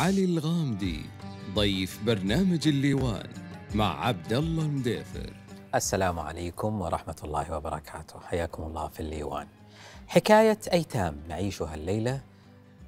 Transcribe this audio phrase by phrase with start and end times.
[0.00, 1.04] علي الغامدي
[1.54, 3.28] ضيف برنامج الليوان
[3.74, 5.32] مع عبد الله مديفر
[5.74, 8.20] السلام عليكم ورحمة الله وبركاته.
[8.20, 9.46] حياكم الله في الليوان.
[10.08, 12.20] حكاية أيتام نعيشها الليلة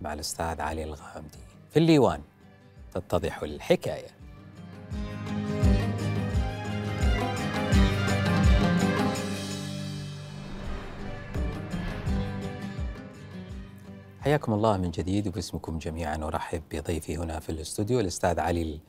[0.02, 1.38] مع الأستاذ علي الغامدي.
[1.70, 2.20] في الليوان
[2.94, 4.21] تتضح الحكاية.
[14.22, 18.80] حياكم الله من جديد وباسمكم جميعا ارحب بضيفي هنا في الاستوديو الأستاذ علي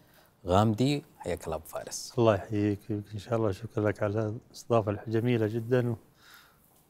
[0.46, 1.04] الغامدي.
[1.18, 2.14] حياك الله أبو فارس.
[2.18, 5.96] الله يحييك إن شاء الله شكرا لك على الإستضافة الجميلة جدا.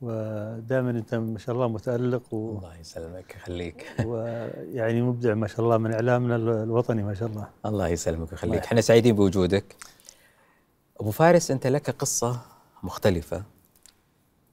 [0.02, 2.58] ودائما أنت ما شاء الله متألق و...
[2.58, 3.96] الله يسلمك يخليك.
[4.10, 7.50] ويعني مبدع ما شاء الله من إعلامنا الوطني ما شاء الله.
[7.66, 8.64] الله يسلمك ويخليك.
[8.64, 9.76] إحنا سعيدين بوجودك.
[11.00, 12.42] أبو فارس أنت لك قصة
[12.84, 13.44] مختلفة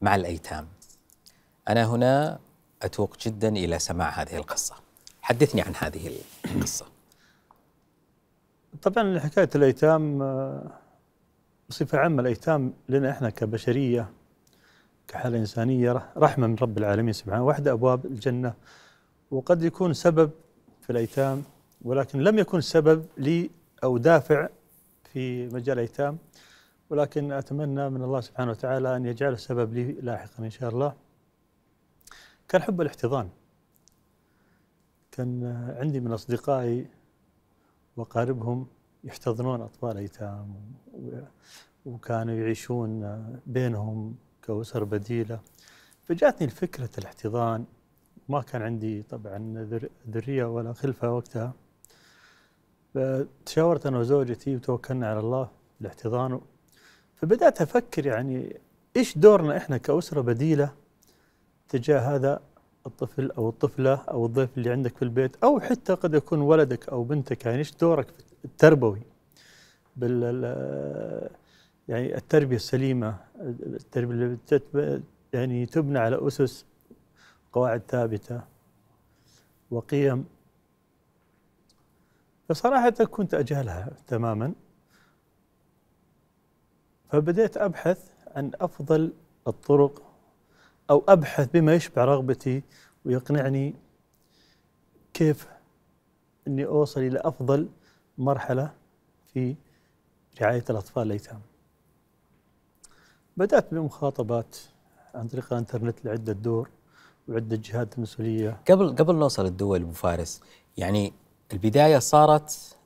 [0.00, 0.68] مع الأيتام.
[1.68, 2.38] أنا هنا
[2.82, 4.74] أتوق جدا إلى سماع هذه القصة.
[5.23, 6.10] حدثني عن هذه
[6.54, 6.87] القصة.
[8.82, 10.70] طبعا حكايه الأيتام آه،
[11.68, 14.09] بصفة عامة الأيتام لنا إحنا كبشرية
[15.09, 18.54] كحالة إنسانية رحمة من رب العالمين سبحانه واحدة أبواب الجنة.
[19.30, 20.30] وقد يكون سبب
[20.82, 21.42] في الأيتام
[21.82, 23.50] ولكن لم يكن سبب لي
[23.84, 24.48] أو دافع
[25.12, 26.18] في مجال الأيتام
[26.90, 30.92] ولكن أتمنى من الله سبحانه وتعالى أن يجعله سبب لي لاحقا إن شاء الله.
[32.51, 33.29] كان حب الاحتضان.
[35.12, 35.45] كان
[35.79, 36.87] عندي من أصدقائي
[37.96, 38.66] وأقاربهم
[39.04, 40.54] يحتضنون أطفال أيتام
[41.87, 45.40] وكانوا يعيشون بينهم كأسر بديلة.
[46.04, 47.65] فجاتني الفكرة الاحتضان.
[48.28, 49.68] ما كان عندي طبعا
[50.10, 51.52] ذرية ولا خلفة وقتها.
[52.95, 56.40] فتشاورت أنا وزوجتي وتوكلنا على الله الاحتضان
[57.16, 58.60] فبدأت أفكر يعني
[58.96, 60.79] إيش دورنا إحنا كأسرة بديلة؟
[61.71, 62.40] تجاه هذا
[62.87, 67.04] الطفل أو الطفلة أو الضيف اللي عندك في البيت أو حتى قد يكون ولدك أو
[67.04, 68.06] بنتك يعني إيش دورك
[68.44, 69.03] التربوي؟
[69.97, 70.22] بال
[71.89, 75.03] يعني التربية السليمة التربية اللي
[75.33, 76.67] يعني تبنى على أسس
[77.53, 78.41] قواعد ثابتة
[79.71, 80.25] وقيم.
[82.49, 84.53] فصراحة كنت أجهلها تماما.
[87.11, 89.12] فبديت أبحث عن أفضل
[89.49, 90.09] الطرق
[90.91, 92.62] أو أبحث بما يشبع رغبتي
[93.05, 93.75] ويقنعني
[95.15, 95.49] كيف
[96.47, 97.69] أني أوصل إلى أفضل
[98.19, 98.73] مرحلة
[99.33, 99.55] في
[100.41, 101.41] رعاية الأطفال الأيتام.
[103.37, 104.56] بدأت بمخاطبات
[105.15, 106.71] عن طريق الإنترنت لعدة دور
[107.29, 108.61] وعدة جهات مسؤولية.
[108.71, 110.41] قبل قبل نوصل الدول أبو فارس
[110.77, 111.12] يعني
[111.53, 112.77] البداية صارت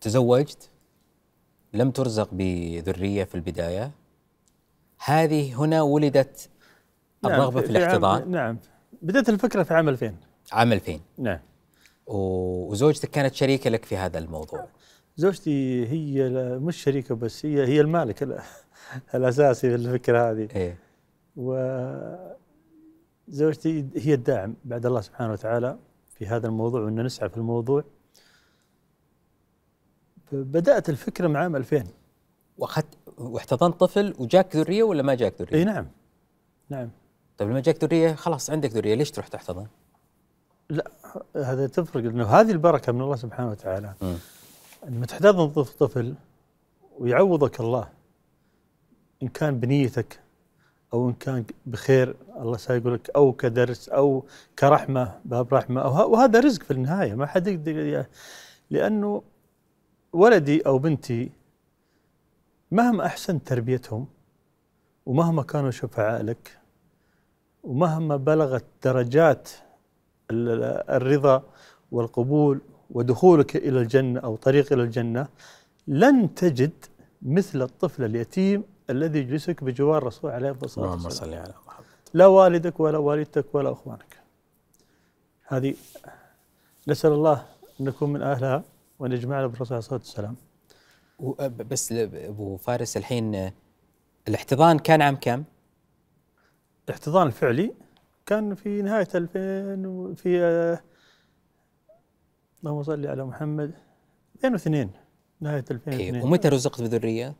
[0.00, 0.70] تزوجت
[1.72, 3.90] لم ترزق بذرية في البداية.
[5.04, 6.50] هذه هنا ولدت
[7.34, 8.58] الرغبه في, في الاحتضان؟ نعم.
[9.02, 10.14] بدأت الفكرة في عام 2000
[10.52, 11.38] عام 2000 نعم.
[12.06, 14.66] وزوجتك كانت شريكة لك في هذا الموضوع؟
[15.16, 16.28] زوجتي هي
[16.58, 18.22] مش شريكة بس هي هي المالك
[19.14, 20.48] الأساسي في الفكرة هذه.
[20.56, 20.78] إيه؟
[23.26, 25.78] وزوجتي هي الداعم بعد الله سبحانه وتعالى
[26.14, 27.84] في هذا الموضوع وان نسعى في الموضوع.
[30.32, 31.84] بدأت الفكرة من عام 2000
[32.58, 35.86] وأخذت واحتضنت طفل وجاك ذرية ولا ما جاك ذرية؟ اي نعم.
[36.68, 36.90] نعم.
[37.38, 39.66] طيب لما جاك ذريه خلاص عندك ذريه ليش تروح تحتضن؟
[40.70, 40.90] لا
[41.36, 43.94] هذا تفرق لأنه هذه البركة من الله سبحانه وتعالى
[44.88, 46.14] لما تحتضن طفل
[46.98, 47.88] ويعوضك الله
[49.22, 50.20] إن كان بنيتك
[50.92, 54.24] أو إن كان بخير الله سيقول لك أو كدرس أو
[54.58, 58.06] كرحمة باب رحمة أو وهذا رزق في النهاية ما حد يقدر
[58.70, 59.22] لأنه
[60.12, 61.30] ولدي أو بنتي
[62.70, 64.06] مهما أحسنت تربيتهم
[65.06, 66.58] ومهما كانوا شفعاء لك
[67.66, 69.50] ومهما بلغت درجات
[70.30, 71.42] الرضا
[71.92, 72.60] والقبول
[72.90, 75.28] ودخولك إلى الجنة أو طريق إلى الجنة
[75.86, 76.84] لن تجد
[77.22, 81.10] مثل الطفل اليتيم الذي يجلسك بجوار الرسول عليه الصلاة والسلام.
[81.10, 81.84] صل على محمد.
[82.14, 84.20] لا والدك ولا والدتك ولا أخوانك.
[85.46, 85.74] هذه
[86.88, 87.44] نسأل الله
[87.80, 88.62] أن نكون من أهلها
[88.98, 90.36] وأن يجمعنا بالرسول عليه الصلاة والسلام.
[91.70, 93.50] بس أبو فارس الحين
[94.28, 95.44] الاحتضان كان عام كم؟
[96.88, 97.74] الاحتضان الفعلي
[98.26, 100.80] كان في نهاية 2000 وفي آه
[102.60, 103.70] اللهم صل على محمد.
[104.36, 104.90] 2002
[105.40, 107.34] نهاية 2002 إيه ومتى رزقت بذرية؟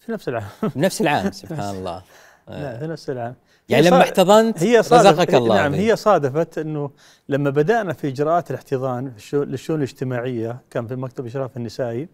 [0.00, 0.48] في نفس العام.
[0.76, 2.02] بنفس العام سبحان الله.
[2.48, 3.34] لا في نفس العام.
[3.68, 6.90] يعني لما احتضنت هي رزقك الله نعم هي صادفت إنه
[7.28, 12.08] لما بدأنا في إجراءات الاحتضان للشؤون الاجتماعية كان في مكتب إشراف النسائي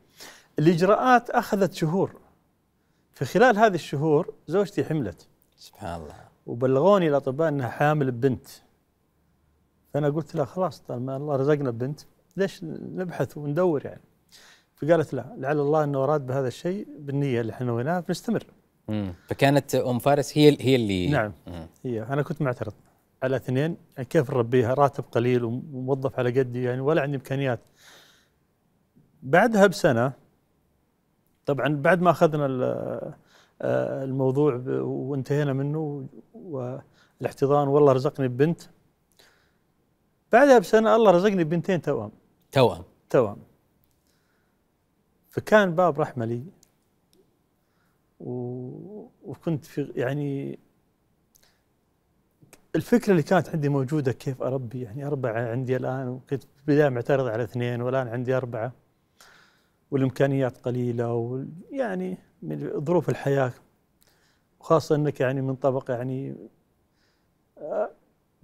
[0.58, 2.16] الإجراءات أخذت شهور.
[3.12, 5.28] في خلال هذه الشهور زوجتي حملت.
[5.56, 6.29] سبحان الله.
[6.50, 8.48] وبلغوني الأطباء إنها حامل ببنت
[9.94, 12.00] فأنا قلت لها خلاص طالما الله رزقنا ببنت
[12.36, 14.00] ليش نبحث وندور يعني؟
[14.76, 18.44] فقالت لا لعل الله إنه أراد بهذا الشيء بالنية اللي إحنا نويناها بنستمر
[18.88, 19.14] مم.
[19.28, 21.32] فكانت أم فارس هي هي اللي نعم.
[21.46, 21.66] مم.
[21.84, 22.72] هي أنا كنت معترض.
[23.22, 27.60] على اثنين يعني كيف نربيها راتب قليل وموظف على قدي يعني ولا عندي إمكانيات.
[29.22, 30.12] بعدها بسنة
[31.46, 32.46] طبعا بعد ما أخذنا
[33.62, 36.06] الموضوع ب- وانتهينا منه.
[36.34, 38.60] والاحتضان والله رزقني ببنت.
[40.32, 42.12] بعدها بسنة الله رزقني ببنتين توأم.
[42.52, 42.82] توأم.
[43.10, 43.36] توأم.
[45.30, 46.44] فكان باب رحمة لي.
[48.20, 48.30] و...
[49.24, 50.58] وكنت في يعني
[52.76, 57.26] الفكرة اللي كانت عندي موجودة كيف أربي؟ يعني أربعة عندي الآن وكنت في البداية معترض
[57.26, 58.72] على اثنين والآن عندي أربعة.
[59.90, 63.52] والإمكانيات قليلة ويعني من ظروف الحياة
[64.60, 66.36] وخاصه إنك يعني من طبقه يعني
[67.58, 67.90] آه،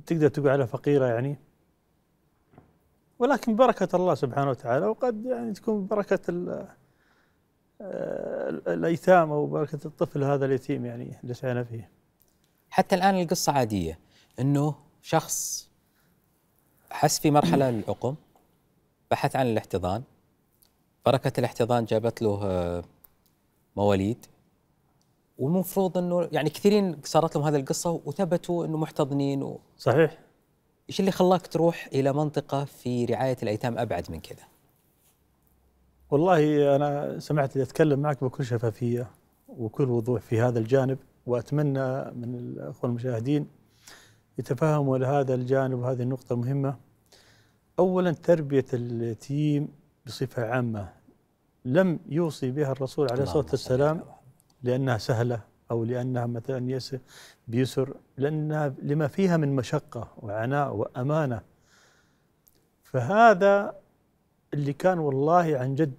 [0.07, 1.37] تقدر تقول عليها فقيرة يعني.
[3.19, 6.69] ولكن بركة الله سبحانه وتعالى وقد يعني تكون بركة ال-
[7.81, 11.91] آه، الأيتام أو بركة الطفل هذا اليتيم يعني اللي سعينا فيه.
[12.71, 13.99] حتى الآن القصة عادية
[14.41, 15.69] إنه شخص
[16.91, 18.15] حس في مرحلة العقم
[19.11, 20.03] بحث عن الاحتضان
[21.07, 22.85] بركة الاحتضان جابت له آه،
[23.77, 24.27] مواليد.
[25.39, 29.61] والمفروض إنه يعني كثيرين صارت لهم هذه القصة وثبتوا إنه محتضنين و...
[29.79, 30.19] صحيح.
[30.89, 34.43] إيش اللي خلاك تروح إلى منطقة في رعاية الأيتام أبعد من كذا؟
[36.11, 39.11] والله أنا سمعت اللي أتكلم معك بكل شفافية
[39.49, 43.47] وكل وضوح في هذا الجانب وأتمنى من الأخوة المشاهدين
[44.39, 46.77] يتفهموا لهذا الجانب وهذه النقطة مهمة.
[47.79, 49.69] أولا تربية اليتيم
[50.07, 50.96] بصفة عامة.
[51.67, 54.05] لم يوصي بها الرسول عليه الصلاة والسلام
[54.63, 55.41] لأنها سهلة
[55.71, 56.99] أو لأنها مثلا يسر
[57.49, 61.43] بيسر لأنها لما فيها من مشقة وعناء وأمانة.
[62.83, 63.75] فهذا
[64.55, 65.95] اللي كان والله عن جد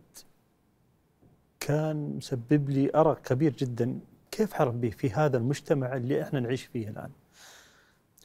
[1.59, 3.99] كان مسبب لي أرق كبير جدا.
[4.31, 7.11] كيف حربيه في هذا المجتمع اللي إحنا نعيش فيه الآن؟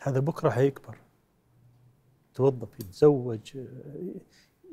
[0.00, 0.96] هذا بكرة حيكبر.
[2.32, 3.58] يتوظف يتزوج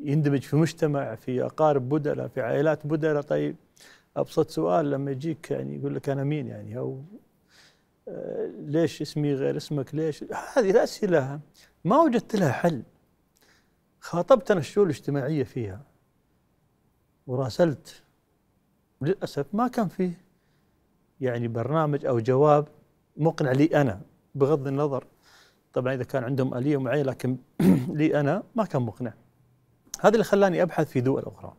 [0.03, 3.55] يندمج في مجتمع في أقارب بدلة في عائلات بدلة طيب
[4.17, 7.03] أبسط سؤال لما يجيك يعني يقول لك أنا مين يعني؟ أو
[8.07, 10.23] آه، ليش اسمي غير اسمك؟ ليش؟
[10.53, 11.39] هذه الأسئلة
[11.85, 12.83] ما وجدت لها حل.
[13.99, 15.81] خاطبت أنا الشؤون الاجتماعية فيها
[17.27, 18.03] وراسلت.
[19.01, 20.21] للأسف ما كان فيه
[21.21, 22.67] يعني برنامج أو جواب
[23.17, 24.01] مقنع لي أنا
[24.35, 25.05] بغض النظر.
[25.73, 27.37] طبعا إذا كان عندهم آلية معينه لكن
[27.99, 29.13] لي أنا ما كان مقنع.
[29.99, 31.53] هذا اللي خلاني أبحث في دول أخرى.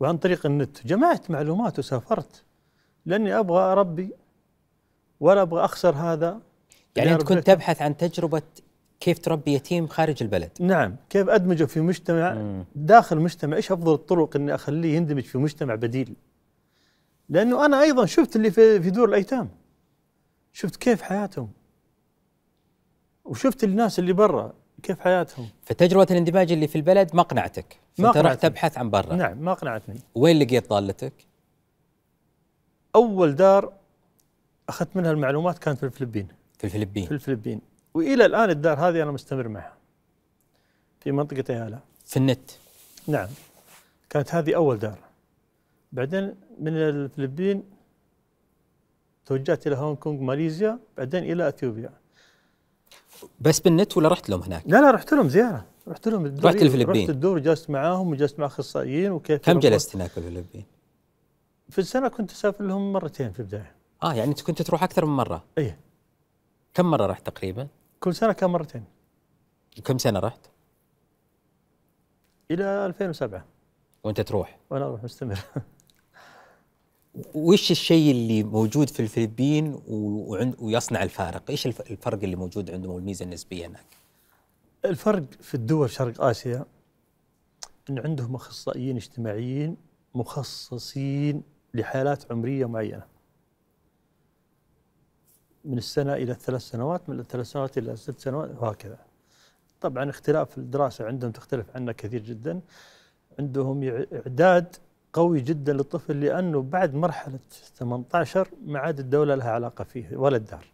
[0.00, 2.44] وعن طريق النت جمعت معلومات وسافرت.
[3.06, 4.10] لأني أبغى أربي
[5.20, 6.40] ولا أبغى أخسر هذا.
[6.96, 7.46] يعني أنت كنت.
[7.46, 8.42] تبحث عن تجربة
[9.00, 10.50] كيف تربي يتيم خارج البلد.
[10.60, 10.96] نعم.
[11.10, 12.64] كيف أدمجه في مجتمع مم.
[12.74, 16.14] داخل مجتمع؟ إيش أفضل الطرق إني أخليه يندمج في مجتمع بديل؟
[17.28, 19.48] لأنه أنا أيضا شفت اللي في في دور الأيتام.
[20.52, 21.50] شفت كيف حياتهم.
[23.24, 24.54] وشفت الناس اللي برا.
[24.82, 27.80] كيف حياتهم؟ فتجربة الاندماج اللي في البلد ما اقنعتك.
[27.98, 28.50] ما فانت رحت أقنعتني.
[28.50, 29.14] تبحث عن برا.
[29.14, 30.00] نعم ما اقنعتني.
[30.14, 31.12] وين لقيت ضالتك؟
[32.94, 33.72] أول دار
[34.68, 36.28] أخذت منها المعلومات كانت في الفلبين.
[36.58, 37.06] في الفلبين.
[37.06, 37.60] في الفلبين.
[37.94, 39.76] وإلى الآن الدار هذه أنا مستمر معها.
[41.00, 42.50] في منطقة ايالا في النت.
[43.06, 43.28] نعم.
[44.10, 44.98] كانت هذه أول دار.
[45.92, 47.62] بعدين من الفلبين
[49.26, 51.90] توجهت إلى هونغ كونغ ماليزيا بعدين إلى إثيوبيا.
[53.40, 56.62] بس بالنت ولا رحت لهم هناك؟ لا لا رحت لهم زيارة رحت لهم الدور رحت
[56.62, 57.00] الفلبين.
[57.02, 59.58] رحت الدور وجلست معاهم وجلست مع أخصائيين وكيف كم.
[59.58, 60.64] جلست هناك في الفلبين؟
[61.70, 65.16] في السنة كنت أسافر لهم مرتين في البداية آه يعني أنت كنت تروح أكثر من
[65.16, 65.78] مرة إيه
[66.74, 67.68] كم مرة رحت تقريبا؟
[68.00, 68.84] كل سنة كان مرتين
[69.78, 70.40] وكم سنة رحت؟
[72.50, 73.44] إلى 2007
[74.04, 75.38] وأنت تروح وأنا أروح مستمر
[77.34, 79.80] وش الشيء اللي موجود في الفلبين
[80.58, 83.84] ويصنع الفارق؟ إيش الف- الفرق اللي موجود عندهم والميزة النسبية هناك؟
[84.84, 86.64] الفرق في الدول شرق آسيا
[87.90, 89.76] انه عندهم أخصائيين اجتماعيين
[90.14, 91.42] مخصصين
[91.74, 93.02] لحالات عمرية معينة.
[95.64, 98.98] من السنة إلى الثلاث سنوات، من الثلاث سنوات إلى ست سنوات وهكذا.
[99.80, 102.60] طبعا اختلاف الدراسة عندهم تختلف عنا كثير جدا.
[103.38, 104.76] عندهم إعداد
[105.12, 110.66] قوي جدا للطفل لأنه بعد مرحلة 18 ما عاد الدولة لها علاقة فيه ولا الدار.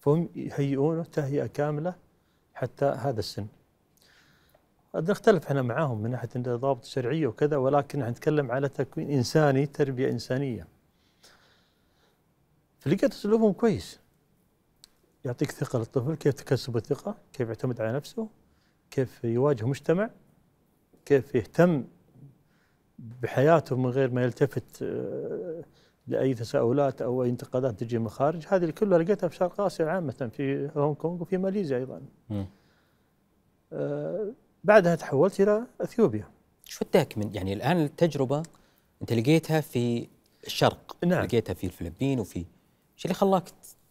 [0.00, 1.94] فهم يهيئونه تهيئة كاملة
[2.54, 3.46] حتى هذا السن.
[4.94, 9.66] قد نختلف إحنا معاهم من ناحية الضوابط الشرعية وكذا ولكن إحنا نتكلم على تكوين إنساني
[9.66, 10.66] تربية إنسانية.
[12.78, 14.00] فلقيت أسلوبهم كويس.
[15.24, 18.28] يعطيك ثقة للطفل كيف تكسب الثقة كيف يعتمد على نفسه
[18.90, 20.10] كيف يواجه مجتمع
[21.04, 21.84] كيف يهتم
[23.22, 25.64] بحياته من غير ما يلتفت آه،
[26.06, 30.30] لأي تساؤلات أو أي انتقادات تجي من الخارج هذه كلها لقيتها في شرق آسيا عامة
[30.36, 32.46] في هونغ كونغ وفي ماليزيا أيضا مم.
[33.72, 34.32] آه،
[34.64, 36.28] بعدها تحولت إلى إثيوبيا
[36.64, 38.42] شو وداك من يعني الآن التجربة
[39.02, 40.08] أنت لقيتها في
[40.46, 41.24] الشرق نعم.
[41.24, 42.44] لقيتها في الفلبين وفي
[42.96, 43.44] إيش اللي خلاك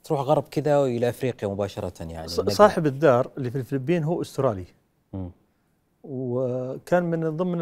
[0.03, 4.65] تروح غرب كذا وإلى أفريقيا مباشرة يعني؟ صاحب الدار اللي في الفلبين هو أسترالي
[5.13, 5.31] مم.
[6.03, 7.57] وكان من ضمن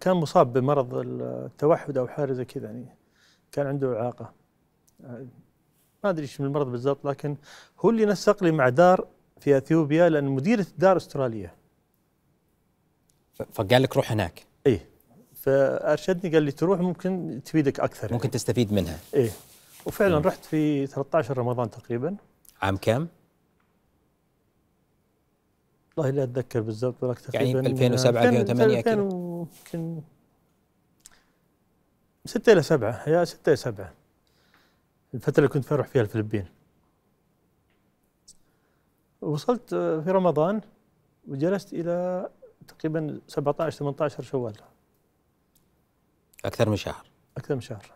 [0.00, 2.96] كان مصاب بمرض التوحد أو حاجة زي كذا يعني.
[3.52, 4.32] كان عنده إعاقة.
[6.04, 7.36] ما أدري إيش من المرض بالضبط لكن
[7.80, 9.06] هو اللي نسق لي مع دار
[9.40, 11.54] في إثيوبيا لأن مديرة الدار أسترالية.
[13.52, 14.46] فقال لك روح هناك.
[14.66, 14.88] إيه.
[15.34, 18.12] فأرشدني قال لي تروح ممكن تفيدك أكثر.
[18.12, 18.98] ممكن تستفيد منها.
[19.14, 19.30] إيه.
[19.86, 20.24] وفعلا مم.
[20.26, 22.16] رحت في 13 رمضان تقريبا.
[22.62, 23.08] عام كام؟
[25.96, 30.02] والله لا أتذكر بالضبط ولكن يعني تقريبا 2007 2008 2000 يمكن
[32.24, 33.92] 6 إلى 7 يا 6 إلى 7
[35.14, 36.46] الفترة اللي كنت بروح فيها الفلبين.
[39.20, 40.60] وصلت آه، في رمضان
[41.28, 42.28] وجلست إلى
[42.68, 44.52] تقريبا 17 18 شوال.
[46.44, 47.06] أكثر من شهر.
[47.36, 47.92] أكثر من شهر.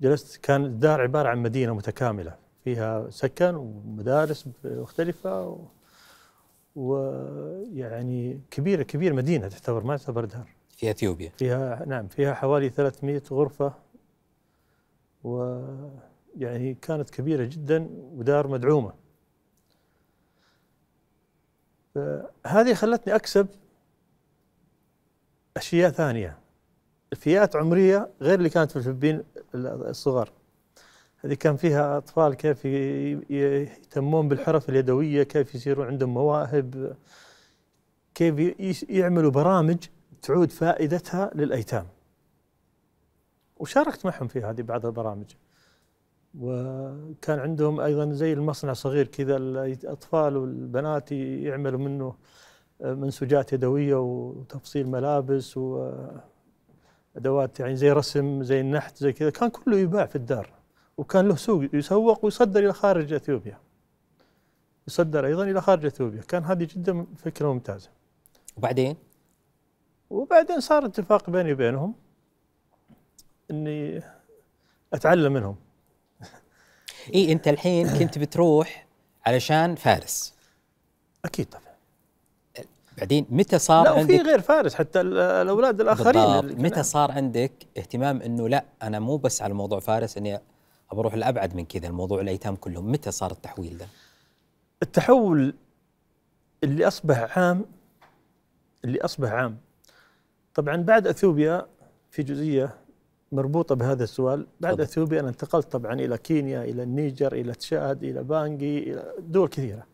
[0.00, 5.66] جلست كان الدار عبارة عن مدينة متكاملة فيها سكن ومدارس مختلفة و-
[6.76, 11.32] ويعني كبيره كبيرة مدينة تعتبر ما تعتبر دار في إثيوبيا.
[11.38, 13.74] فيها نعم فيها حوالي 300 غرفة
[15.24, 18.92] ويعني كانت كبيرة جدا ودار مدعومة.
[22.46, 23.46] هذه خلتني أكسب
[25.56, 26.38] أشياء ثانية.
[27.16, 29.24] فئات عمرية غير اللي كانت في الفلبين
[29.54, 30.32] الصغار.
[31.24, 32.64] هذه كان فيها أطفال كيف
[33.30, 36.96] يهتمون بالحرف اليدوية كيف يصيروا عندهم مواهب
[38.14, 38.54] كيف
[38.90, 39.76] يعملوا برامج
[40.22, 41.86] تعود فائدتها للأيتام.
[43.56, 45.26] وشاركت معهم في هذه بعض البرامج.
[46.38, 52.14] وكان عندهم أيضا زي المصنع صغير كذا الأطفال والبنات يعملوا منه
[52.80, 59.30] منسوجات يدوية وتفصيل ملابس وأدوات يعني زي رسم زي النحت زي كذا.
[59.30, 60.61] كان كله يباع في الدار.
[60.96, 63.58] وكان له سوق يسوق ويصدر إلى خارج إثيوبيا.
[64.88, 66.20] يصدر أيضا إلى خارج إثيوبيا.
[66.22, 67.90] كان هذه جدا فكرة ممتازة.
[68.56, 68.96] وبعدين؟
[70.10, 71.94] وبعدين صار اتفاق بيني وبينهم
[73.50, 74.02] إني
[74.92, 75.56] أتعلم منهم.
[77.14, 78.86] إي أنت الحين كنت بتروح
[79.26, 80.34] علشان فارس.
[81.24, 81.62] أكيد طبعا.
[82.98, 87.52] بعدين متى صار لا وفي عندك؟ غير فارس حتى ال- الأولاد الآخرين متى صار عندك
[87.78, 90.40] اهتمام إنه لا أنا مو بس على موضوع فارس إني
[90.92, 92.92] ابى أروح لأبعد من كذا الموضوع الأيتام كلهم.
[92.92, 93.86] متى صار التحويل ده؟
[94.82, 95.54] التحول
[96.64, 97.64] اللي أصبح عام
[98.84, 99.58] اللي أصبح عام.
[100.54, 101.66] طبعا بعد أثيوبيا
[102.10, 102.76] في جزئية
[103.32, 104.46] مربوطة بهذا السؤال.
[104.60, 104.82] بعد تفضل.
[104.84, 109.86] أثيوبيا أنا انتقلت طبعا إلى كينيا إلى النيجر إلى تشاد إلى بانجي إلى دول كثيرة.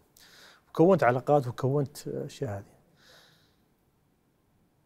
[0.68, 2.78] وكونت علاقات وكونت أشياء هذه.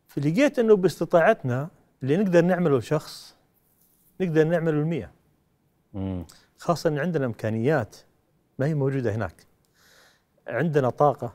[0.08, 1.68] فلقيت إنه باستطاعتنا
[2.02, 3.34] اللي نقدر نعمله لشخص
[4.20, 5.10] نقدر نعمله للمية
[5.94, 6.26] مم.
[6.58, 7.96] خاصة أن عندنا إمكانيات
[8.58, 9.46] ما هي موجودة هناك.
[10.48, 11.34] عندنا طاقة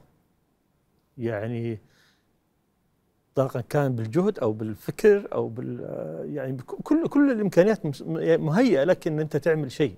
[1.18, 1.80] يعني
[3.36, 5.80] طاقة كان بالجهد أو بالفكر أو بال
[6.36, 8.02] يعني بك- كل كل الإمكانيات مس-
[8.40, 9.96] مهيئة لك أن أنت تعمل شيء.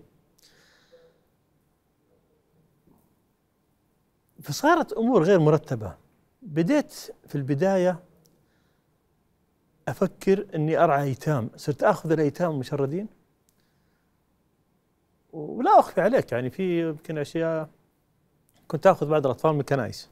[4.41, 5.95] فصارت أمور غير مرتبة.
[6.41, 6.93] بديت
[7.27, 7.99] في البداية
[9.87, 11.49] أفكر أني أرعى أيتام.
[11.55, 13.07] صرت أخذ الأيتام المشردين
[15.33, 17.69] ولا اخفي عليك يعني في يمكن أشياء
[18.67, 20.09] كنت آخذ بعض الأطفال من الكنائس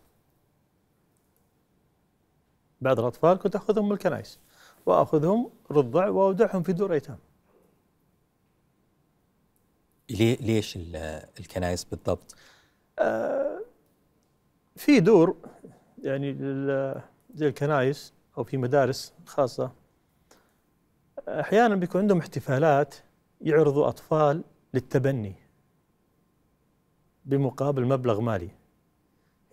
[2.82, 4.40] بعض الأطفال كنت آخذهم من الكنائس
[4.86, 7.18] وآخذهم رضع وأودعهم في دور أيتام.
[10.10, 12.36] ليه ليش ال- الكنائس بالضبط؟
[13.00, 13.60] آه،
[14.76, 15.36] في دور
[16.04, 16.34] يعني
[17.34, 19.72] زي الكنائس أو في مدارس خاصة
[21.28, 22.96] أحيانا بيكون عندهم احتفالات
[23.42, 24.44] يعرضوا أطفال
[24.74, 25.36] للتبني
[27.26, 28.50] بمقابل مبلغ مالي.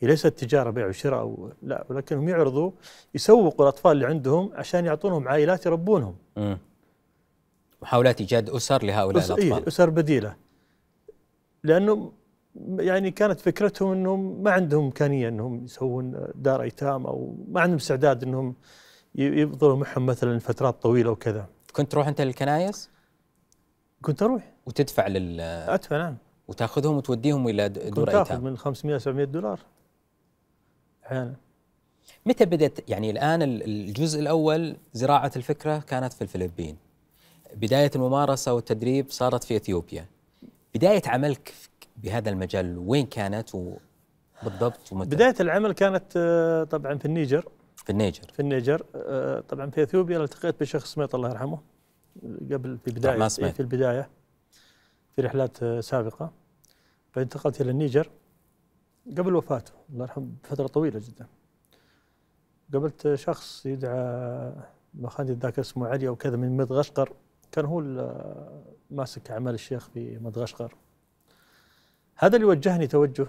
[0.01, 2.71] هي ليست تجارة بيع وشراء أو لا ولكنهم يعرضوا
[3.15, 6.17] يسوقوا الأطفال اللي عندهم عشان يعطونهم عائلات يربونهم.
[6.37, 6.59] مم.
[7.83, 9.31] محاولات إيجاد أسر لهؤلاء أس...
[9.31, 9.69] إيه الأطفال.
[9.69, 10.37] أسر بديلة.
[11.63, 12.13] لأنه
[12.79, 18.23] يعني كانت فكرتهم إنهم ما عندهم إمكانية إنهم يسوون دار أيتام أو ما عندهم استعداد
[18.23, 18.55] إنهم
[19.15, 21.49] ي- يفضلوا معهم مثلا فترات طويلة وكذا.
[21.73, 22.91] كنت تروح أنت للكنائس
[24.03, 24.54] كنت أروح.
[24.67, 26.17] وتدفع لل أدفع نعم.
[26.49, 28.45] وتاخذهم وتوديهم إلى دور أيتام.
[28.45, 29.61] من 500 700 دولار.
[31.07, 31.35] أحيانا.
[32.27, 36.77] متى بدأت؟ يعني الآن ال- الجزء الأول زراعة الفكرة كانت في الفلبين.
[37.55, 40.07] بداية الممارسة والتدريب صارت في إثيوبيا.
[40.75, 41.55] بداية عملك
[41.97, 47.49] بهذا المجال وين كانت وبالضبط ومتى؟ بداية العمل كانت آه، طبعا في النيجر.
[47.77, 48.23] في النيجر.
[48.33, 51.59] في النيجر آه، طبعا في إثيوبيا التقيت بشيخ سميط الله يرحمه
[52.53, 53.55] قبل في بدايه ما سمعت.
[53.55, 54.09] في البداية.
[55.17, 56.33] في رحلات آه، سابقة
[57.17, 58.11] بعدين انتقلت إلى النيجر
[59.19, 61.27] قبل وفاته الله يرحمه بفترة طويلة جدا.
[62.73, 64.53] قابلت شخص يدعى
[64.95, 67.13] ما خاني ذاك اسمه علي أو كذا من مدغشقر
[67.53, 67.81] كان هو
[68.91, 70.77] ماسك أعمال الشيخ في مدغشقر.
[72.17, 73.27] هذا اللي وجهني توجه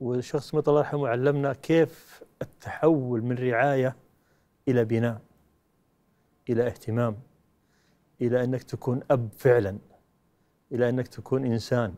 [0.00, 3.96] والشخص سميط الله يرحمه علمنا كيف التحول من رعاية
[4.68, 5.20] إلى بناء
[6.48, 7.16] إلى اهتمام
[8.20, 9.78] إلى أنك تكون أب فعلا.
[10.72, 11.94] إلى أنك تكون إنسان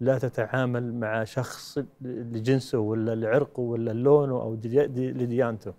[0.00, 5.74] لا تتعامل مع شخص لجنسه ولا لعرقه ولا لونه دي- لديانته.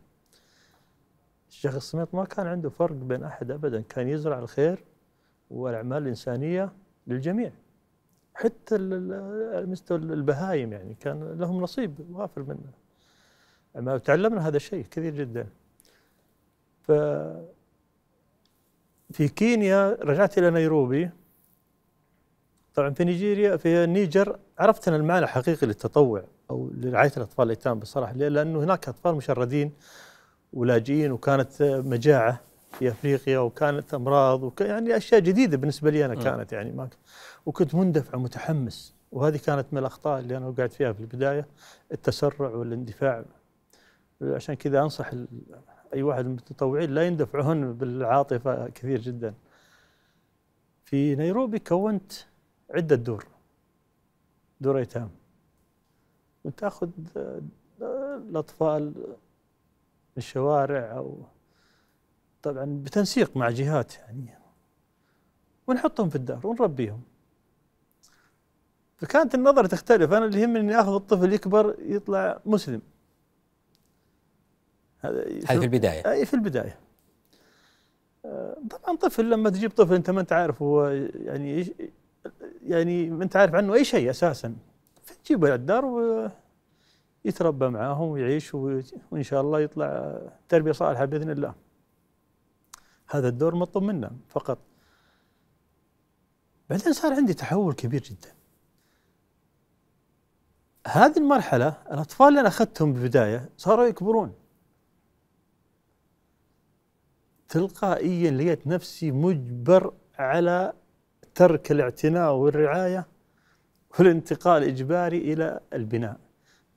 [1.50, 4.84] الشيخ السميط ما كان عنده فرق بين أحد ابدا، كان يزرع الخير
[5.52, 6.72] والأعمال الإنسانية
[7.08, 7.52] للجميع.
[8.34, 8.78] حتى
[9.68, 12.72] مستوى البهايم يعني كان لهم نصيب وافر منه.
[13.78, 15.48] أما تعلمنا هذا الشيء كثير جدا.
[16.82, 16.92] ف
[19.12, 21.10] في كينيا رجعت إلى نيروبي
[22.76, 28.14] طبعا في نيجيريا في النيجر عرفت ان المعنى الحقيقي للتطوع أو لرعاية الأطفال الايتام بصراحه؟
[28.14, 29.72] لأنه هناك أطفال مشردين
[30.54, 32.42] ولاجئين وكانت مجاعة
[32.80, 36.16] في أفريقيا وكانت أمراض وك يعني أشياء جديدة بالنسبة لي أنا.
[36.16, 36.90] كانت يعني ما
[37.46, 41.48] وكنت مندفع ومتحمس وهذه كانت من الأخطاء اللي أنا وقعت فيها في البداية
[41.92, 43.26] التسرع والاندفاع
[44.22, 45.12] عشان كذا أنصح
[45.94, 49.34] أي واحد من المتطوعين لا يندفعون بالعاطفة كثير جدا.
[50.86, 52.14] في نيروبي كونت
[52.70, 53.28] عدة دور.
[54.62, 55.10] دور ايتام
[56.44, 57.42] كنت اخذ آه،
[58.18, 58.94] الأطفال
[60.18, 61.24] الشوارع أو
[62.42, 64.38] طبعا بتنسيق مع جهات يعني.
[65.68, 67.02] ونحطهم في الدار ونربيهم.
[68.98, 72.82] فكانت النظرة تختلف أنا اللي يهمني إني آخذ الطفل يكبر يطلع مسلم.
[75.00, 76.12] هذا هذه في البداية.
[76.12, 76.80] إي في البداية.
[78.26, 81.76] آه، طبعا طفل لما تجيب طفل أنت ما أنت عارف هو يعني
[82.66, 84.56] يعني ما انت عارف عنه أي شيء أساسا.
[85.04, 85.86] فتجيبه الدار
[87.26, 91.56] ويتربى معاهم ويعيش وإن شاء الله يطلع تربية صالحة بإذن الله.
[93.08, 94.58] هذا الدور مطلوب منا فقط.
[96.70, 98.36] بعدين صار عندي تحول كبير جدا.
[100.88, 104.34] هذه المرحلة الأطفال اللي أنا أخذتهم بالبداية صاروا يكبرون.
[107.50, 110.74] تلقائيا لقيت نفسي مجبر على
[111.36, 113.08] ترك الاعتناء والرعاية
[114.00, 116.20] والانتقال إجباري إلى البناء.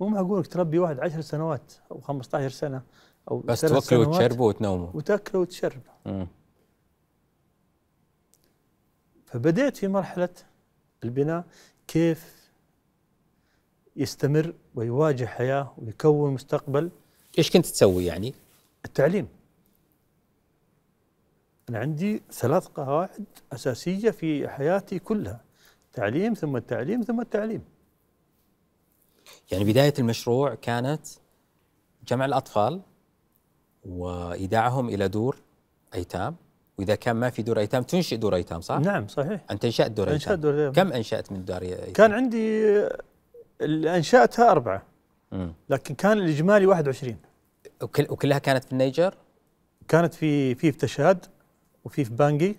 [0.01, 2.83] مو معقول تربي واحد عشر سنوات أو 15 سنة
[3.31, 5.81] أو بس سنوات وتشربوا وتنوموا وتاكله وتشرب.
[9.27, 10.29] فبدأت في مرحلة
[11.05, 11.45] البناء
[11.87, 12.51] كيف
[13.97, 16.91] يستمر ويواجه حياة ويكون مستقبل.
[17.39, 18.35] إيش كنت تسوي يعني؟
[18.85, 19.29] التعليم.
[21.69, 25.41] أنا عندي ثلاث قواعد أساسية في حياتي كلها
[25.93, 27.63] تعليم ثم التعليم ثم التعليم
[29.53, 31.07] يعني بداية المشروع كانت
[32.09, 32.81] جمع الأطفال
[33.85, 35.37] وإيداعهم إلى دور
[35.95, 36.37] أيتام
[36.79, 40.13] وإذا كان ما في دور أيتام تنشئ دور أيتام صح؟ نعم صحيح أنت أنشأت دور
[40.13, 40.73] أنشأت أيتام دور أيتام.
[40.73, 42.65] كم أنشأت من دار أيتام؟ كان عندي
[43.61, 44.83] اللي أنشأتها أربعة
[45.33, 45.53] مم.
[45.71, 47.17] لكن كان الإجمالي 21
[47.83, 49.15] وكل وكلها كانت في النيجر؟
[49.89, 51.27] كانت في في في تشاد
[51.89, 52.57] وفي في بانجي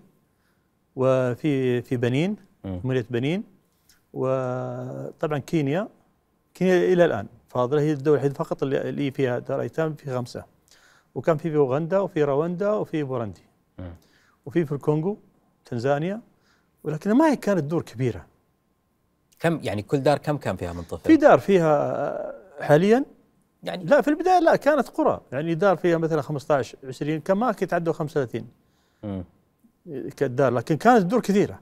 [0.96, 2.36] وفي في بنين.
[2.66, 3.44] جمهورية بنين
[4.14, 5.88] وطبعا كينيا.
[6.54, 10.44] كينيا إلى الآن فاضلة هي الدولة الوحيده فقط اللي فيها دار ايتام في خمسة.
[11.16, 13.42] وكان في في أوغندا وفي رواندا وفي بوروندي
[13.80, 13.94] مم.
[14.46, 15.18] وفي في الكونغو
[15.66, 16.22] تنزانيا.
[16.84, 18.26] ولكن ما هي كانت دور كبيرة.
[19.40, 23.06] كم يعني كل دار كم كان فيها من طفل؟ في دار فيها حاليا؟
[23.64, 25.22] يعني لا في البداية لا كانت قرى.
[25.32, 28.48] يعني دار فيها مثلا 15 20 كان ما يتعدوا 35
[29.04, 29.24] مم.
[30.18, 31.60] كالدار لكن كانت الدور كثيرة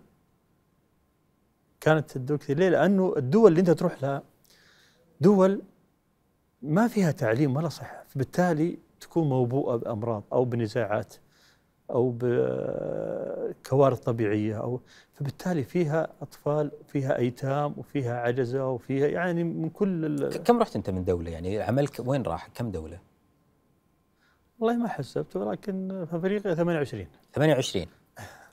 [1.80, 4.23] كانت الدور كثيرة ليه؟ لأنه الدول اللي أنت تروح لها
[5.21, 5.62] دول
[6.62, 11.13] ما فيها تعليم ولا صحة فبالتالي تكون موبوءة بأمراض أو بنزاعات
[11.91, 14.80] أو بكوارث طبيعية أو
[15.13, 21.04] فبالتالي فيها أطفال وفيها أيتام وفيها عجزة وفيها يعني من كل كم رحت أنت من
[21.04, 23.00] دولة يعني عملك وين راح كم دولة؟
[24.60, 27.86] والله ما حسبت ولكن في افريقيا 28 28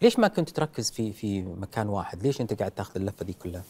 [0.03, 3.63] ليش ما كنت تركز في في مكان واحد؟ ليش أنت قاعد تأخذ اللفة دي كلها؟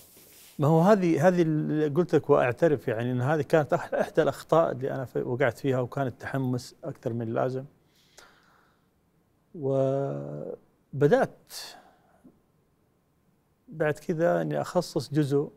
[0.59, 4.90] ما هو هذه هذه اللي قلت لك وأعترف يعني إن هذه كانت إحدى الأخطاء اللي
[4.94, 7.64] أنا في- وقعت فيها وكان التحمس أكثر من اللازم.
[9.55, 11.53] وبدأت
[13.68, 15.51] بعد كذا إني أخصص جزء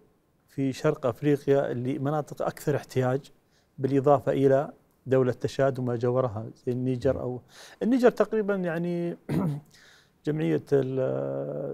[0.47, 3.31] في شرق أفريقيا اللي مناطق أكثر احتياج
[3.77, 4.71] بالإضافة إلى
[5.07, 7.41] دولة تشاد وما جاورها زي النيجر أو
[7.83, 9.17] النيجر تقريبا يعني
[10.25, 10.99] جمعية ال-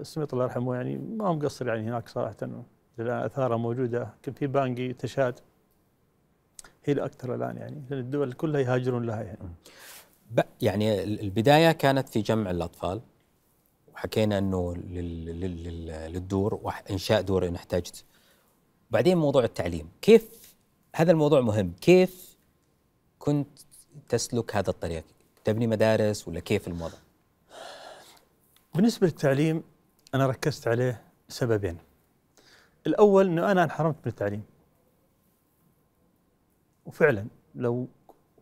[0.00, 2.36] السميط الله يرحمه يعني ما مقصر يعني هناك صراحة
[2.98, 4.08] الان آثارها موجودة.
[4.22, 5.40] كان في بانجي تشاد
[6.84, 9.48] هي الأكثر الآن يعني الدول كلها يهاجرون لها يعني.
[10.62, 13.00] يعني ال- البداية كانت في جمع الأطفال
[13.94, 18.04] وحكينا لل- للدور وانشاء دور إن احتجت.
[18.90, 20.54] بعدين موضوع التعليم كيف
[20.96, 22.33] هذا الموضوع مهم؟ كيف
[23.24, 23.48] كنت
[24.08, 25.04] تسلك هذا الطريق؟
[25.44, 26.98] تبني مدارس ولا كيف الوضع
[28.74, 29.62] بالنسبة للتعليم
[30.14, 31.78] أنا ركزت عليه سببين.
[32.86, 34.42] الأول إنه أنا انحرمت من التعليم.
[36.86, 37.88] وفعلا لو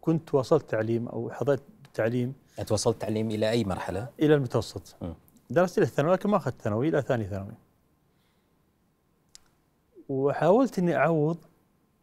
[0.01, 4.97] كنت واصلت تعليم أو حظيت بالتعليم انت وصلت تعليم إلى أي مرحلة؟ إلى المتوسط.
[5.03, 5.13] م.
[5.51, 7.55] درست إلى الثانوي لكن ما أخذت ثانوي إلى ثاني ثانوي.
[10.09, 11.39] وحاولت إني أعوض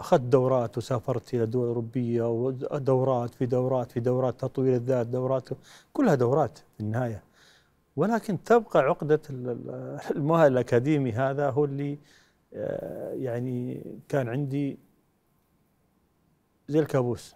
[0.01, 5.49] أخذت دورات وسافرت إلى دول أوروبية ودورات في دورات في دورات تطوير الذات دورات
[5.93, 7.23] كلها دورات في النهاية.
[7.95, 11.97] ولكن تبقى عقدة ال- ال- المؤهل الأكاديمي هذا هو اللي
[12.53, 14.79] آه، يعني كان عندي
[16.67, 17.35] زي الكابوس.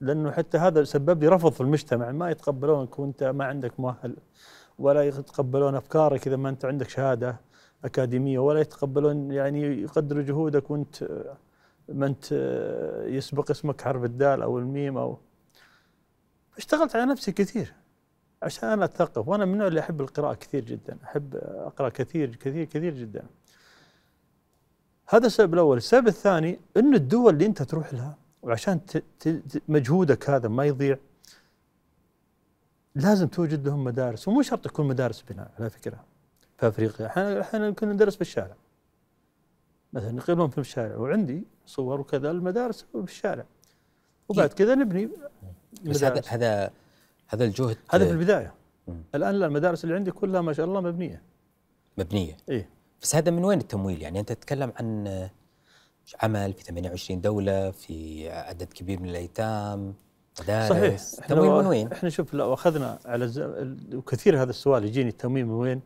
[0.00, 2.12] لأنه حتى هذا سبب لي رفض في المجتمع.
[2.12, 4.16] ما يتقبلونك وأنت ما عندك مؤهل
[4.78, 7.36] ولا يتقبلون أفكارك إذا ما أنت عندك شهادة
[7.84, 11.08] أكاديمية ولا يتقبلون يعني يقدروا جهودك وأنت
[11.88, 12.32] ما انت
[13.06, 15.18] يسبق اسمك حرف الدال أو الميم أو
[16.58, 17.74] اشتغلت على نفسي كثير
[18.42, 22.64] عشان أنا أتثقف وأنا من النوع اللي أحب القراءة كثير جدا أحب أقرأ كثير كثير
[22.64, 23.26] كثير جدا.
[25.08, 25.76] هذا السبب الأول.
[25.76, 28.80] السبب الثاني إن الدول اللي أنت تروح لها وعشان
[29.68, 30.98] مجهودك هذا ما يضيع
[32.94, 36.04] لازم توجد لهم مدارس ومو شرط تكون مدارس بناء على فكرة
[36.58, 37.06] في أفريقيا.
[37.06, 38.56] أحيانا أحيانا كنا ندرس في الشارع.
[39.96, 43.44] مثلا نقيمهم في الشارع وعندي صور وكذا المدارس في الشارع.
[44.28, 45.08] وبعد كذا نبني
[45.84, 46.70] بس هذا هذا
[47.28, 48.54] هذا الجهد هذا في البداية.
[48.88, 49.02] مم.
[49.14, 51.22] الآن لا المدارس اللي عندي كلها ما شاء الله مبنية.
[51.98, 52.36] مبنية.
[52.48, 52.68] إيه.
[53.02, 55.28] بس هذا من وين التمويل؟ يعني أنت تتكلم عن
[56.22, 59.94] عمل في 28 دولة في عدد كبير من الأيتام
[60.40, 60.68] مدارس.
[60.70, 61.00] صحيح.
[61.24, 63.38] إحنا تمويل لو- من وين؟ إحنا شوف لو أخذنا على الز...
[63.38, 65.80] ال- وكثير هذا السؤال يجيني التمويل من وين؟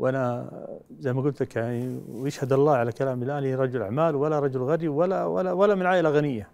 [0.00, 0.50] وأنا
[0.98, 4.62] زي ما قلت لك يعني ويشهد الله على كلامي لا اني رجل أعمال ولا رجل
[4.62, 6.48] غني ولا ولا ولا من عائلة غنية.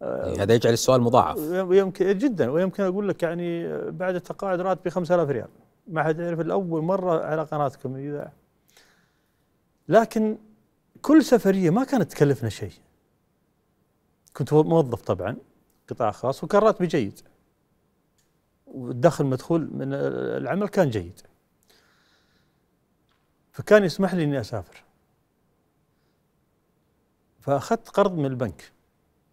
[0.00, 1.38] يعني هذا يجعل السؤال مضاعف.
[1.38, 5.48] ويمكن جدا ويمكن أقول لك يعني بعد التقاعد راتبي 5000 ريال.
[5.88, 8.32] ما حد يعرف الا اول مرة على قناتكم إذا.
[9.88, 10.38] لكن
[11.02, 12.72] كل سفرية ما كانت تكلفنا شيء.
[14.36, 15.36] كنت موظف طبعا
[15.88, 17.20] قطاع خاص وكان راتبي جيد.
[18.66, 19.94] والدخل مدخول من
[20.42, 21.20] العمل كان جيد.
[23.56, 24.84] فكان يسمح لي إني أسافر.
[27.40, 28.72] فأخذت قرض من البنك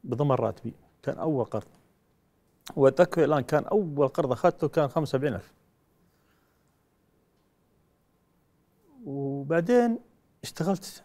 [0.04, 1.68] بضمن راتبي كان أول قرض.
[2.76, 5.54] وأتذكر الآن كان أول قرض أخذته كان 75000
[9.06, 10.00] وبعدين
[10.44, 11.04] اشتغلت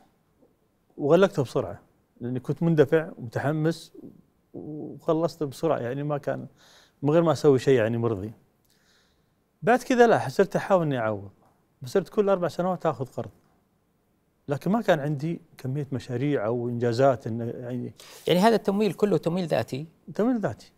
[0.97, 1.81] وغلقته بسرعة
[2.21, 3.93] لأني كنت مندفع ومتحمس
[4.55, 6.47] وخلصت بسرعة يعني ما كان
[7.03, 8.33] من غير ما أسوي شيء يعني مرضي.
[9.63, 11.38] بعد كذا لا صرت أحاول إني أعوض.
[11.85, 13.31] صرت كل أربع سنوات آخذ قرض.
[14.49, 17.93] لكن ما كان عندي كمية مشاريع أو إنجازات يعني
[18.27, 20.73] يعني هذا التمويل كله تمويل ذاتي؟ تمويل ذاتي.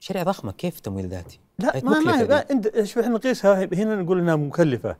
[0.00, 4.36] شريعة ضخمة كيف تمويل ذاتي؟ لا ما ما, انت شوف إحنا نقيسها هنا نقول إنها
[4.36, 4.96] مكلفة.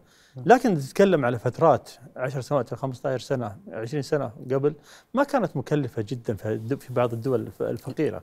[0.46, 4.74] لكن تتكلم على فترات 10 سنوات 15 سنة 20 سنة قبل
[5.14, 6.34] ما كانت مكلفة جدا
[6.76, 8.22] في بعض الدول الف- الفقيرة.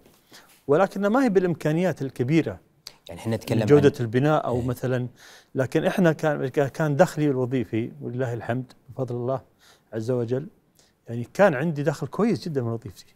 [0.68, 2.60] ولكنها ما هي بالإمكانيات الكبيرة.
[3.10, 4.66] يعني إحنا نتكلم جوده عن البناء أو إيه.
[4.66, 5.08] مثلا
[5.56, 9.42] لكن إحنا كان كان دخلي الوظيفي ولله الحمد بفضل الله
[9.94, 10.48] عز وجل
[11.08, 13.16] يعني كان عندي دخل كويس جدا من وظيفتي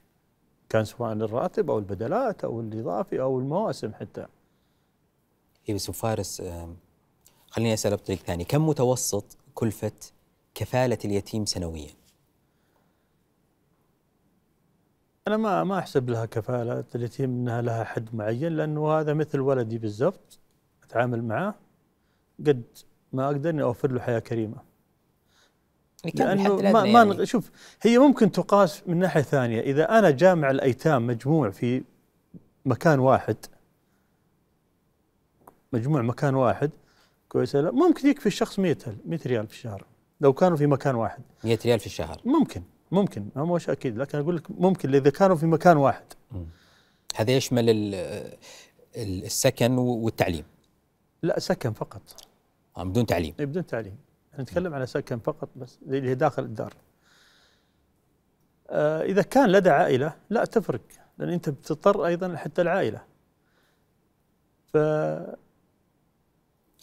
[0.69, 4.25] كان سواء الراتب أو البدلات أو الإضافي أو المواسم حتى
[5.69, 6.41] إيه بس فارس
[7.49, 9.91] خليني أسأل بطريق ثاني كم متوسط كلفة
[10.55, 11.89] كفالة اليتيم سنويا؟
[15.27, 19.77] أنا ما ما أحسب لها كفالة اليتيم إنها لها حد معين لأنه هذا مثل ولدي
[19.77, 20.39] بالضبط
[20.83, 21.55] أتعامل معاه
[22.39, 22.63] قد
[23.13, 24.57] ما أقدر إني أوفر له حياة كريمة.
[26.03, 29.61] يعني لأنه ما, ما يعني؟ شوف هي ممكن تقاس من ناحية ثانية.
[29.61, 31.83] إذا أنا جامع الأيتام مجموع في
[32.65, 33.37] مكان واحد
[35.73, 36.71] مجموع مكان واحد
[37.29, 39.85] كويس لا؟ ممكن يكفي الشخص 100 100 ريال في الشهر
[40.21, 41.21] لو كانوا في مكان واحد.
[41.43, 42.21] 100 ريال في الشهر.
[42.25, 42.63] ممكن.
[42.93, 46.05] ممكن ما مش أكيد لكن أقول لك ممكن اذا كانوا في مكان واحد.
[47.15, 47.95] هذا يشمل ال-
[48.97, 50.45] ال- السكن والتعليم؟
[51.23, 52.01] لا سكن فقط.
[52.77, 53.33] آه، بدون تعليم.
[53.39, 53.97] إيه، بدون تعليم.
[54.39, 56.73] نتكلم على سكن فقط بس اللي هي داخل الدار.
[58.69, 60.81] آه إذا كان لدى عائلة لا تفرق
[61.17, 63.01] لأن أنت بتضطر أيضا حتى العائلة.
[64.73, 64.75] ف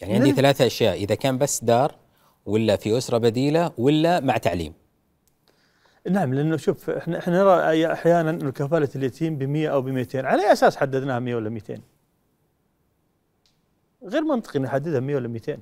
[0.00, 0.32] يعني عندي.
[0.32, 1.94] ثلاثة أشياء إذا كان بس دار
[2.46, 4.72] ولا في أسرة بديلة ولا مع تعليم.
[6.08, 10.26] نعم لأنه شوف إحنا إحنا نرى أحيانا إنه كفاله اليتيم ب 100 أو ب 200
[10.26, 11.80] على أي أساس حددناها 100 ولا 200
[14.04, 15.58] غير منطقي نحددها 100 ولا 200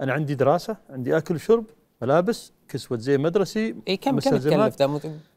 [0.00, 1.64] أنا عندي دراسة عندي أكل وشرب
[2.02, 4.38] ملابس كسوة زي مدرسي إيه، كم كم.
[4.38, 4.82] تكلف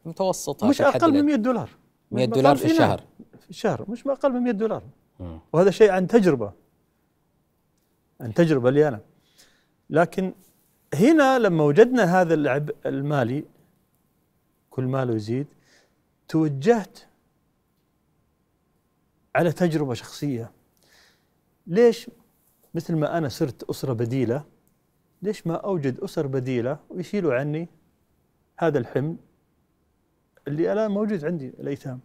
[0.05, 1.69] متوسط مش أقل من 100 دولار.
[2.11, 3.03] 100 مش دولار في إي نعم، الشهر.
[3.39, 4.83] في الشهر مش ما أقل من 100 دولار.
[5.53, 6.51] وهذا شيء عن تجربة
[8.21, 8.99] عن تجربة لي أنا.
[9.89, 10.33] لكن
[10.93, 13.43] هنا لما وجدنا هذا العبء المالي
[14.77, 15.47] كل ماله يزيد
[16.27, 16.99] توجهت
[19.35, 20.51] على تجربة شخصية.
[21.67, 22.09] ليش
[22.73, 24.45] مثل ما أنا صرت أسرة بديلة
[25.21, 27.69] ليش ما أوجد أسر بديلة ويشيلوا عني
[28.57, 29.15] هذا الحمل
[30.47, 31.99] اللي الان موجود عندي الأيتام؟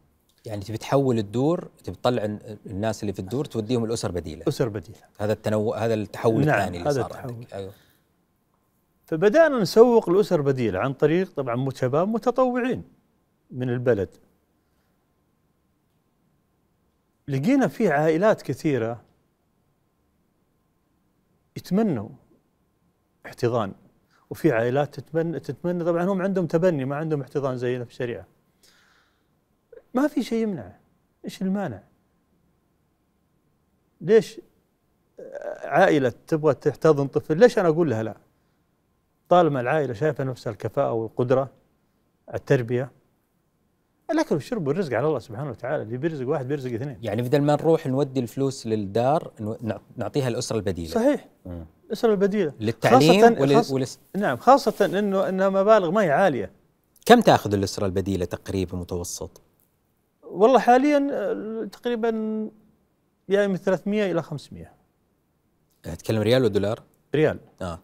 [0.46, 4.44] يعني تبي تحول الدور تبي تطلع ال- الناس اللي في الدور توديهم الأسر بديلة.
[4.48, 4.98] أسر بديلة.
[5.20, 7.32] هذا التنوع هذا التحول نعم، الثاني اللي هذا صار التحول.
[7.34, 7.72] عندك أيوه.
[9.12, 12.84] فبدأنا نسوق الأسر بديلة عن طريق طبعا شباب متطوعين
[13.50, 14.08] من البلد.
[17.28, 19.02] لقينا في عائلات كثيرة
[21.56, 22.08] يتمنوا
[23.26, 23.72] احتضان
[24.30, 28.26] وفي عائلات تتمنى تتمنى طبعا هم عندهم تبني ما عندهم احتضان زينا في الشريعة.
[29.94, 30.76] ما في شيء يمنع.
[31.24, 31.82] إيش المانع؟
[34.00, 34.40] ليش
[35.64, 38.31] عائلة تبغى تحتضن طفل؟ ليش أنا أقول لها لا؟
[39.32, 41.50] طالما العائلة شايفة نفسها الكفاءة والقدرة
[42.34, 42.90] التربية
[44.10, 46.98] الأكل والشرب والرزق على الله سبحانه وتعالى اللي بيرزق واحد بيرزق اثنين.
[47.02, 49.32] يعني بدل ما نروح نودي الفلوس للدار
[49.96, 50.90] نعطيها الأسرة البديلة.
[50.90, 51.28] صحيح.
[51.46, 51.64] مم.
[51.86, 52.52] الأسرة البديلة.
[52.60, 53.54] للتعليم خاصة- ول...
[53.56, 53.84] خاص- ول...
[54.16, 56.50] نعم خاصة أنه أنها مبالغ ما هي عالية.
[57.06, 59.40] كم تأخذ الأسرة البديلة تقريبا متوسط؟
[60.22, 60.98] والله حاليا
[61.72, 62.10] تقريبا
[63.28, 64.72] يعني من 300 إلى 500
[65.82, 66.82] تتكلم ريال ودولار؟
[67.14, 67.38] ريال.
[67.62, 67.78] آه.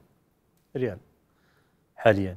[0.76, 0.98] ريال.
[1.98, 2.36] حاليا.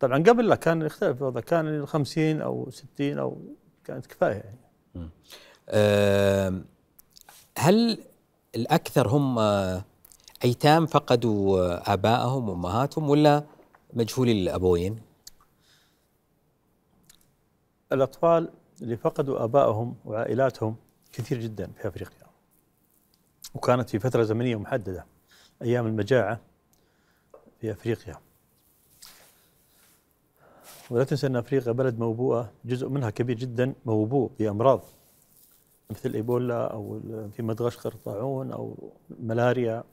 [0.00, 3.38] طبعا قبل لا كان يختلف الوضع كان ال 50 أو 60 أو
[3.84, 5.10] كانت كفاية يعني.
[5.68, 6.64] آم،
[7.58, 7.98] هل
[8.54, 9.38] الأكثر هم
[10.44, 13.44] أيتام فقدوا آبائهم وأمهاتهم ولا
[13.92, 15.00] مجهولي الأبوين؟
[17.92, 18.50] الأطفال
[18.82, 20.76] اللي فقدوا آبائهم وعائلاتهم
[21.12, 22.26] كثير جدا في أفريقيا.
[23.54, 25.06] وكانت في فترة زمنية محددة
[25.62, 26.40] أيام المجاعة
[27.60, 28.16] في أفريقيا.
[30.90, 34.80] ولا تنسى أن أفريقيا بلد موبوءة جزء منها كبير جدا موبوء بأمراض
[35.90, 37.00] مثل إيبولا أو
[37.32, 39.84] في مدغشقر طاعون أو ملاريا.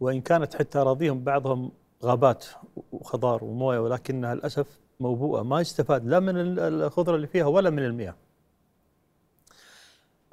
[0.00, 1.70] وإن كانت حتى أراضيهم بعضهم
[2.02, 2.46] غابات
[2.92, 7.84] وخضار وموية ولكنها للأسف موبوءة ما يستفاد لا من ال- الخضرة اللي فيها ولا من
[7.84, 8.14] المياه.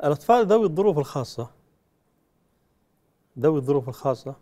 [0.04, 1.50] الأطفال ذوي الظروف الخاصة
[3.40, 4.36] ذوي الظروف الخاصة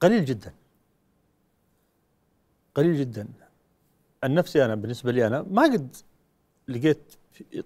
[0.00, 0.54] قليل جدا.
[2.74, 3.28] قليل جدا.
[4.24, 5.96] عن نفسي أنا بالنسبة لي أنا ما قد
[6.68, 7.14] لقيت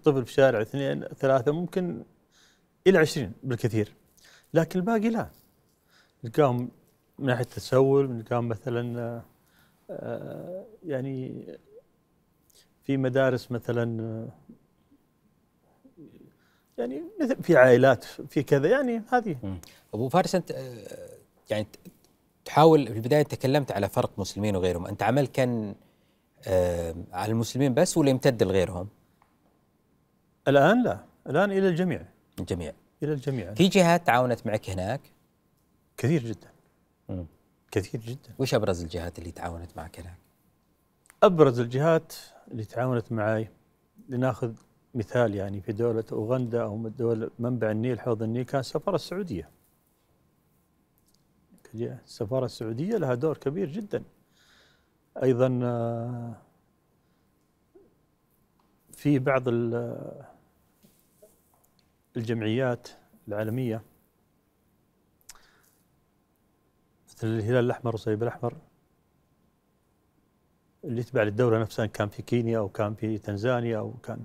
[0.05, 2.05] طفل في شارع اثنين ثلاثة ممكن
[2.87, 3.95] إلى عشرين بالكثير.
[4.55, 5.31] لكن الباقي لا.
[6.25, 6.71] نلقاهم
[7.19, 9.23] من ناحية التسول نلقاهم مثلا
[9.91, 11.47] آه، يعني
[12.85, 14.29] في مدارس مثلا آه،
[16.79, 17.03] يعني
[17.43, 19.59] في عائلات في كذا يعني هذه.
[19.95, 21.19] أبو فارس أنت آه،
[21.51, 21.67] يعني
[22.49, 24.87] تحاول في البداية تكلمت على فرق مسلمين وغيرهم.
[24.87, 25.75] أنت عمل كان
[26.47, 28.89] آه، على المسلمين بس ولا يمتد لغيرهم؟
[30.49, 31.05] الآن لا.
[31.27, 32.03] الآن إلى الجميع.
[32.39, 32.73] الجميع.
[33.03, 33.55] إلى الجميع.
[33.55, 35.01] في جهات تعاونت معك هناك؟
[35.97, 36.49] كثير جدا.
[37.09, 37.27] مم.
[37.71, 38.35] كثير جدا.
[38.39, 40.19] وش أبرز الجهات اللي تعاونت معك هناك؟
[41.23, 42.13] أبرز الجهات
[42.51, 43.49] اللي تعاونت معي
[44.09, 44.53] لناخذ
[44.95, 49.58] مثال يعني في دولة أوغندا أو دولة منبع النيل حوض النيل كان السفارة السعودية.
[51.75, 54.03] السفارة السعودية لها دور كبير جدا.
[55.23, 56.37] أيضا آه،
[58.93, 60.25] في بعض ال-
[62.17, 62.89] الجمعيات
[63.29, 63.83] العالمية
[67.09, 68.55] مثل الهلال الأحمر والصليب الأحمر
[70.85, 74.25] اللي يتبع للدولة نفسها كان في كينيا أو كان في تنزانيا أو كان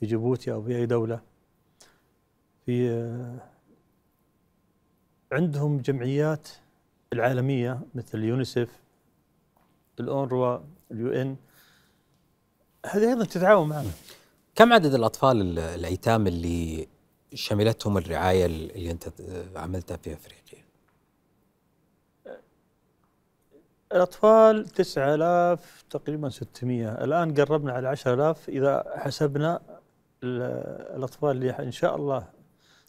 [0.00, 1.20] في جيبوتي أو في أي دولة.
[2.66, 3.38] في آه،
[5.32, 6.48] عندهم جمعيات
[7.12, 8.68] العالمية مثل اليونيسف
[10.00, 10.58] الأونروا
[10.90, 11.36] اليو إن.
[12.86, 13.90] هذه أيضا تتعاون معنا.
[14.54, 16.88] كم عدد الأطفال ال- الأيتام اللي
[17.34, 19.04] شملتهم الرعاية اللي أنت
[19.56, 20.64] عملتها في أفريقيا؟
[23.92, 29.60] الأطفال 9000 تقريبا 600 الآن قربنا على 10000 إذا حسبنا
[30.22, 32.28] ال- الأطفال اللي إن شاء الله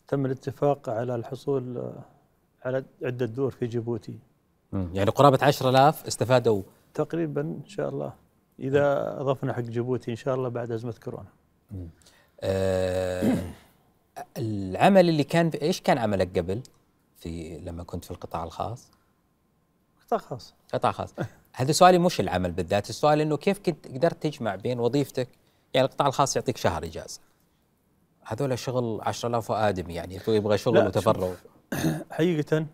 [0.07, 1.93] تم الاتفاق على الحصول
[2.65, 4.19] على عدة دور في جيبوتي.
[4.73, 6.61] يعني قرابة 10000 استفادوا.
[6.93, 8.13] تقريبا إن شاء الله.
[8.59, 11.29] إذا أضفنا حق جيبوتي إن شاء الله بعد أزمة كورونا.
[12.41, 13.37] آه
[14.37, 16.61] العمل اللي كان في إيش كان عملك قبل؟
[17.17, 18.91] في لما كنت في القطاع الخاص؟
[20.05, 20.53] قطاع خاص.
[20.73, 21.13] قطاع خاص.
[21.53, 25.27] هذا سؤالي مش العمل بالذات السؤال إنه كيف كنت قدرت تجمع بين وظيفتك؟
[25.73, 27.19] يعني القطاع الخاص يعطيك شهر إجازة.
[28.23, 31.33] هذول شغل 10000 ادمي يعني يبغى شغل وتفرغ.
[32.11, 32.65] حقيقة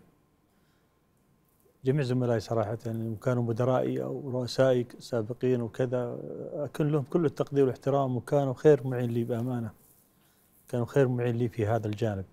[1.84, 6.18] جميع زملائي صراحة يعني كانوا مدرائي أو رؤسائي سابقين وكذا
[6.52, 9.70] اكن لهم كل التقدير والاحترام وكانوا خير معين لي بأمانة.
[10.68, 12.24] كانوا خير معين لي في هذا الجانب.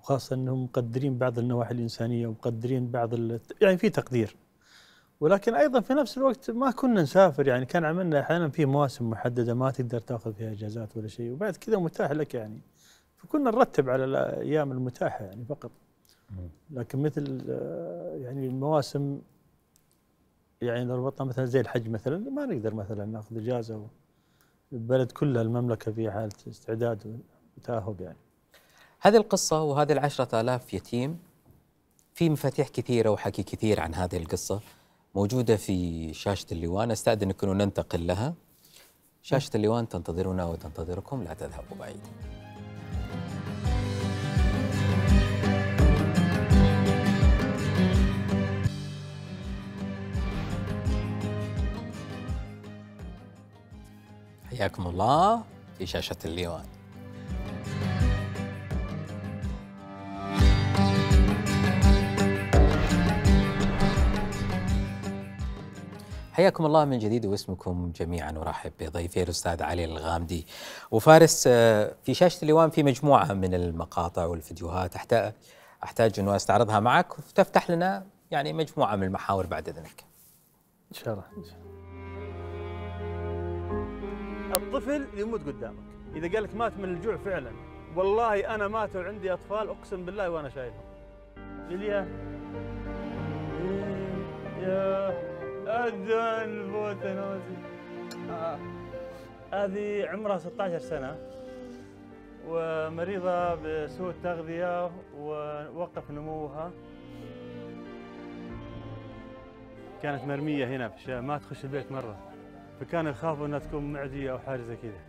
[0.00, 4.36] وخاصة إنهم مقدرين بعض النواحي الإنسانية ومقدرين بعض ال- يعني في تقدير.
[5.20, 9.54] ولكن أيضا في نفس الوقت ما كنا نسافر يعني كان عملنا أحيانا في مواسم محددة
[9.54, 12.60] ما تقدر تأخذ فيها إجازات ولا شيء وبعد كذا متاح لك يعني.
[13.22, 15.70] فكنا نرتب على الأيام المتاحة يعني فقط.
[16.70, 19.20] لكن مثل آه، يعني المواسم
[20.62, 23.86] يعني لو ربطنا مثلا زي الحج مثلا ما نقدر مثلا نأخذ إجازة
[24.72, 27.20] البلد كلها المملكة في حالة استعداد
[27.56, 28.16] وتأهب يعني.
[29.00, 31.18] هذه القصة وهذه العشرة آلاف يتيم
[32.14, 34.60] في مفاتيح كثيرة وحكي كثير عن هذه القصة
[35.14, 38.34] موجودة في شاشة الليوان أستأذنكم أن ننتقل لها.
[39.22, 42.00] شاشة الليوان تنتظرنا وتنتظركم لا تذهبوا بعيد.
[54.58, 55.42] حياكم الله
[55.78, 56.64] في شاشة الليوان
[66.32, 70.46] حياكم الله من جديد واسمكم جميعا ورحب بضيفي الأستاذ علي الغامدي
[70.90, 75.32] وفارس آه، في شاشة الليوان في مجموعة من المقاطع والفيديوهات احتاج
[75.84, 80.04] أحتاج إنه أستعرضها معك وتفتح لنا يعني مجموعة من المحاور بعد إذنك.
[80.92, 81.61] إن شاء الله إن شاء الله.
[84.56, 85.84] الطفل يموت قدامك.
[86.16, 87.50] إذا قال لك مات من الجوع فعلا.
[87.96, 90.84] والله أنا مات وعندي أطفال أقسم بالله وأنا شايلهم.
[91.68, 92.08] ليليا
[94.60, 95.08] يا
[95.66, 97.56] أذن بوتنوزي
[98.30, 98.58] آه.
[99.52, 101.16] هذه عمرها 16 سنة.
[102.48, 106.70] ومريضة بسوء التغذية ووقف نموها.
[110.02, 111.20] كانت مرمية هنا في الشارع.
[111.20, 112.31] ما تخش البيت مرة.
[112.82, 115.00] فكانوا يخافوا إنها تكون معدية أو حاجة زي كذا.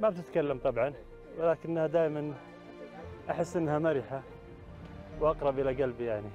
[0.00, 0.92] ما بتتكلم طبعا
[1.38, 2.34] ولكنها دائما
[3.30, 4.22] أحس إنها مرحة
[5.20, 6.30] وأقرب إلى قلبي يعني.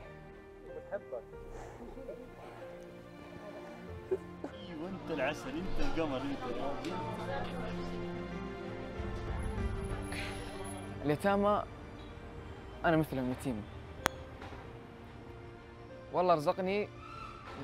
[4.81, 6.93] وأنت العسل أنت القمر أنت.
[11.05, 11.63] اليتامى
[12.85, 13.63] أنا مثلهم يتيم
[16.13, 16.87] والله رزقني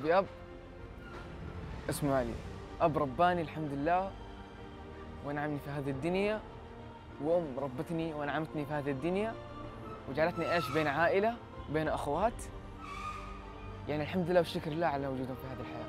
[0.02, 0.26] بأب
[1.90, 2.34] اسمه علي.
[2.80, 4.10] أب رباني الحمد لله
[5.26, 6.40] ونعمني في هذه الدنيا
[7.22, 9.34] وأم ربتني ونعمتني في هذه الدنيا
[10.08, 11.36] وجعلتني أعيش بين عائلة
[11.72, 12.32] بين أخوات.
[13.88, 15.86] يعني الحمد لله والشكر لله على وجودهم في هذه الحياة.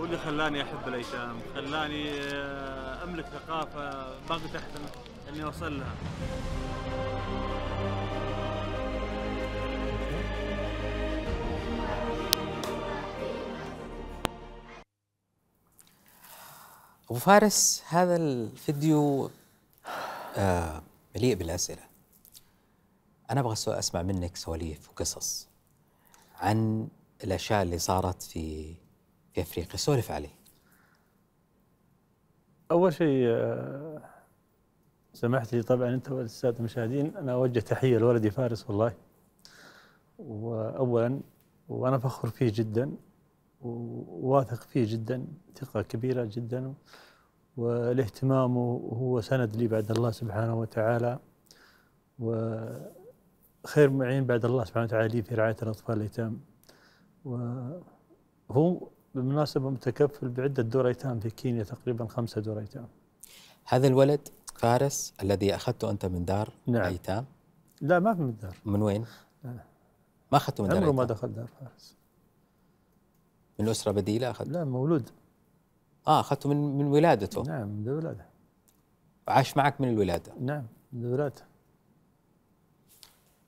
[0.00, 4.80] هو اللي خلاني أحب الأيتام خلاني آه، أملك ثقافة ما قدرت
[5.28, 5.94] إني أوصل لها.
[17.10, 19.30] أبو فارس هذا الفيديو
[20.36, 20.82] آه
[21.16, 21.82] مليء بالأسئلة.
[23.30, 25.48] أنا أبغى سو- أسمع منك سواليف وقصص
[26.36, 26.88] عن
[27.24, 28.74] الأشياء اللي صارت في
[29.34, 30.34] في أفريقيا، سولف عليه.
[32.70, 34.02] أول شيء آه،
[35.14, 38.94] سمحت لي طبعا أنت والساده المشاهدين أنا أوجه تحية لولدي فارس والله
[40.18, 41.20] واولا
[41.68, 42.92] وأنا فخور فيه جدا
[43.60, 45.26] وواثق فيه جدا
[45.56, 46.74] ثقة كبيرة جدا
[47.58, 48.56] والاهتمام
[49.02, 51.18] هو سند لي بعد الله سبحانه وتعالى
[52.18, 56.40] وخير معين بعد الله سبحانه وتعالى لي في رعاية الأطفال الايتام
[57.24, 62.86] وهو بالمناسبة متكفل بعدة دور ايتام في كينيا تقريبا خمسة دور ايتام
[63.64, 66.82] هذا الولد فارس الذي أخذته أنت من دار نعم.
[66.82, 67.24] ايتام
[67.80, 69.04] لا ما في من الدار من وين؟
[70.32, 71.96] ما أخذته من دار عمره ما دخل دار فارس.
[73.58, 75.10] من أسرة بديلة اخذ لا مولود.
[76.08, 77.42] آه أخذته من من ولادته.
[77.42, 78.26] نعم من ولادة.
[79.28, 80.32] عاش معك من الولادة.
[80.40, 81.44] نعم من ولاده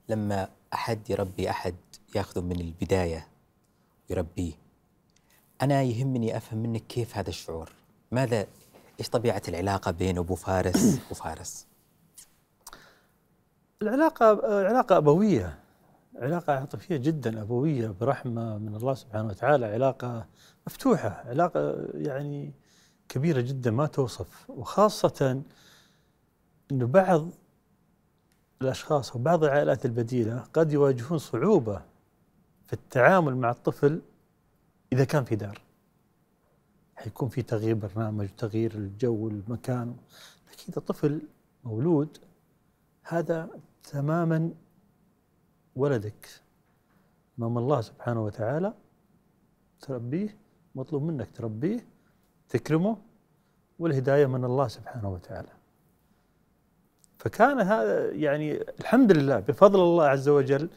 [0.08, 1.74] لما أحد يربي أحد
[2.14, 3.28] ياخذه من البداية
[4.10, 4.52] يربيه
[5.62, 7.72] أنا يهمني أفهم منك كيف هذا الشعور؟
[8.12, 8.46] ماذا
[9.00, 11.66] إيش طبيعة العلاقة بين أبو فارس وفارس؟
[13.82, 14.26] العلاقة
[14.66, 15.58] علاقة أبوية.
[16.16, 20.26] علاقة عاطفية جدا أبوية برحمة من الله سبحانه وتعالى علاقة
[20.66, 22.52] مفتوحة علاقة يعني
[23.08, 24.50] كبيرة جدا ما توصف.
[24.50, 25.42] وخاصة
[26.72, 27.28] أنه بعض
[28.62, 31.82] الأشخاص وبعض العائلات البديلة قد يواجهون صعوبة
[32.66, 34.00] في التعامل مع الطفل
[34.92, 35.60] إذا كان في دار.
[36.96, 39.96] حيكون في تغيير برنامج تغيير الجو المكان.
[40.52, 41.22] لكن إذا طفل
[41.64, 42.18] مولود
[43.02, 43.50] هذا
[43.82, 44.50] تماما
[45.76, 46.28] ولدك
[47.38, 48.74] امام الله سبحانه وتعالى
[49.80, 50.36] تربيه
[50.74, 51.84] مطلوب منك تربيه
[52.48, 52.96] تكرمه
[53.78, 55.48] والهداية من الله سبحانه وتعالى.
[57.18, 60.68] فكان هذا يعني الحمد لله بفضل الله عز وجل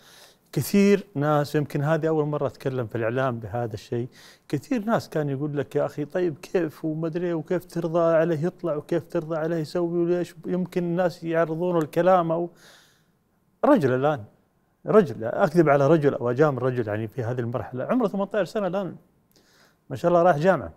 [0.52, 4.08] كثير ناس يمكن هذه أول مرة أتكلم في الإعلام بهذا الشيء
[4.48, 8.76] كثير ناس كان يقول لك يا أخي طيب كيف وما أدري وكيف ترضى عليه يطلع
[8.76, 12.50] وكيف ترضى عليه يسوي وليش؟ يمكن الناس يعرضون الكلام أو
[13.66, 14.24] رجل الآن
[14.86, 17.86] رجل أكذب على رجل أو اجامل رجل يعني في هذه المرحلة.
[17.86, 18.96] عمره 18 سنة الآن.
[19.90, 20.74] ما شاء الله راح جامعة.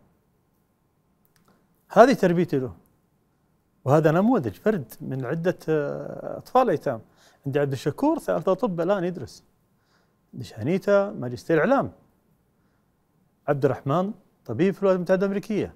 [1.89, 2.75] هذه تربيتي له.
[3.85, 7.01] وهذا نموذج فرد من عدة آه، أطفال أيتام.
[7.47, 9.45] عندي عبد الشكور ثالثة طب الآن يدرس.
[10.33, 11.93] دشانيتا ماجستير إعلام.
[13.49, 14.13] عبد الرحمن
[14.47, 15.75] طبيب في الولايات المتحدة الأمريكية.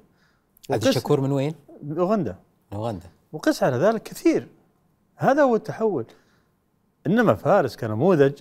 [0.70, 1.54] عبد الشكور من وين؟
[1.98, 2.36] أوغندا.
[2.72, 3.06] أوغندا.
[3.32, 4.48] وقس على ذلك كثير.
[5.16, 6.06] هذا هو التحول.
[7.06, 8.32] إنما فارس كنموذج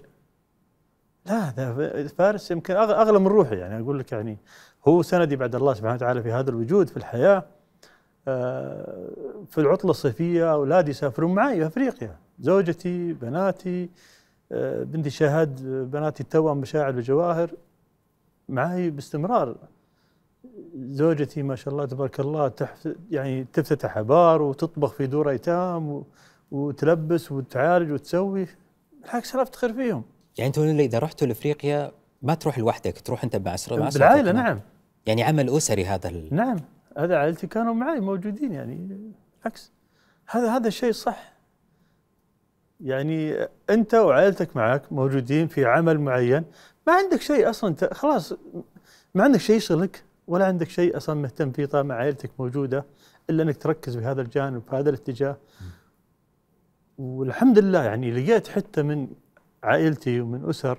[1.26, 3.84] لا ده فارس يمكن أغلى من روحي يعني.
[3.84, 4.38] أقول لك يعني
[4.88, 7.46] هو سندي بعد الله سبحانه وتعالى في هذا الوجود في الحياة
[8.28, 9.10] آه،
[9.48, 12.16] في العطلة الصيفية اولادي يسافرون معي أفريقيا.
[12.40, 13.90] زوجتي بناتي
[14.52, 17.52] آه، بنتي شاهد بناتي التوأم مشاعر وجواهر
[18.50, 19.56] معي باستمرار.
[20.76, 26.04] زوجتي ما شاء الله تبارك الله تحف يعني تفتتح ابار وتطبخ في دور أيتام
[26.52, 28.48] وتلبس وتعالج وتسوي
[29.02, 30.04] بالعكس أنا افتخر فيهم.
[30.38, 31.92] يعني أنتم إذا رحتوا لإفريقيا
[32.22, 34.32] ما تروح لوحدك تروح أنت مع أسرتك بالعائلة.
[34.32, 34.60] نعم.
[35.06, 36.28] يعني عمل أسري هذا ال...
[36.32, 36.58] نعم.
[36.98, 38.76] هذا عائلتي كانوا معي موجودين يعني
[39.44, 39.72] بالعكس.
[40.30, 41.34] هذا هذا الشيء صح.
[42.82, 46.44] يعني أنت وعائلتك معك موجودين في عمل معين
[46.88, 48.34] ما عندك شيء أصلا ت- خلاص
[49.16, 52.86] ما عندك شيء يشغلك ولا عندك شيء أصلا مهتم فيه طالما عائلتك موجودة
[53.30, 55.38] إلا إنك تركز في هذا الجانب في هذا الاتجاه
[57.00, 59.08] والحمد لله يعني لقيت حتى من
[59.64, 60.78] عائلتي ومن أسر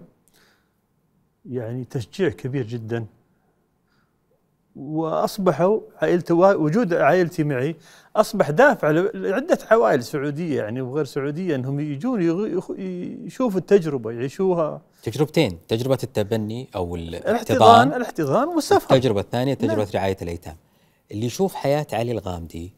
[1.44, 3.06] يعني تشجيع كبير جدا.
[4.76, 7.76] وأصبحوا عائلتي وجود عائلتي معي
[8.16, 12.22] أصبح دافع لعدة عوائل سعودية يعني وغير سعودية إنهم يجون
[13.26, 14.82] يشوفوا التجربة يعيشوها.
[15.02, 17.30] تجربتين تجربة التبني أو الاحتضان.
[17.30, 18.94] الاحتضان الاحتضان والسفر.
[18.94, 19.90] التجربة الثانية تجربة نعم.
[19.94, 20.56] رعاية الأيتام.
[21.10, 22.72] اللي يشوف حياة علي الغامدي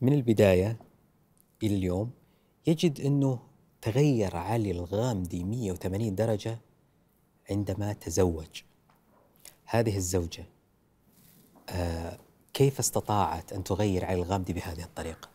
[0.00, 0.76] من البداية
[1.62, 2.10] إلى اليوم
[2.66, 3.38] يجد أنه
[3.82, 6.58] تغير علي الغامدي 180 درجة
[7.50, 8.62] عندما تزوج.
[9.64, 10.44] هذه الزوجة
[11.68, 12.18] آه
[12.54, 15.28] كيف استطاعت أن تغير علي الغامدي بهذه الطريقة؟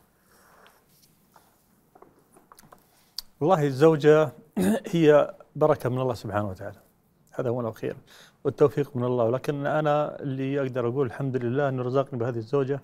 [3.39, 4.31] والله الزوجة
[4.93, 6.79] هي بركة من الله سبحانه وتعالى.
[7.31, 7.95] هذا هو الخير
[8.43, 9.23] والتوفيق من الله.
[9.23, 12.81] ولكن أنا اللي أقدر أقول الحمد لله انه رزقني بهذه الزوجة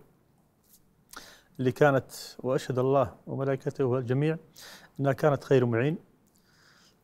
[1.62, 4.38] اللي كانت وأشهد الله وملائكته والجميع
[4.99, 5.97] إنها كانت خير معين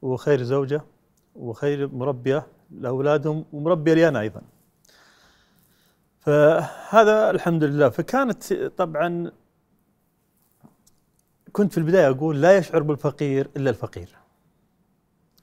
[0.02, 0.82] وخير زوجة
[1.36, 4.42] وخير مربية لأولادهم ومربية لي أنا أيضا.
[6.20, 9.32] فهذا الحمد لله فكانت طبعا
[11.52, 14.16] كنت في البداية أقول لا يشعر بالفقير إلا الفقير.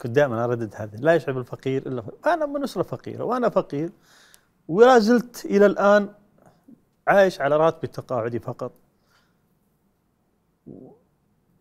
[0.03, 2.19] كنت دائما أردد هذا لا يشعر بالفقير إلا الفقير.
[2.27, 3.91] أنا من أسرة فقيرة وأنا فقير
[4.69, 6.09] ولا زلت إلى الآن
[7.09, 8.73] عايش على راتبي التقاعدي فقط.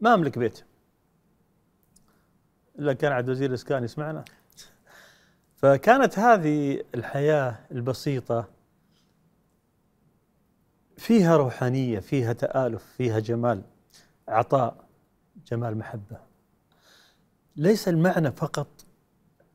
[0.02, 0.64] ما أملك بيت.
[2.80, 4.26] إلا كان عبد الوزير الإسكان يسمعنا.
[5.56, 8.50] فكانت هذه الحياة البسيطة
[10.98, 13.62] فيها روحانية، فيها تآلف، فيها جمال،
[14.28, 14.86] عطاء،
[15.48, 16.18] جمال محبة.
[17.56, 18.86] ليس المعنى فقط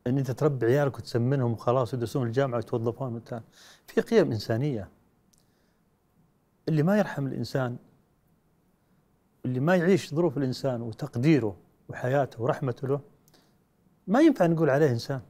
[0.07, 3.21] أن أنت تربي عيالك وتسمنهم وخلاص يدرسون الجامعة ويتوظفون.
[3.87, 4.89] في قيم إنسانية.
[6.67, 7.77] اللي ما يرحم الإنسان
[9.45, 11.55] اللي ما يعيش ظروف الإنسان وتقديره
[11.89, 13.01] وحياته ورحمته له
[14.07, 15.21] ما ينفع نقول عليه إنسان.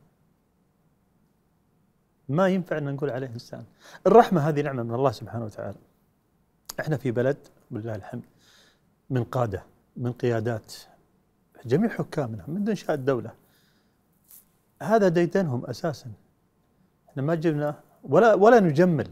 [2.30, 3.64] ما ينفع إن نقول عليه إنسان.
[4.07, 5.78] الرحمة هذه نعمة من الله سبحانه وتعالى.
[6.80, 7.38] إحنا في بلد
[7.72, 8.24] بالله الحمد
[9.10, 9.64] من قادة
[9.97, 10.74] من قيادات
[11.66, 13.32] جميع حكامنا منذ إنشاء الدولة.
[14.82, 16.12] هذا ديدنهم أساسا.
[17.10, 19.07] إحنا ما جبنا ولا ولا نجمل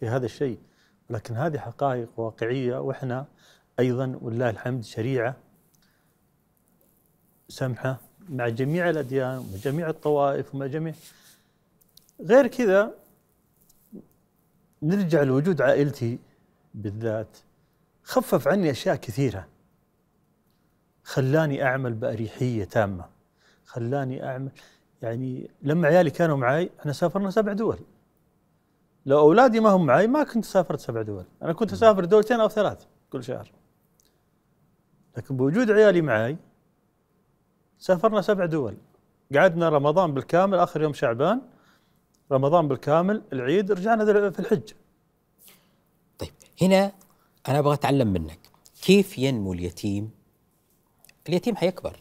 [0.00, 0.58] في هذا الشيء
[1.10, 3.26] لكن هذه حقائق واقعية وإحنا
[3.80, 5.36] أيضا ولله الحمد شريعة
[7.48, 10.94] سمحة مع جميع الأديان ومع جميع الطوائف ومع جميع.
[12.20, 12.94] غير كذا
[14.82, 16.18] نرجع لوجود عائلتي
[16.74, 17.36] بالذات.
[18.02, 19.46] خفف عني أشياء كثيرة.
[21.04, 23.04] خلاني أعمل بأريحية تامة.
[23.64, 24.50] خلاني أعمل
[25.02, 27.78] يعني لما عيالي كانوا معي إحنا سافرنا سبع دول.
[29.06, 31.24] لو أولادي ما هم معي ما كنت سافرت سبع دول.
[31.42, 33.59] أنا كنت أسافر دولتين أو ثلاث كل شهر.
[35.16, 36.36] لكن بوجود عيالي معي
[37.78, 38.76] سافرنا سبع دول.
[39.34, 41.40] قعدنا رمضان بالكامل آخر يوم شعبان
[42.32, 44.72] رمضان بالكامل العيد رجعنا في الحج.
[46.18, 46.32] طيب
[46.62, 46.92] هنا
[47.48, 48.38] أنا أبغى أتعلم منك.
[48.82, 50.10] كيف ينمو اليتيم؟
[51.28, 51.96] اليتيم حيكبر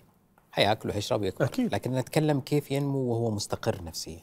[0.52, 1.74] حيأكل وحيشرب ويكبر أكيد.
[1.74, 4.22] لكن نتكلم كيف ينمو وهو مستقر نفسيا.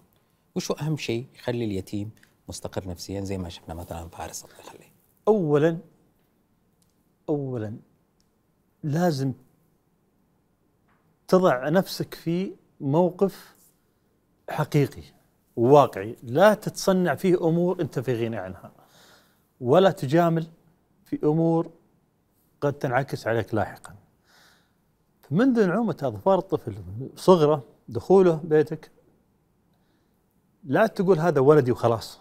[0.55, 2.11] وشو أهم شيء يخلي اليتيم
[2.49, 4.93] مستقر نفسيا؟ زي ما شفنا مثلا فارس الله يخليه.
[5.28, 5.78] اولا
[7.28, 7.76] اولا
[8.87, 9.32] لازم
[11.28, 13.57] تضع نفسك في موقف
[14.51, 15.03] حقيقي
[15.57, 16.16] وواقعي.
[16.22, 18.72] لا تتصنع فيه أمور أنت في غنى عنها
[19.61, 20.47] ولا تجامل
[21.05, 21.70] في أمور
[22.61, 23.95] قد تنعكس عليك لاحقا.
[25.30, 26.74] منذ نعومة أظفار الطفل
[27.16, 28.91] صغره دخوله بيتك
[30.64, 32.20] لا تقول هذا ولدي وخلاص.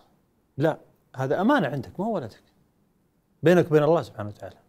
[0.57, 0.77] لا
[1.15, 2.43] هذا أمانة عندك ما هو ولدك.
[3.43, 4.64] بينك وبين الله سبحانه وتعالى.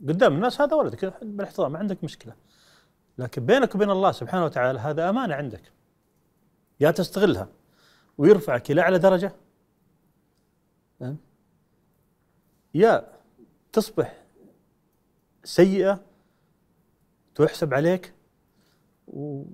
[0.00, 2.34] قدام الناس هذا ولدك بالاحترام ما عندك مشكلة.
[3.18, 5.72] لكن بينك وبين الله سبحانه وتعالى هذا أمانة عندك.
[6.80, 7.48] يا تستغلها.
[8.18, 9.32] ويرفعك إلى أعلى درجة.
[11.02, 11.16] أه؟
[12.74, 13.12] يا
[13.72, 14.22] تصبح
[15.44, 16.00] سيئة
[17.34, 18.14] تحسب عليك.
[19.06, 19.44] و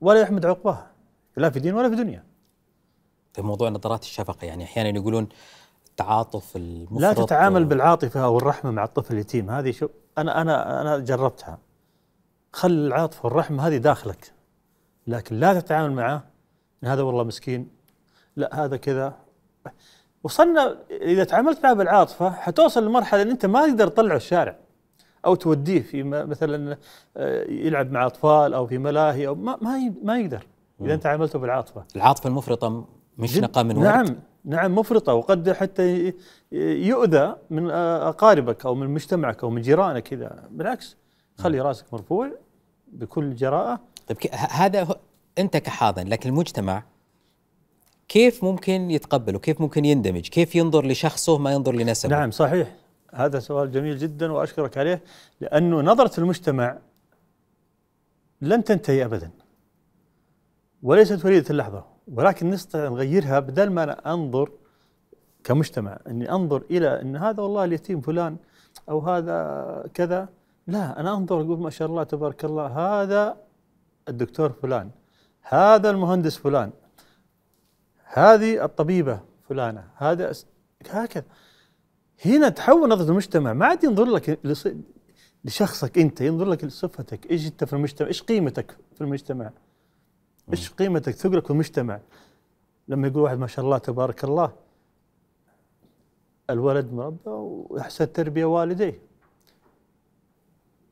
[0.00, 0.92] ولا يحمد عقباها.
[1.36, 2.24] لا في دين ولا في دنيا.
[3.32, 5.28] في موضوع نظرات الشفقة يعني أحيانا يقولون
[5.92, 9.88] التعاطف المفرط لا تتعامل بالعاطفة أو الرحمة مع الطفل اليتيم هذه شو؟
[10.18, 11.58] أنا أنا أنا جربتها.
[12.52, 14.32] خل العاطفة والرحمة هذه داخلك
[15.06, 16.22] لكن لا تتعامل معه
[16.84, 17.68] هذا والله مسكين
[18.36, 19.14] لا هذا كذا.
[20.24, 24.56] وصلنا إذا تعاملت معه بالعاطفة حتوصل لمرحلة إن أنت ما تقدر تطلعه الشارع
[25.24, 26.76] أو توديه في مثلا
[27.16, 29.56] آه، يلعب مع أطفال أو في ملاهي أو ما
[30.02, 30.46] ما يقدر.
[30.80, 31.84] إذا أنت عاملته بالعاطفة.
[31.96, 32.84] العاطفة المفرطة
[33.18, 34.16] مش نقى من ورد؟ نعم.
[34.44, 36.12] نعم مفرطة وقد حتى
[36.52, 40.96] يؤذى من أقاربك أو من مجتمعك أو من جيرانك اذا بالعكس
[41.38, 42.30] خلي رأسك مرفوع
[42.92, 43.80] بكل جراءة.
[44.06, 44.96] طيب هذا
[45.38, 46.82] أنت كحاضن لكن المجتمع
[48.08, 52.74] كيف ممكن يتقبله؟ كيف ممكن يندمج؟ كيف ينظر لشخصه ما ينظر لنسبه؟ نعم صحيح.
[53.14, 55.02] هذا سؤال جميل جدا وأشكرك عليه
[55.40, 56.78] لأنه نظرة المجتمع
[58.40, 59.30] لن تنتهي ابدا
[60.82, 61.91] وليست وليده اللحظة.
[62.08, 64.50] ولكن نستطيع نغيرها بدل ما أنا أنظر
[65.44, 68.36] كمجتمع إني أنظر إلى إن هذا والله اليتيم فلان
[68.88, 70.28] أو هذا كذا
[70.66, 73.36] لا أنا أنظر أقول ما شاء الله تبارك الله هذا
[74.08, 74.90] الدكتور فلان
[75.42, 76.70] هذا المهندس فلان
[78.04, 80.32] هذه الطبيبة فلانة هذا
[80.90, 81.24] هكذا.
[82.24, 84.38] هنا تحول نظرة المجتمع ما عاد ينظر لك
[85.44, 89.50] لشخصك أنت ينظر لك لصفتك إيش أنت في المجتمع إيش قيمتك في المجتمع؟
[90.52, 92.00] إيش قيمتك؟ ثقلك في المجتمع
[92.88, 94.52] لما يقول واحد ما شاء الله تبارك الله
[96.50, 97.30] الولد مربى
[97.70, 99.00] واحسن تربية والديه.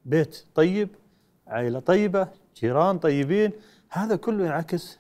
[0.04, 0.88] بيت طيب
[1.46, 3.52] عائلة طيبة جيران طيبين
[3.88, 4.98] هذا كله ينعكس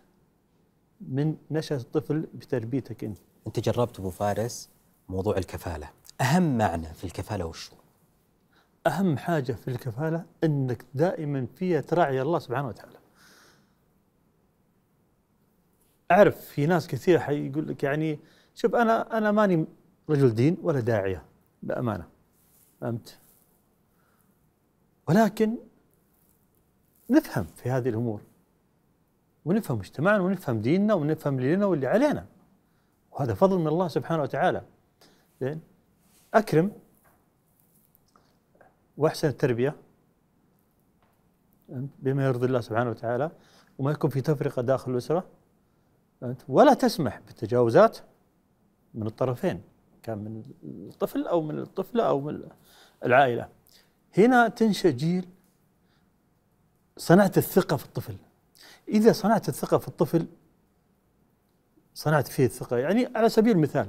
[1.00, 3.18] من نشأة الطفل بتربيتك أنت.
[3.46, 4.68] أنت جربت أبو فارس
[5.08, 5.90] موضوع الكفالة.
[6.20, 7.72] أهم معنى في الكفالة وشو؟
[8.86, 12.99] أهم حاجة في الكفالة إنك دائما فيها تراعي الله سبحانه وتعالى.
[16.10, 18.18] أعرف في ناس كثير حيقول لك يعني
[18.54, 19.66] شوف أنا أنا ماني
[20.10, 21.24] رجل دين ولا داعية
[21.62, 22.08] بأمانة.
[22.80, 23.18] فهمت؟
[25.08, 25.56] ولكن
[27.10, 28.20] نفهم في هذه الأمور.
[29.44, 32.26] ونفهم مجتمعنا ونفهم ديننا ونفهم اللي لنا واللي علينا.
[33.10, 34.62] وهذا فضل من الله سبحانه وتعالى.
[35.40, 35.60] زين؟
[36.34, 36.72] أكرم
[38.96, 39.76] وأحسن التربية.
[41.98, 43.30] بما يرضي الله سبحانه وتعالى.
[43.78, 45.39] وما يكون في تفرقة داخل الأسرة.
[46.48, 47.98] ولا تسمح بالتجاوزات
[48.94, 49.62] من الطرفين
[50.02, 52.42] كان من الطفل أو من الطفلة أو من
[53.04, 53.48] العائلة.
[54.18, 55.28] هنا تنشأ جيل
[56.96, 58.16] صنعت الثقة في الطفل.
[58.88, 60.26] إذا صنعت الثقة في الطفل
[61.94, 62.76] صنعت فيه الثقة.
[62.76, 63.88] يعني على سبيل المثال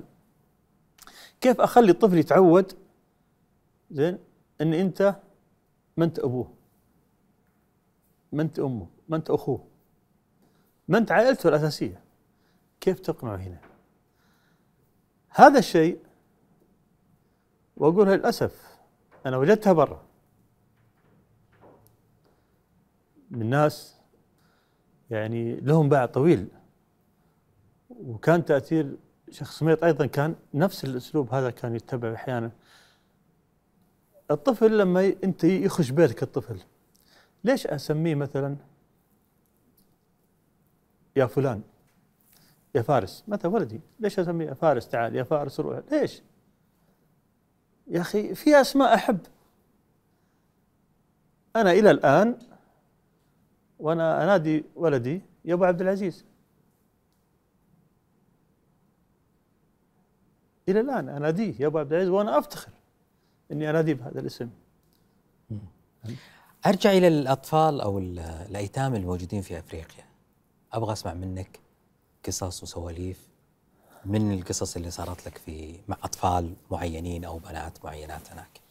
[1.42, 2.74] كيف أخلي الطفل يتعود؟
[3.92, 4.20] زين
[4.62, 5.16] أن أنت
[5.98, 6.54] ما أنت أبوه
[8.32, 9.68] ما أنت أمه ما أنت أخوه
[10.88, 12.01] ما أنت عائلته الأساسية.
[12.82, 13.58] كيف تقنعه هنا؟
[15.30, 16.00] هذا الشيء
[17.78, 18.78] وأقولها للأسف
[19.26, 20.04] أنا وجدتها برا.
[23.32, 23.96] من ناس
[25.10, 26.48] يعني لهم باع طويل
[27.90, 28.98] وكان تأثير
[29.32, 32.52] شيخ سميط أيضا كان نفس الأسلوب هذا كان يتبع أحيانا.
[34.32, 36.60] الطفل لما ي- أنت يخش بيتك الطفل
[37.44, 38.58] ليش أسميه مثلا
[41.16, 41.62] يا فلان؟
[42.76, 45.80] يا فارس مثلا ولدي؟ ليش أسميه يا فارس؟ تعال يا فارس روح.
[45.91, 46.22] ليش؟
[47.88, 49.19] يا أخي في أسماء أحب.
[51.55, 52.38] أنا إلى الآن
[53.80, 56.26] وأنا أنادي ولدي يا أبو عبد العزيز.
[60.69, 62.72] إلى الآن أناديه يا أبو عبد العزيز وأنا أفتخر
[63.51, 64.49] إني أناديه بهذا الاسم.
[66.65, 70.03] أرجع إلى الأطفال أو ال- الأيتام الموجودين في أفريقيا.
[70.74, 71.59] أبغى أسمع منك
[72.26, 73.28] قصص وسواليف
[74.05, 78.61] من القصص اللي صارت لك في مع أطفال معينين أو بنات معينات هناك؟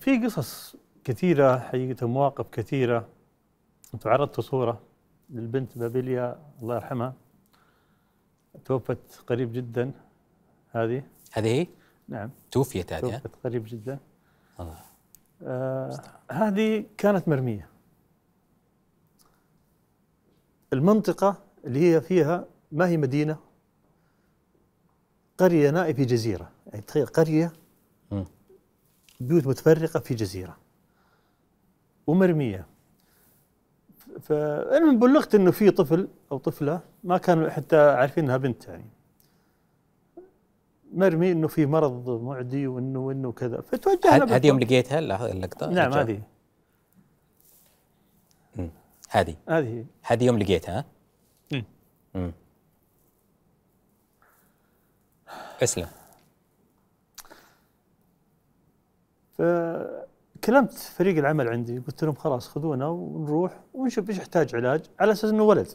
[0.00, 3.08] في قصص كثيرة حقيقة مواقف كثيرة.
[3.92, 4.80] كنت عرضت صورة
[5.30, 7.14] للبنت بابيليا الله يرحمها.
[8.64, 9.92] توفت قريب جدا
[10.70, 11.02] هذه.
[11.32, 11.66] هذه هي؟
[12.08, 12.30] نعم.
[12.50, 13.98] توفيت هذه؟ توفت قريب جدا.
[14.60, 14.80] الله.
[15.42, 17.75] آه هذه كانت مرمية.
[20.76, 23.36] المنطقة اللي هي فيها ما هي مدينة
[25.38, 27.52] قرية نائية في جزيرة يعني تخيل قرية.
[29.20, 30.56] بيوت متفرقة في جزيرة
[32.06, 32.66] ومرمية
[34.22, 38.84] فأنا بلغت إنه في طفل أو طفلة ما كانوا حتى عارفين إنها بنت يعني
[40.92, 44.60] مرمي إنه في مرض معدي وإنه وإنه كذا فتوجهنا هذه يوم.
[44.60, 45.92] لقيتها الل- اللقطة نعم.
[45.92, 46.22] هذه.
[49.08, 50.84] هذه هذه هذه يوم لقيتها ها؟
[51.52, 51.64] مم.
[52.14, 52.32] مم.
[55.62, 55.88] اسلم
[59.32, 65.30] فكلمت فريق العمل عندي قلت لهم خلاص خذونا ونروح ونشوف إيش يحتاج علاج على أساس
[65.30, 65.68] إنه ولد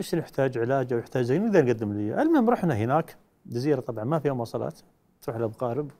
[0.00, 2.22] إيش اللي يحتاج علاج أو يحتاج زي نقدر نقدم له إياه.
[2.22, 3.16] المهم رحنا هناك
[3.46, 4.80] جزيرة طبعا ما فيها مواصلات
[5.22, 5.90] تروح لها بقارب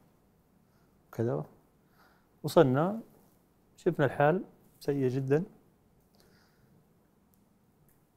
[1.08, 1.44] وكذا
[2.42, 3.00] وصلنا
[3.76, 4.44] شفنا الحال
[4.82, 5.44] سيء جدا.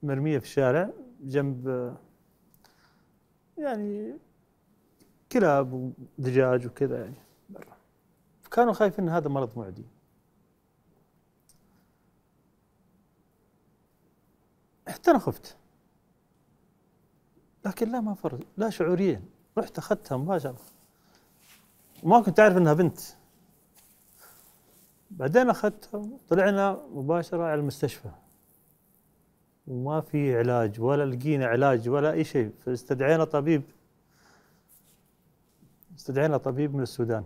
[0.04, 0.90] مرمية في الشارع
[1.22, 1.96] جنب
[3.58, 4.18] يعني
[5.32, 7.16] كلاب ودجاج وكذا يعني
[7.50, 7.78] برا.
[8.52, 9.86] كانوا خايفين إن هذا مرض معدي.
[14.88, 15.58] حتى أنا خفت.
[17.66, 19.22] لكن لا ما فرق لا شعوريا.
[19.58, 20.62] رحت أخذتها مباشرة.
[22.04, 23.00] وما كنت أعرف إنها بنت.
[25.16, 28.10] بعدين اخذتها طلعنا مباشرة على المستشفى.
[29.68, 32.52] وما في علاج ولا لقينا علاج ولا أي شيء.
[32.60, 33.62] فاستدعينا طبيب.
[35.98, 37.24] استدعينا طبيب من السودان.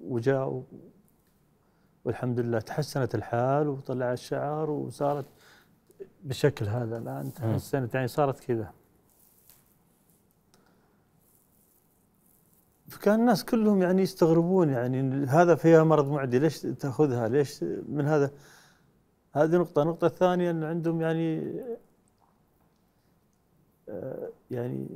[0.00, 0.64] وجاء
[2.04, 5.26] والحمد لله تحسنت الحال وطلع الشعر وصارت
[6.22, 7.94] بالشكل هذا الآن تحسنت.
[7.94, 8.72] يعني صارت كذا.
[12.92, 18.30] فكان الناس كلهم يعني يستغربون يعني هذا فيها مرض معدي ليش تأخذها؟ ليش من هذا؟
[19.32, 19.82] هذه نقطة.
[19.82, 21.52] النقطة الثانية أن عندهم يعني
[23.88, 24.86] آه، يعني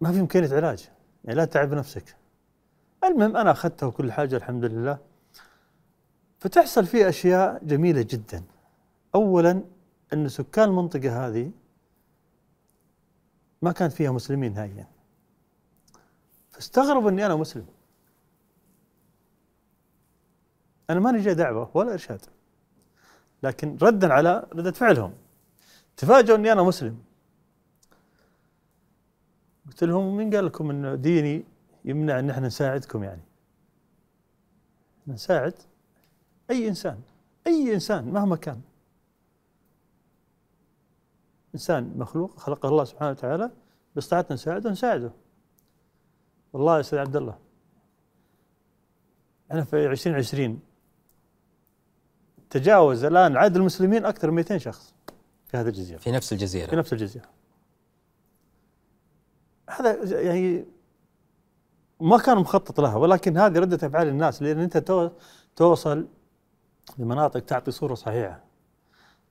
[0.00, 0.88] ما في إمكانية علاج.
[1.24, 2.16] يعني لا تعب نفسك.
[3.04, 4.98] المهم أنا أخذتها وكل حاجة الحمد لله.
[6.38, 8.42] فتحصل فيه أشياء جميلة جدا.
[9.14, 9.62] أولا
[10.12, 11.50] أن سكان المنطقة هذه
[13.62, 14.99] ما كانت فيها مسلمين نهائيا.
[16.60, 17.66] فاستغربوا أني أنا مسلم.
[20.90, 22.20] أنا ماني جاي دعوة ولا إرشاد.
[23.42, 25.14] لكن ردا على ردة فعلهم.
[25.96, 27.02] تفاجئوا أني أنا مسلم.
[29.66, 31.44] قلت لهم مين قال لكم انه ديني
[31.84, 33.22] يمنع إن إحنا نساعدكم يعني؟
[35.06, 35.54] نساعد
[36.50, 37.00] أي إنسان.
[37.46, 38.60] أي إنسان مهما كان.
[41.54, 43.50] إنسان مخلوق خلقه الله سبحانه وتعالى
[43.94, 45.12] باستطاعتنا نساعده نساعده
[46.52, 47.38] والله يا أستاذ عبد الله.
[49.50, 50.60] إحنا في 2020
[52.50, 54.94] تجاوز الآن عدد المسلمين أكثر من 200 شخص
[55.46, 55.98] في هذه الجزيرة.
[55.98, 57.26] في نفس في الجزيره نفس الجزيرة.
[59.70, 60.64] هذا يعني
[62.00, 65.10] ما كان مخطط لها ولكن هذه ردة أفعال الناس لأن أنت تو-
[65.56, 66.08] توصل
[66.98, 68.44] لمناطق تعطي صورة صحيحة.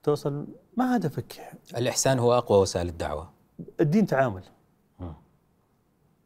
[0.04, 0.48] توصل
[0.78, 3.30] ما هدفك؟ الإحسان هو أقوى وسائل الدعوة.
[3.80, 4.44] الدين تعامل.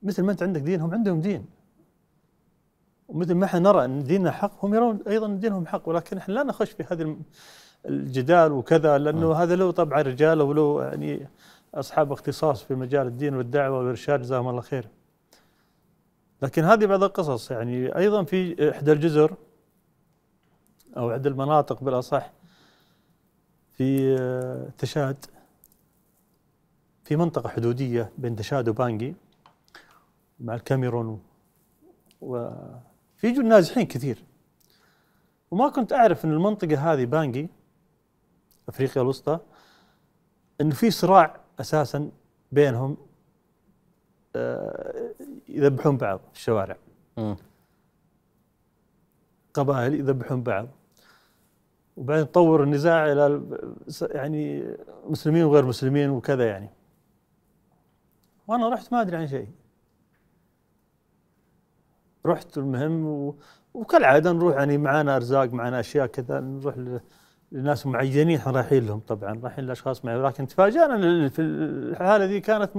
[0.03, 1.45] مثل ما أنت عندك دين هم عندهم دين.
[3.07, 5.89] ومثل ما إحنا نرى إن ديننا حق هم يرون أيضا إن دينهم حق.
[5.89, 7.15] ولكن إحنا لا نخش في هذا
[7.85, 11.27] الجدال وكذا لأنه هذا له طبعا رجال وله يعني
[11.75, 14.87] أصحاب اختصاص في مجال الدين والدعوة والإرشاد جزاهم الله خير.
[16.41, 19.35] لكن هذه بعض القصص يعني أيضا في إحدى الجزر
[20.97, 22.31] أو إحدى المناطق بالأصح
[23.73, 25.25] في آه، تشاد
[27.03, 29.15] في منطقة حدودية بين تشاد وبانجي.
[30.39, 31.21] مع الكاميرون
[32.21, 34.23] وفي نازحين كثير.
[35.51, 37.49] وما كنت أعرف أن المنطقة هذه بانجي
[38.69, 39.39] أفريقيا الوسطى
[40.61, 42.11] أنه في صراع أساسا
[42.51, 42.97] بينهم
[44.35, 45.13] آه،
[45.49, 46.77] يذبحون بعض في الشوارع.
[47.17, 47.35] مم.
[49.53, 50.67] قبائل يذبحون بعض.
[51.97, 54.75] وبعدين تطور النزاع إلى ال- يعني
[55.05, 56.69] مسلمين وغير مسلمين وكذا يعني.
[58.47, 59.47] وأنا رحت ما أدري عن شيء.
[62.25, 63.35] رحت المهم و...
[63.73, 66.99] وكالعادة نروح يعني معانا أرزاق معانا أشياء كذا نروح ل...
[67.51, 72.39] لناس معينين إحنا رايحين لهم طبعا رايحين لأشخاص معين لكن تفاجأنا ال- في الحالة ذي
[72.39, 72.71] كانت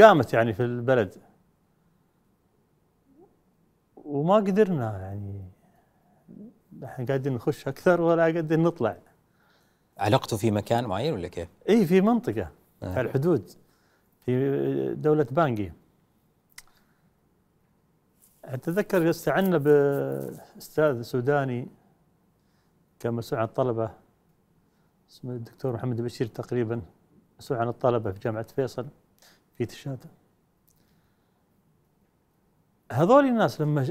[0.00, 1.14] قامت يعني في البلد.
[3.96, 5.44] وما قدرنا يعني.
[6.84, 8.96] إحنا قاعدين نخش أكثر ولا قاعدين نطلع.
[9.98, 12.48] علقته في مكان معين ولا كيف؟ اي في منطقة
[12.82, 12.88] آه.
[12.94, 13.50] على الحدود
[14.24, 15.72] في دولة بانجي.
[18.46, 21.68] أتذكر استعنا بأستاذ سوداني
[23.00, 23.90] كان مسؤول عن الطلبة
[25.10, 26.82] اسمه الدكتور محمد بشير تقريبا
[27.38, 28.86] مسؤول عن الطلبة في جامعة فيصل
[29.54, 30.04] في تشاد
[32.92, 33.86] هذول الناس لما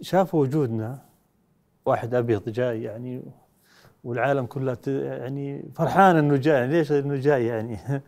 [0.00, 0.98] شافوا وجودنا
[1.84, 3.22] واحد أبيض جاي يعني
[4.04, 7.78] والعالم كلها يعني فرحان إنه جاي ليش إنه جاي يعني؟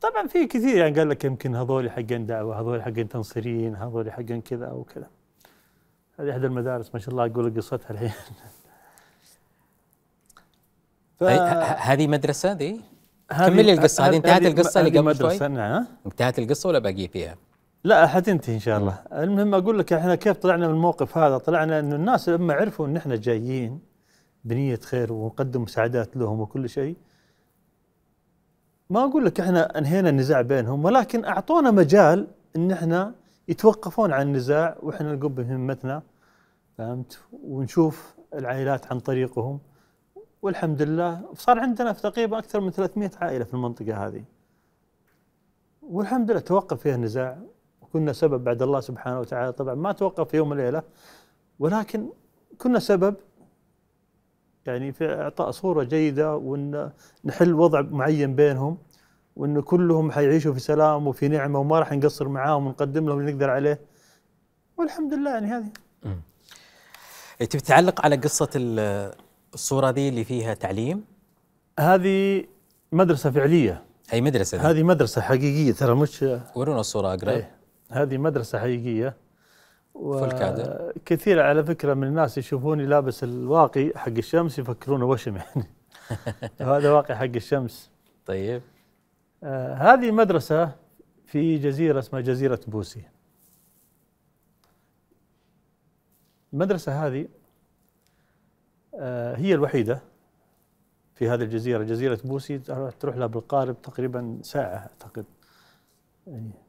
[0.00, 4.40] طبعا في كثير يعني قال لك يمكن هذول حقين دعوة هذول حقين تنصيريين هذول حقين
[4.40, 5.06] كذا أو كذا.
[6.20, 8.10] هذه إحدى المدارس ما شاء الله أقول لك قصتها الحين.
[11.20, 11.22] ف-
[11.88, 12.80] هذه مدرسة دي؟
[13.32, 15.86] هذه- كمل لي القصة، هذه انتهت القصة اللي قبل شوي؟ نعم.
[16.06, 17.36] انتهت القصة ولا باقي فيها؟
[17.84, 18.98] لا حتنتهي إن شاء الله.
[19.12, 22.96] المهم أقول لك إحنا كيف طلعنا من الموقف هذا؟ طلعنا انه الناس لما عرفوا إن
[22.96, 23.80] إحنا جايين
[24.44, 26.96] بنية خير ونقدم مساعدات لهم وكل شيء
[28.90, 32.26] ما أقول لك إحنا أنهينا النزاع بينهم ولكن أعطونا مجال
[32.56, 33.14] إن إحنا
[33.48, 36.02] يتوقفون عن النزاع وإحنا نقوم بمهمتنا
[36.78, 39.60] فهمت؟ ونشوف العائلات عن طريقهم.
[40.42, 44.24] والحمد لله صار عندنا في تقريبا أكثر من 300 عائلة في المنطقة هذه.
[45.82, 47.38] والحمد لله توقف فيها النزاع.
[47.82, 50.82] وكنا سبب بعد الله سبحانه وتعالى طبعا ما توقف في يوم وليلة
[51.58, 52.08] ولكن
[52.58, 53.14] كنا سبب
[54.68, 56.90] يعني في إعطاء صورة جيدة وإن
[57.24, 58.78] نحل وضع معين بينهم
[59.36, 63.50] وانه كلهم حيعيشوا في سلام وفي نعمة وما راح نقصر معاهم ونقدم لهم اللي نقدر
[63.50, 63.80] عليه
[64.76, 65.70] والحمد لله يعني هذه
[67.46, 69.12] تبي تعلق على قصة ال-
[69.54, 71.04] الصورة دي اللي فيها تعليم؟
[71.80, 72.44] هذه
[72.92, 74.64] مدرسة فعلية هي مدرسة دي.
[74.64, 77.50] هذه مدرسة حقيقية ترى مش ورونا الصورة أقرب إيه.
[77.90, 78.58] هذه مدرسة
[79.98, 80.92] حقيقية فول كادر.
[81.04, 85.70] كثير على فكرة من الناس يشوفوني لابس الواقي حق الشمس يفكرونه وشم يعني.
[86.60, 87.90] هذا واقي حق الشمس.
[88.26, 88.62] طيب.
[89.44, 90.72] آه هذه مدرسة
[91.26, 93.02] في جزيرة اسمها جزيرة بوسي.
[96.52, 97.28] المدرسة هذه
[98.94, 100.00] آه هي الوحيدة
[101.14, 101.82] في هذه الجزيرة.
[101.82, 102.58] جزيرة بوسي
[103.00, 105.24] تروح لها بالقارب تقريبا ساعة أعتقد.
[106.26, 106.67] يعني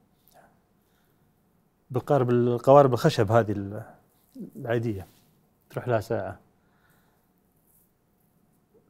[1.91, 3.83] بالقارب القوارب الخشب هذه ال-
[4.55, 5.07] العادية.
[5.69, 6.39] تروح لها ساعة.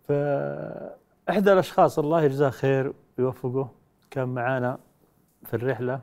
[0.08, 3.70] فإحدى الأشخاص الله يجزاه خير ويوفقه
[4.12, 4.78] كان معانا
[5.46, 6.02] في الرحلة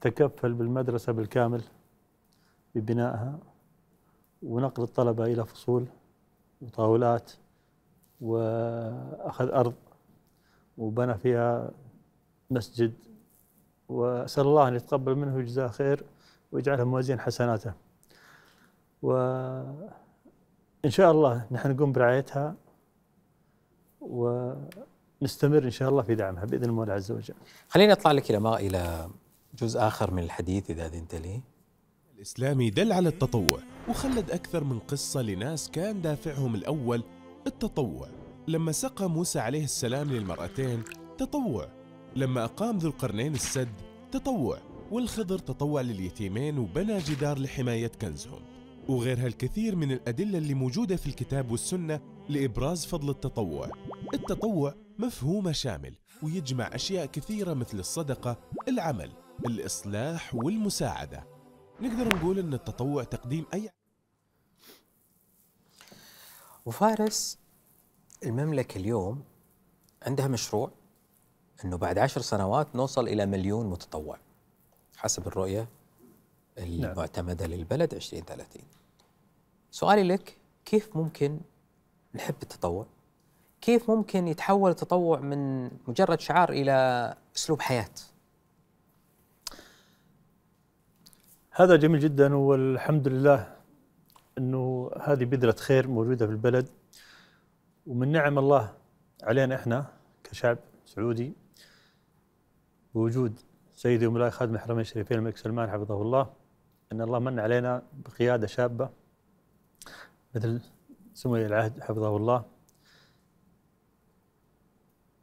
[0.00, 1.62] تكفل بالمدرسة بالكامل
[2.74, 3.38] ببنائها
[4.42, 5.86] ونقل الطلبة إلى فصول
[6.62, 7.32] وطاولات
[8.20, 9.74] وأخذ أرض
[10.78, 11.70] وبنى فيها
[12.50, 12.92] مسجد
[13.88, 16.04] وأسأل الله أن يتقبل منه ويجزاه خير
[16.52, 17.72] ويجعلها موازين حسناته.
[19.02, 19.90] وإن
[20.88, 22.54] شاء الله نحن نقوم برعايتها
[24.00, 27.34] ونستمر إن شاء الله في دعمها بإذن المولى عز وجل.
[27.68, 29.10] خليني أطلع لك إلى ما إلى
[29.54, 31.40] جزء آخر من الحديث إذا أذنت لي.
[32.16, 33.58] الإسلامي دل على التطوع
[33.88, 37.02] وخلد أكثر من قصة لناس كان دافعهم الأول
[37.46, 38.08] التطوع.
[38.48, 40.82] لما سقى موسى عليه السلام للمرأتين
[41.18, 41.68] تطوع
[42.16, 43.72] لما أقام ذو القرنين السد
[44.12, 44.58] تطوع
[44.90, 48.42] والخضر تطوع لليتيمين وبنى جدار لحماية كنزهم.
[48.88, 53.70] وغيرها الكثير من الأدلة اللي موجودة في الكتاب والسنة لإبراز فضل التطوع.
[54.14, 58.38] التطوع مفهومة شامل ويجمع أشياء كثيرة مثل الصدقة
[58.68, 59.12] العمل
[59.46, 61.26] الإصلاح والمساعدة.
[61.80, 63.70] نقدر نقول أن التطوع تقديم أي
[66.66, 67.38] وفارس
[68.24, 69.24] المملكة اليوم
[70.02, 70.72] عندها مشروع
[71.64, 74.18] أنه بعد عشر سنوات نوصل إلى مليون متطوع.
[74.96, 75.68] حسب الرؤية
[76.58, 78.62] المعتمدة للبلد 2030
[79.70, 81.40] سؤالي لك كيف ممكن
[82.14, 82.86] نحب التطوع؟
[83.60, 87.90] كيف ممكن يتحول التطوع من مجرد شعار إلى أسلوب حياة؟
[91.50, 93.56] هذا جميل جدا والحمد لله
[94.38, 96.68] إنه هذه بذرة خير موجودة في البلد.
[97.86, 98.74] ومن نعم الله
[99.22, 99.86] علينا إحنا
[100.24, 101.32] كشعب سعودي
[102.94, 103.40] بوجود
[103.74, 106.32] سيدي ومولاي خادم الحرمين الشريفين الملك سلمان حفظه الله
[106.92, 108.90] إن الله من علينا بقيادة شابة
[110.34, 110.60] مثل
[111.14, 112.44] سمو العهد حفظه الله.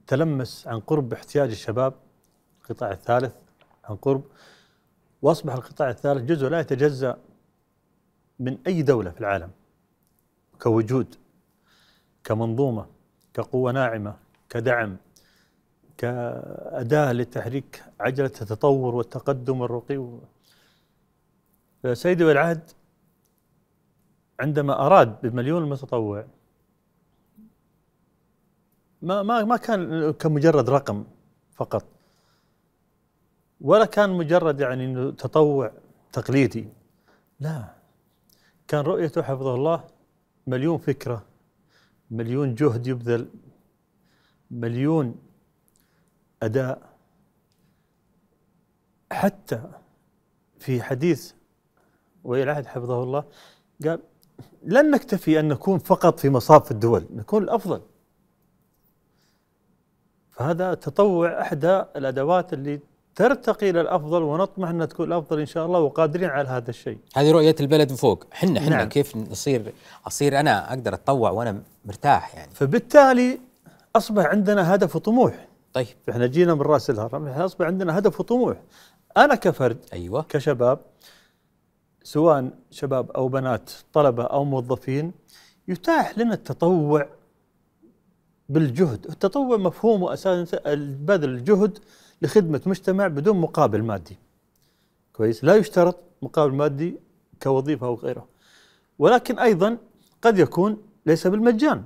[0.07, 1.93] تلمس عن قرب احتياج الشباب
[2.61, 3.36] القطاع الثالث
[3.84, 4.24] عن قرب.
[5.22, 7.17] وأصبح القطاع الثالث جزء لا يتجزأ
[8.39, 9.51] من أي دولة في العالم
[10.59, 11.15] كوجود
[12.24, 12.86] كمنظومة
[13.34, 14.17] كقوة ناعمة
[14.49, 14.97] كدعم.
[15.97, 20.19] كأداة لتحريك عجلة التطور والتقدم والرقي
[21.83, 22.71] فسيدي والعهد
[24.39, 26.25] عندما أراد بمليون متطوع
[29.01, 31.05] ما ما ما كان كمجرد رقم
[31.53, 31.85] فقط
[33.61, 35.71] ولا كان مجرد يعني تطوع
[36.13, 36.67] تقليدي.
[37.39, 37.75] لا
[38.67, 39.83] كان رؤيته حفظه الله
[40.47, 41.25] مليون فكرة
[42.11, 43.29] مليون جهد يبذل
[44.51, 45.15] مليون
[46.43, 46.81] أداء
[49.11, 49.61] حتى
[50.59, 51.31] في حديث
[52.23, 53.23] ولي العهد حفظه الله
[53.85, 53.99] قال
[54.63, 57.81] لن نكتفي أن نكون فقط في مصاف الدول نكون الأفضل.
[60.31, 62.79] فهذا تطوع إحدى الأدوات اللي
[63.15, 66.97] ترتقي إلى الأفضل ونطمح انها تكون الأفضل إن شاء الله وقادرين على هذا الشيء.
[67.15, 68.23] هذه رؤية البلد فوق.
[68.31, 68.89] حنا حنا نعم.
[68.89, 69.73] كيف نصير؟
[70.07, 72.51] أصير أنا أقدر أتطوع وأنا مرتاح يعني.
[72.53, 73.39] فبالتالي
[73.95, 78.61] أصبح عندنا هدف وطموح، طيب إحنا جينا من رأس الهرم، إحنا اصبح عندنا هدف وطموح.
[79.17, 80.80] أنا كفرد أيوة كشباب
[82.03, 85.11] سواء شباب أو بنات طلبة أو موظفين
[85.67, 87.09] يتاح لنا التطوع
[88.49, 91.80] بالجهد، التطوع مفهومه أساسا بذل الجهد
[92.22, 94.17] لخدمة مجتمع بدون مقابل مادي.
[95.13, 96.99] كويس؟ لا يشترط مقابل مادي
[97.43, 98.28] كوظيفة أو غيره.
[98.99, 99.78] ولكن أيضا
[100.22, 101.84] قد يكون ليس بالمجان،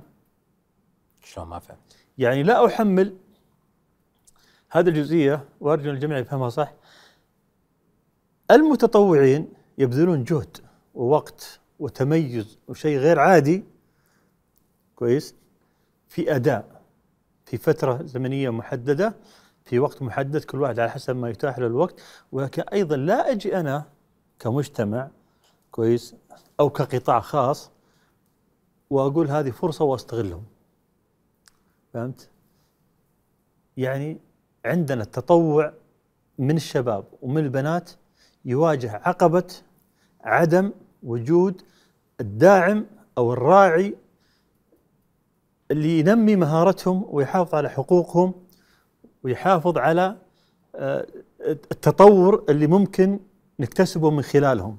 [1.24, 3.16] شلون ما فهمت يعني لا أحمل
[4.70, 6.72] هذه الجزئية وارجو الجميع يفهمها صح.
[8.50, 9.48] المتطوعين
[9.78, 10.56] يبذلون جهد
[10.94, 13.64] ووقت وتميز وشيء غير عادي
[14.96, 15.34] كويس
[16.08, 16.82] في أداء
[17.44, 19.14] في فترة زمنية محددة
[19.64, 22.00] في وقت محدد كل واحد على حسب ما يتاح له الوقت
[22.32, 23.84] ولكن أيضا لا أجي أنا
[24.38, 25.10] كمجتمع
[25.70, 26.14] كويس
[26.60, 27.70] أو كقطاع خاص
[28.90, 30.44] وأقول هذه فرصة وأستغلهم
[31.92, 32.30] فهمت؟
[33.76, 34.20] يعني
[34.66, 35.72] عندنا التطوع
[36.38, 37.90] من الشباب ومن البنات
[38.44, 39.44] يواجه عقبة
[40.24, 41.62] عدم وجود
[42.20, 42.86] الداعم
[43.18, 43.94] أو الراعي
[45.70, 48.34] اللي ينمي مهارتهم ويحافظ على حقوقهم
[49.22, 50.16] ويحافظ على
[50.74, 51.06] آه،
[51.40, 53.20] التطور اللي ممكن
[53.60, 54.76] نكتسبه من خلالهم.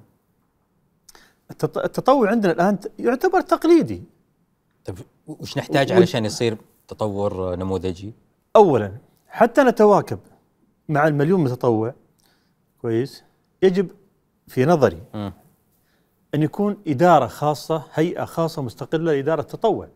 [1.51, 4.03] التط- التطوع عندنا الآن ت- يعتبر تقليدي
[4.85, 6.57] طيب وش نحتاج علشان يصير
[6.87, 8.13] تطور نموذجي؟
[8.55, 8.91] اولا
[9.27, 10.19] حتى نتواكب
[10.89, 11.93] مع المليون متطوع
[12.81, 13.23] كويس
[13.63, 13.91] يجب
[14.47, 15.33] في نظري مم.
[16.35, 19.87] أن يكون إدارة خاصة هيئة خاصة مستقلة لإدارة التطوع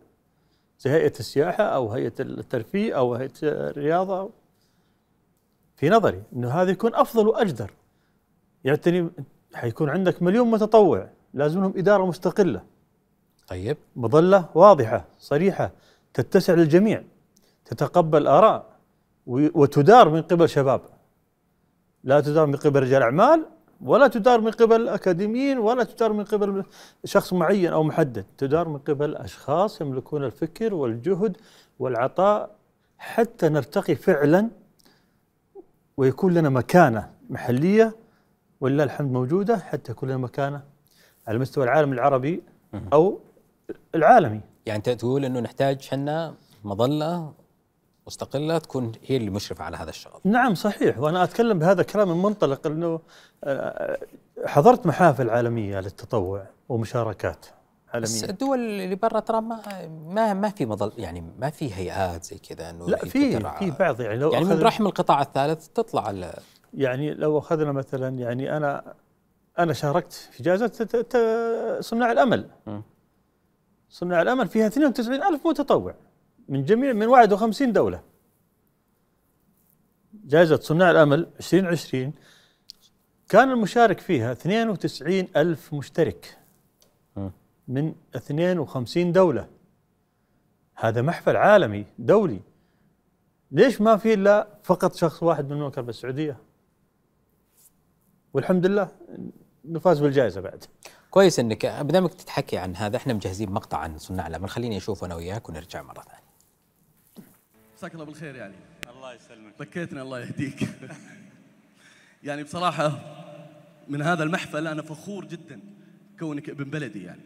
[0.78, 4.30] زي هيئة السياحة أو هيئة الترفيه أو هيئة الرياضة
[5.76, 7.70] في نظري إنه هذا يكون أفضل وأجدر.
[8.64, 9.10] يعتني
[9.54, 12.62] حيكون عندك مليون متطوع لازم لهم إدارة مستقلة.
[13.48, 13.76] طيب.
[13.96, 15.70] مظلة واضحة صريحة
[16.14, 17.04] تتسع للجميع
[17.64, 18.71] تتقبل آراء
[19.26, 20.80] وتدار من قبل شباب.
[22.04, 23.46] لا تدار من قبل رجال أعمال
[23.80, 26.64] ولا تدار من قبل أكاديميين ولا تدار من قبل
[27.04, 28.24] شخص معين أو محدد.
[28.38, 31.36] تدار من قبل أشخاص يملكون الفكر والجهد
[31.78, 32.50] والعطاء
[32.98, 34.50] حتى نرتقي فعلا
[35.96, 37.96] ويكون لنا مكانة محلية
[38.60, 40.62] ولله الحمد موجودة حتى يكون لنا مكانة
[41.28, 42.42] على مستوى العالم العربي
[42.92, 43.20] أو
[43.94, 44.40] العالمي.
[44.66, 47.32] يعني أنت تقول إنه نحتاج حنا مظلة
[48.06, 50.20] مستقلة تكون هي اللي مشرفة على هذا الشغل.
[50.24, 50.98] نعم صحيح.
[50.98, 53.00] وأنا أتكلم بهذا الكلام من منطلق إنه
[53.44, 53.98] آه،
[54.46, 57.46] حضرت محافل عالمية للتطوع ومشاركات
[57.94, 58.32] بس عالمية.
[58.32, 59.60] الدول اللي برا ترى ما
[60.06, 63.40] ما ما في مظل يعني ما في هيئات زي كذا إنه لا في.
[63.40, 66.34] في بعض يعني لو يعني من رحم القطاع الثالث تطلع على
[66.74, 68.94] يعني لو أخذنا مثلا يعني أنا
[69.58, 70.72] أنا شاركت في جائزة
[71.80, 72.50] صناع الأمل.
[73.88, 75.94] صناع الأمل فيها 92 ألف متطوع.
[76.48, 78.02] من جميع من 51 دولة.
[80.24, 82.12] جائزة صناع الأمل 2020
[83.28, 86.38] كان المشارك فيها 92 ألف مشترك.
[87.68, 89.48] من 52 دولة.
[90.74, 92.40] هذا محفل عالمي دولي.
[93.50, 96.36] ليش ما في إلا فقط شخص واحد من المملكه العربيه السعودية؟
[98.34, 98.88] والحمد لله
[99.64, 100.64] نفاز بالجائزة بعد.
[101.10, 104.48] كويس إنك بدامك تتحكي عن هذا إحنا مجهزين مقطع عن صناع الأمل.
[104.48, 106.21] خليني اشوفه أنا وياك ونرجع مرة ثانية.
[107.82, 108.54] مساك الله بالخير يعني.
[108.88, 109.52] الله يسلمك.
[109.58, 110.68] بكيتنا الله يهديك.
[112.24, 112.98] يعني بصراحة
[113.88, 115.60] من هذا المحفل أنا فخور جدا
[116.18, 117.20] كونك ابن بلدي يعني.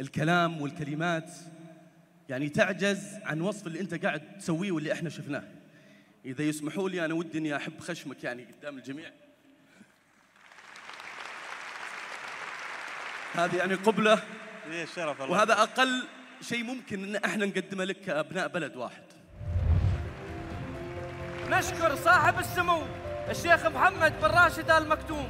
[0.00, 1.30] الكلام والكلمات
[2.28, 5.44] يعني تعجز عن وصف اللي أنت قاعد تسويه واللي إحنا شفناه.
[6.24, 9.10] إذا يسمحوا لي أنا ودي إني أحب خشمك يعني قدام الجميع.
[13.34, 14.22] هذه يعني قبلة.
[15.20, 16.04] وهذا أقل
[16.40, 19.09] شيء ممكن إن إحنا نقدمه لك كأبناء بلد واحد.
[21.50, 22.82] نشكر صاحب السمو
[23.30, 25.28] الشيخ محمد بن راشد آل مكتوم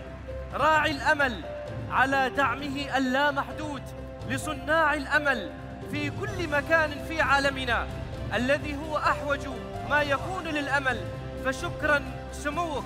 [0.52, 1.44] راعي الأمل
[1.90, 3.82] على دعمه اللامحدود
[4.28, 5.52] لصناع الأمل
[5.90, 7.86] في كل مكان في عالمنا
[8.34, 9.48] الذي هو أحوج
[9.90, 11.00] ما يكون للأمل
[11.44, 12.02] فشكرا
[12.32, 12.84] سموك.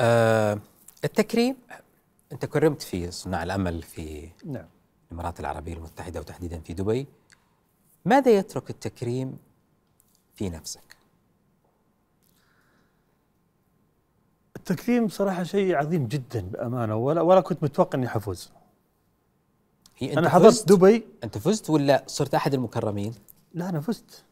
[0.00, 0.58] آه
[1.04, 1.56] التكريم
[2.32, 4.79] أنت كرمت في صناع الأمل في نعم.
[5.10, 7.06] الإمارات العربية المتحدة وتحديدا في دبي
[8.04, 9.38] ماذا يترك التكريم
[10.34, 10.96] في نفسك؟
[14.56, 18.50] التكريم صراحة شيء عظيم جدا بأمانة ولا ولا كنت متوقع إني حفوز.
[19.98, 21.06] هي أنا حضرت دبي.
[21.24, 23.14] أنت فزت ولا صرت أحد المكرمين؟
[23.54, 24.24] لا أنا فزت.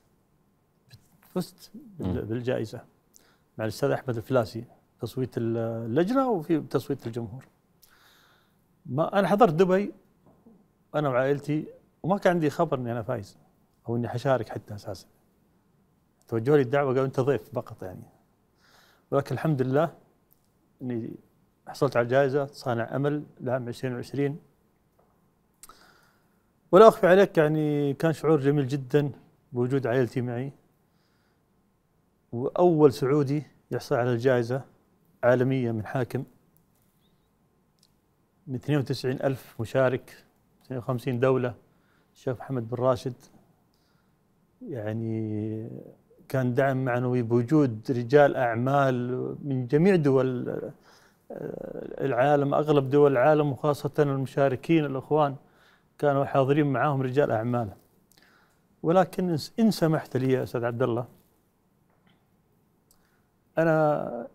[1.35, 2.81] فزت بال- بالجائزة
[3.59, 4.65] مع الأستاذ أحمد الفلاسي
[5.01, 7.45] تصويت اللجنة وفي تصويت الجمهور.
[8.87, 9.93] ما أنا حضرت دبي
[10.95, 11.67] أنا وعائلتي
[12.03, 13.39] وما كان عندي خبر إني أنا فايز
[13.89, 15.07] أو إني حشارك حتى أساسا.
[16.29, 18.03] توجهوا لي الدعوة قالوا أنت ضيف فقط يعني.
[19.11, 19.95] ولكن الحمد لله
[20.83, 21.17] إني
[21.69, 24.39] حصلت على جائزة صانع أمل لعام 2020
[26.73, 29.13] ولا أخفي عليك يعني كان شعور جميل جدا
[29.53, 30.53] بوجود عائلتي معي.
[32.33, 34.65] وأول سعودي يحصل على الجائزة
[35.23, 36.25] عالميه من حاكم
[38.47, 40.25] من 92 ألف مشارك.
[40.71, 41.55] 52 دولة.
[42.15, 43.15] الشيخ محمد بن راشد
[44.69, 45.69] يعني
[46.29, 49.11] كان دعم معنوي بوجود رجال أعمال
[49.45, 50.59] من جميع دول
[52.01, 55.37] العالم أغلب دول العالم وخاصة المشاركين الإخوان
[55.99, 57.69] كانوا حاضرين معاهم رجال أعمال.
[58.83, 61.07] ولكن إن سمحت لي يا أستاذ عبد الله
[63.59, 64.27] أنا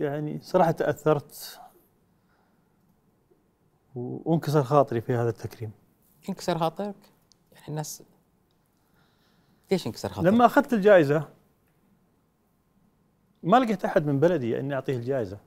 [0.00, 1.60] يعني صراحة تأثرت
[4.24, 5.70] وانكسر خاطري في هذا التكريم
[6.28, 6.96] ينكسر خاطرك؟
[7.52, 8.02] يعني الناس
[9.70, 11.28] ليش ينكسر خاطرك؟ لما أخذت الجائزة
[13.42, 15.38] ما لقيت أحد من بلدي أني أعطيه الجائزة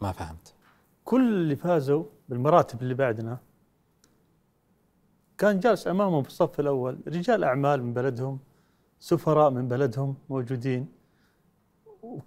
[0.00, 0.54] ما فهمت
[1.04, 3.38] كل اللي فازوا بالمراتب اللي بعدنا
[5.38, 8.38] كان جالس أمامهم في الصف الأول رجال أعمال من بلدهم
[9.00, 10.88] سفراء من بلدهم موجودين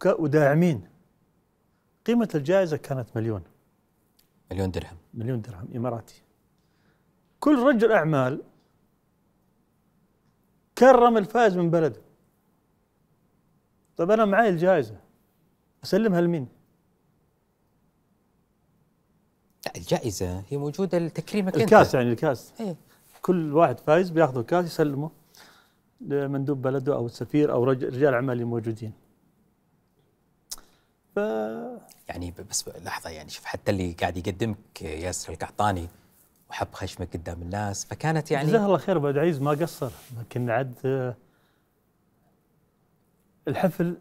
[0.05, 0.87] وداعمين
[2.05, 3.43] قيمة الجائزة كانت مليون
[4.51, 6.21] مليون درهم مليون درهم إماراتي
[7.39, 8.41] كل رجل أعمال
[10.77, 12.01] كرم الفائز من بلده
[13.97, 14.95] طيب أنا معي الجائزة
[15.83, 16.47] أسلمها لمين؟
[19.75, 22.75] الجائزة هي موجودة لتكريمك أنت الكاس يعني الكاس إيه.
[23.21, 25.11] كل واحد فايز بياخذ الكاس يسلمه
[26.01, 28.93] لمندوب بلده أو السفير رج- رجال أعمال اللي موجودين.
[31.15, 31.19] ف
[32.07, 35.87] يعني بس لحظة يعني شوف حتى اللي قاعد يقدمك ياسر القحطاني
[36.49, 40.49] وحب خشمك قدام الناس فكانت جزاه يعني الله خير أبو عبد العزيز ما قصر لكن
[40.49, 41.15] عاد آه،
[43.47, 43.97] الحفل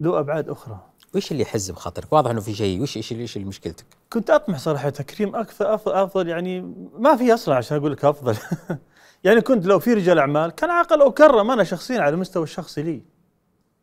[0.00, 0.80] له أبعاد أخرى.
[1.14, 4.58] وش اللي يحز بخاطرك؟ واضح إنه في شيء وش إيش إيش اللي مشكلتك؟ كنت أطمح
[4.58, 6.60] صراحة تكريم أكثر افضل, أفضل يعني
[6.98, 8.36] ما في أصلا عشان أقول لك أفضل
[9.24, 13.02] يعني كنت لو في رجال أعمال كان عقل اكرم أنا شخصيا على المستوى الشخصي لي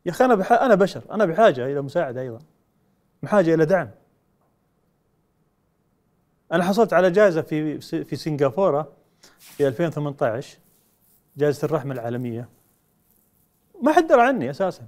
[0.06, 0.52] يا أخي أنا بح...
[0.52, 2.40] أنا بشر أنا بحاجة إلى مساعدة أيضا
[3.26, 3.90] بحاجة إلى دعم.
[6.52, 8.92] أنا حصلت على جائزة في في سنغافورة
[9.40, 10.58] في 2018
[11.38, 12.50] جائزة الرحمة العالمية.
[13.82, 14.88] ما حد درى عني أساسا.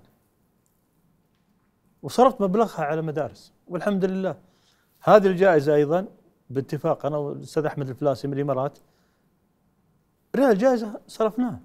[2.03, 3.53] وصرفت مبلغها على مدارس.
[3.67, 4.35] والحمد لله.
[5.01, 6.07] هذه الجائزة أيضا
[6.49, 8.77] باتفاق أنا والأستاذ أحمد الفلاسي من الإمارات.
[10.35, 11.59] ريال جائزة صرفناها.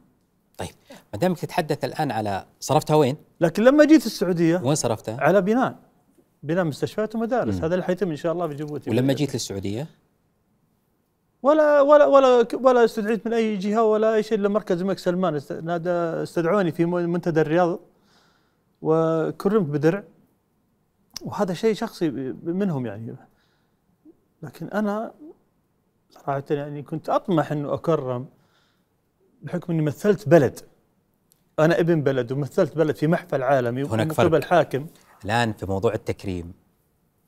[0.59, 0.71] طيب
[1.13, 5.92] ما دامك تتحدث الآن على صرفتها وين؟ لكن لما جيت السعودية وين صرفتها؟ على بناء.
[6.43, 7.55] بناء مستشفيات ومدارس.
[7.55, 7.65] مم.
[7.65, 8.91] هذا اللي حيتم إن شاء الله في جيبوتي.
[8.91, 9.87] ولما جيت للسعودية؟
[11.43, 15.41] ولا ولا ولا ولا استدعيت من أي جهة ولا أي شيء إلا مركز الملك سلمان.
[15.63, 17.81] نادى استدعوني في منتدى الرياض
[18.83, 20.05] وكرمت بدرع
[21.23, 22.11] وهذا شيء شخصي
[22.43, 23.17] منهم يعني.
[24.43, 25.15] لكن أنا
[26.11, 28.27] صراحة يعني كنت أطمح إنه أكرم
[29.43, 30.61] بحكم إني مثلت بلد.
[31.59, 34.27] أنا ابن بلد ومثلت بلد في محفل عالمي هناك فرق.
[34.27, 34.43] قبل
[35.25, 36.53] الآن في موضوع التكريم.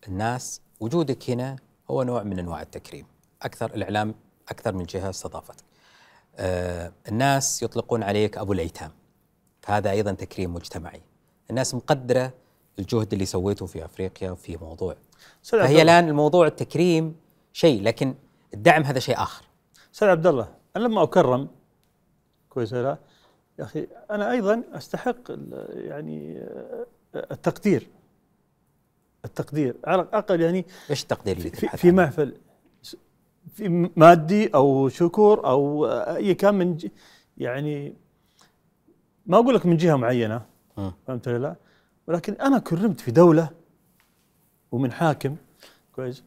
[0.08, 1.56] الناس وجودك هنا
[1.90, 3.06] هو نوع من أنواع التكريم.
[3.42, 4.14] أكثر الإعلام
[4.48, 5.64] أكثر من جهة استضافتك
[6.36, 8.90] آه الناس يطلقون عليك أبو الأيتام.
[9.66, 11.00] هذا أيضا تكريم مجتمعي.
[11.50, 12.32] الناس مقدرة
[12.78, 14.96] الجهد اللي سويته في أفريقيا وفي موضوع.
[15.42, 17.16] فهي الآن الموضوع التكريم
[17.52, 18.14] شيء لكن
[18.54, 19.44] الدعم هذا شيء آخر.
[19.94, 21.48] أستاذ عبد الله أنا لما أكرم
[22.48, 22.98] كويس لا؟
[23.58, 27.88] يا أخي أنا أيضا أستحق ال- يعني آه، التقدير
[29.24, 32.34] التقدير على الأقل يعني إيش التقدير اللي في, في؟ محفل
[33.54, 36.78] في مادي أو شكور أو آه، أي كان من
[37.38, 37.94] يعني
[39.26, 40.42] ما أقول لك من جهة معينة
[40.76, 40.92] مم.
[41.06, 41.56] فهمت ولا لا؟
[42.06, 43.48] ولكن أنا كرمت في دولة
[44.72, 45.36] ومن حاكم
[45.92, 46.22] كويس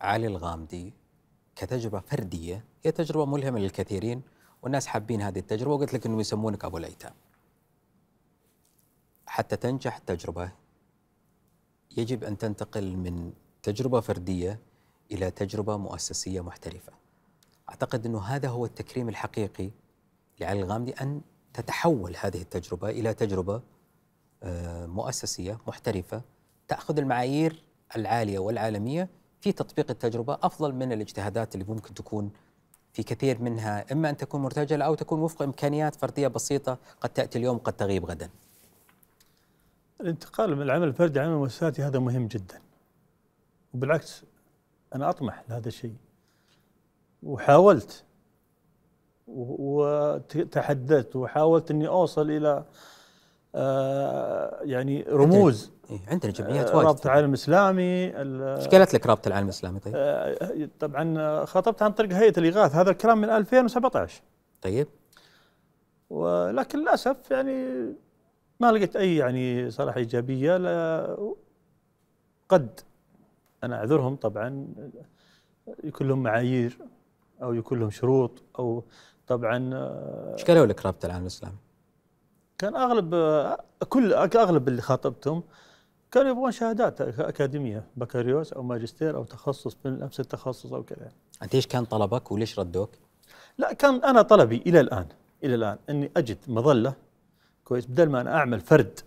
[0.00, 0.92] علي الغامدي
[1.56, 4.22] كتجربة فردية هي تجربة ملهمة للكثيرين
[4.62, 7.12] والناس حابين هذه التجربة وقلت لك إنهم يسمونك أبو الأيتام.
[9.26, 10.52] حتى تنجح التجربة
[11.96, 13.32] يجب أن تنتقل من
[13.62, 14.60] تجربة فردية
[15.12, 16.92] إلى تجربة مؤسسية محترفة.
[17.68, 19.70] أعتقد إنه هذا هو التكريم الحقيقي
[20.40, 21.20] لعلي الغامدي أن
[21.54, 23.62] تتحول هذه التجربة إلى تجربة
[24.42, 26.22] آه، مؤسسية محترفة
[26.68, 27.62] تأخذ المعايير
[27.96, 29.08] العالية والعالمية
[29.40, 32.30] في تطبيق التجربة أفضل من الاجتهادات اللي ممكن تكون
[32.92, 37.38] في كثير منها إما أن تكون مرتجلة أو تكون وفق إمكانيات فردية بسيطة قد تأتي
[37.38, 38.30] اليوم قد تغيب غدا.
[40.00, 42.60] الانتقال من العمل الفردي العمل المؤسساتي هذا مهم جدا
[43.74, 44.24] وبالعكس
[44.94, 45.94] أنا أطمح لهذا الشيء
[47.22, 48.04] وحاولت
[49.28, 52.64] وتحدثت وحاولت إني أوصل إلى
[54.62, 55.72] يعني رموز.
[55.90, 59.78] إيه، عندنا جمعيات آه، واجد رابطة العالم الإسلامي ال- إيش قالت لك رابطة العالم الإسلامي؟
[59.80, 64.22] طيب؟ آه، طبعا خاطبت عن طريق هيئة الاغاثه هذا الكلام من 2017
[64.62, 64.88] طيب.
[66.10, 67.86] ولكن للأسف يعني
[68.60, 70.56] ما لقيت أي يعني صراحة إيجابية.
[70.56, 71.16] لا
[72.48, 72.80] قد
[73.64, 74.66] أنا أعذرهم طبعا.
[75.84, 76.78] يكون لهم معايير
[77.42, 78.84] أو يكون لهم شروط أو
[79.26, 81.56] طبعا آه، إيش قالوا لك رابطة العالم الإسلامي؟
[82.62, 83.14] كان أغلب
[83.88, 85.42] كل أغلب اللي خاطبتهم
[86.10, 91.12] كانوا يبغون شهادات أكاديمية بكالوريوس أو ماجستير أو تخصص من نفس التخصص أو كذا
[91.42, 92.90] أنت إيش كان طلبك وليش ردوك؟
[93.58, 95.06] لا كان أنا طلبي إلى الآن
[95.44, 96.94] إلى الآن إني أجد مظلة
[97.64, 99.00] كويس بدل ما أنا أعمل فرد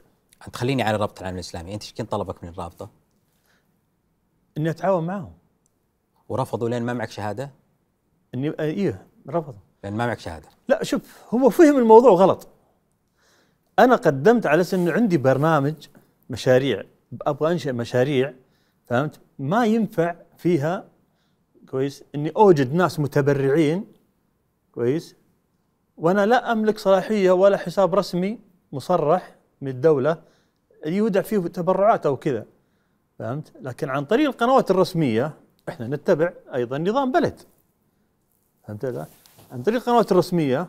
[0.47, 2.89] أنت خليني على رابطة العالم الإسلامي، أنت إيش كان طلبك من الرابطة؟
[4.57, 5.33] إني أتعاون معهم
[6.29, 7.51] ورفضوا لين ما معك شهادة؟
[8.35, 10.47] إني إيه رفضوا لأن ما معك شهادة.
[10.67, 12.47] لا شوف هو فهم الموضوع غلط
[13.79, 15.73] أنا قدمت على إنه عندي برنامج
[16.29, 16.83] مشاريع
[17.21, 18.33] أبغى انشئ مشاريع
[18.87, 20.85] فهمت؟ ما ينفع فيها
[21.69, 23.85] كويس؟ إني أوجد ناس متبرعين
[24.71, 25.15] كويس؟
[25.97, 28.39] وأنا لا أملك صلاحية ولا حساب رسمي
[28.71, 30.21] مصرح من الدولة
[30.85, 32.45] يودع فيه تبرعات أو كذا
[33.19, 35.33] فهمت؟ لكن عن طريق القنوات الرسمية
[35.69, 37.39] إحنا نتبع أيضا نظام بلد
[38.67, 39.05] فهمت؟ لا؟
[39.51, 40.67] عن طريق القنوات الرسمية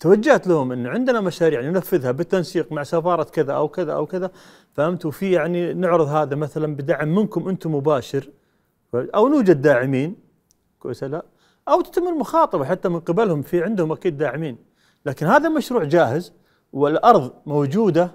[0.00, 4.30] توجهت لهم انه عندنا مشاريع ننفذها بالتنسيق مع سفارة كذا أو كذا أو كذا
[4.72, 8.30] فهمت؟ وفي يعني نعرض هذا مثلا بدعم منكم أنتم مباشر
[8.94, 10.16] أو نوجد داعمين
[10.78, 11.24] كويس لا؟
[11.68, 14.58] أو تتم المخاطبة حتى من قبلهم في عندهم أكيد داعمين.
[15.06, 16.32] لكن هذا مشروع جاهز
[16.72, 18.10] والأرض موجودة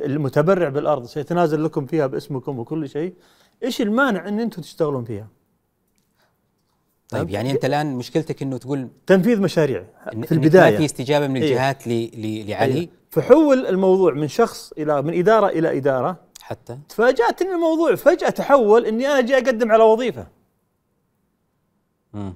[0.00, 3.14] المتبرع بالأرض سيتنازل لكم فيها باسمكم وكل شيء
[3.62, 5.28] إيش المانع إن أنتم تشتغلون فيها؟
[7.08, 9.84] طيب يعني أنت الآن مشكلتك إنه تقول تنفيذ مشاريع
[10.22, 11.42] في البدايه ما في استجابة من إيه.
[11.50, 12.10] الجهات ل-
[12.50, 12.74] لعلي.
[12.74, 12.88] أيوة.
[13.10, 16.16] فحول الموضوع من شخص إلى من إدارة إلى إدارة.
[16.40, 16.78] حتى.
[16.88, 20.26] تفاجأت إن الموضوع فجأة تحول إني أنا جاي أقدم على وظيفة.
[22.12, 22.34] مم.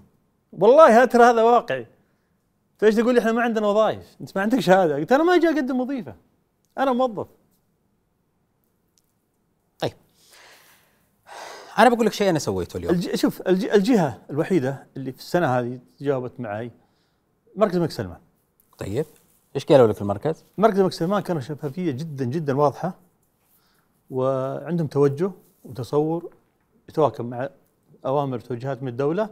[0.52, 1.86] والله ترى هذا واقعي.
[2.78, 4.96] فإيش تقول لي إحنا ما عندنا وظائف؟ أنت ما عندك شهادة.
[4.96, 6.14] قلت أنا ما جاي أقدم وظيفة.
[6.78, 7.26] أنا موظف.
[11.78, 12.94] أنا بقول لك شيء أنا سويته اليوم.
[12.94, 13.14] الج...
[13.14, 13.64] شوف الج...
[13.64, 16.70] الجهة الوحيدة اللي في السنة هذه تجاوبت معي
[17.56, 18.20] مركز الملك سلمان.
[18.78, 19.06] طيب.
[19.54, 22.94] إيش قالوا لك المركز؟ مركز الملك سلمان كانوا شفافية جدا جدا واضحة
[24.10, 25.30] وعندهم توجه
[25.64, 26.32] وتصور
[26.88, 27.48] يتواكب مع
[28.06, 29.30] أوامر وتوجيهات من الدولة.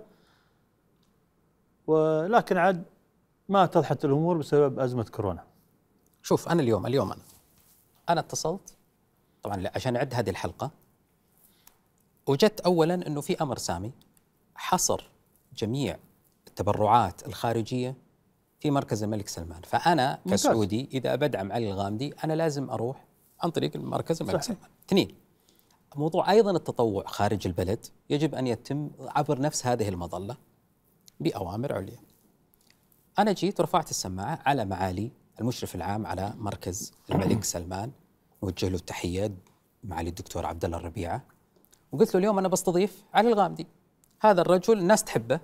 [1.87, 2.85] ولكن عاد
[3.49, 5.45] ما اتضحت الأمور بسبب أزمة كورونا.
[6.23, 7.23] شوف أنا اليوم اليوم أنا
[8.09, 8.77] أنا اتصلت
[9.43, 10.71] طبعا عشان أعد هذه الحلقة
[12.31, 13.93] وجدت اولا إنه في أمر سامي.
[14.55, 15.11] حصر
[15.57, 15.97] جميع
[16.49, 17.97] التبرعات الخارجية
[18.61, 19.63] في مركز الملك سلمان.
[19.63, 20.41] فأنا ممتاز.
[20.41, 23.05] كسعودي إذا بدعم علي الغامدي أنا لازم أروح
[23.43, 24.57] عن طريق المركز الملك صحيح.
[24.57, 24.71] سلمان.
[24.87, 25.15] اثنين
[25.97, 30.37] موضوع أيضا التطوع خارج البلد يجب أن يتم عبر نفس هذه المظلة
[31.21, 31.99] بأوامر عليا.
[33.19, 37.93] أنا جيت ورفعت السماعة على معالي المشرف العام على مركز الملك سلمان.
[38.43, 39.35] نوجه له التحية
[39.85, 41.23] معالي الدكتور عبد الله الربيعة.
[41.93, 43.67] وقلت له اليوم أنا بستضيف علي الغامدي.
[44.21, 45.41] هذا الرجل الناس تحبه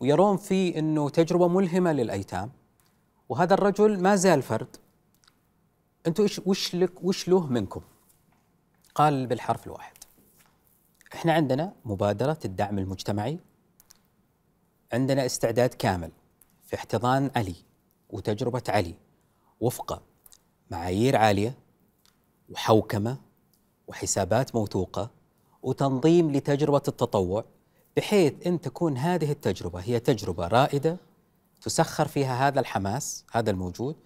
[0.00, 2.50] ويرون فيه أنه تجربة ملهمة للأيتام.
[3.28, 4.76] وهذا الرجل ما زال فرد.
[6.06, 7.80] أنتوا إيش وش لك وش له منكم؟
[8.94, 9.96] قال بالحرف الواحد.
[11.14, 13.38] إحنا عندنا مبادرة الدعم المجتمعي.
[14.92, 16.10] عندنا استعداد كامل
[16.64, 17.54] في احتضان علي
[18.10, 18.94] وتجربة علي.
[19.60, 20.02] وفق
[20.70, 21.54] معايير عالية
[22.50, 23.16] وحوكمة
[23.86, 25.17] وحسابات موثوقة.
[25.68, 27.44] وتنظيم لتجربة التطوع
[27.96, 30.96] بحيث أن تكون هذه التجربة هي تجربة رائدة
[31.62, 33.96] تسخر فيها هذا الحماس هذا الموجود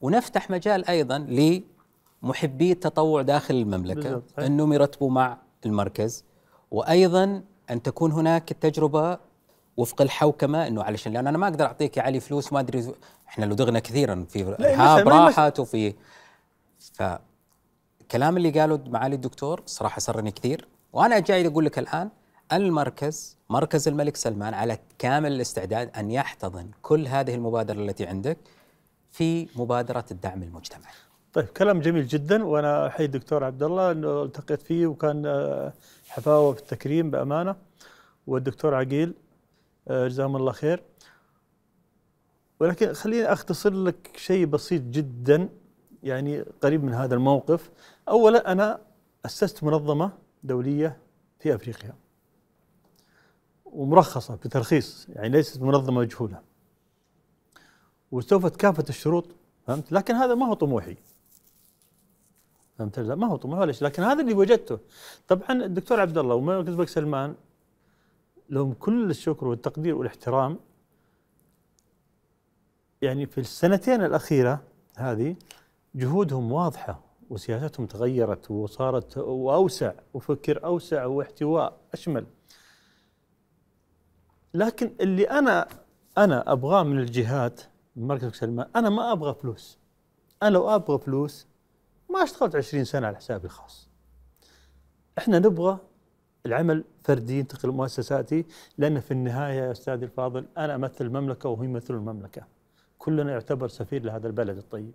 [0.00, 4.22] ونفتح مجال أيضا لمحبي التطوع داخل المملكة.
[4.38, 6.24] أنهم يرتبوا مع المركز
[6.70, 9.18] وأيضا أن تكون هناك التجربة
[9.76, 12.94] وفق الحوكمة إنه علشان لأن أنا ما أقدر أعطيك يا علي فلوس ما أدري
[13.28, 15.94] إحنا لدغنا كثيرا في ارهاب راحت وفي
[16.92, 20.68] فالكلام اللي قاله معالي الدكتور صراحة سرني كثير.
[20.92, 22.10] وأنا جاي أقول لك الآن
[22.52, 28.38] المركز مركز الملك سلمان على كامل الاستعداد أن يحتضن كل هذه المبادرة التي عندك
[29.10, 30.92] في مبادرة الدعم المجتمعي.
[31.32, 35.72] طيب كلام جميل جدا وأنا احيي الدكتور عبد الله انه التقيت فيه وكان آه،
[36.08, 37.56] حفاوه في التكريم بأمانة.
[38.26, 39.14] والدكتور عقيل
[39.88, 40.82] آه، جزاهم الله خير.
[42.60, 45.48] ولكن خليني أختصر لك شيء بسيط جدا
[46.02, 47.70] يعني قريب من هذا الموقف.
[48.08, 48.80] اولا أنا
[49.26, 50.98] أسست منظمة دولية
[51.40, 51.94] في أفريقيا
[53.64, 56.42] ومرخصة بترخيص يعني ليست منظمة مجهولة.
[58.12, 59.26] واستوفت كافة الشروط
[59.66, 60.96] فهمت؟ لكن هذا ما هو طموحي.
[62.78, 64.78] فهمت؟ لا ما هو طموحي ولا شيء لكن هذا اللي وجدته.
[65.28, 67.34] طبعا الدكتور عبد الله ومركز بك سلمان
[68.50, 70.58] لهم كل الشكر والتقدير والاحترام.
[73.02, 74.62] يعني في السنتين الأخيرة
[74.96, 75.36] هذه
[75.94, 77.11] جهودهم واضحة.
[77.32, 82.26] وسياستهم تغيرت وصارت وأوسع وفكر أوسع واحتواء أشمل
[84.54, 85.68] لكن اللي أنا
[86.18, 87.60] أنا أبغاه من الجهات
[87.96, 89.78] من مركز سلمان أنا ما أبغى فلوس
[90.42, 91.46] أنا لو أبغى فلوس
[92.10, 93.88] ما أشتغلت 20 سنة على حسابي الخاص
[95.18, 95.78] إحنا نبغى
[96.46, 98.44] العمل فردي ينتقل مؤسساتي
[98.78, 102.42] لأن في النهاية يا أستاذي الفاضل أنا أمثل المملكة وهم يمثلون المملكة.
[102.98, 104.92] كلنا يعتبر سفير لهذا البلد الطيب.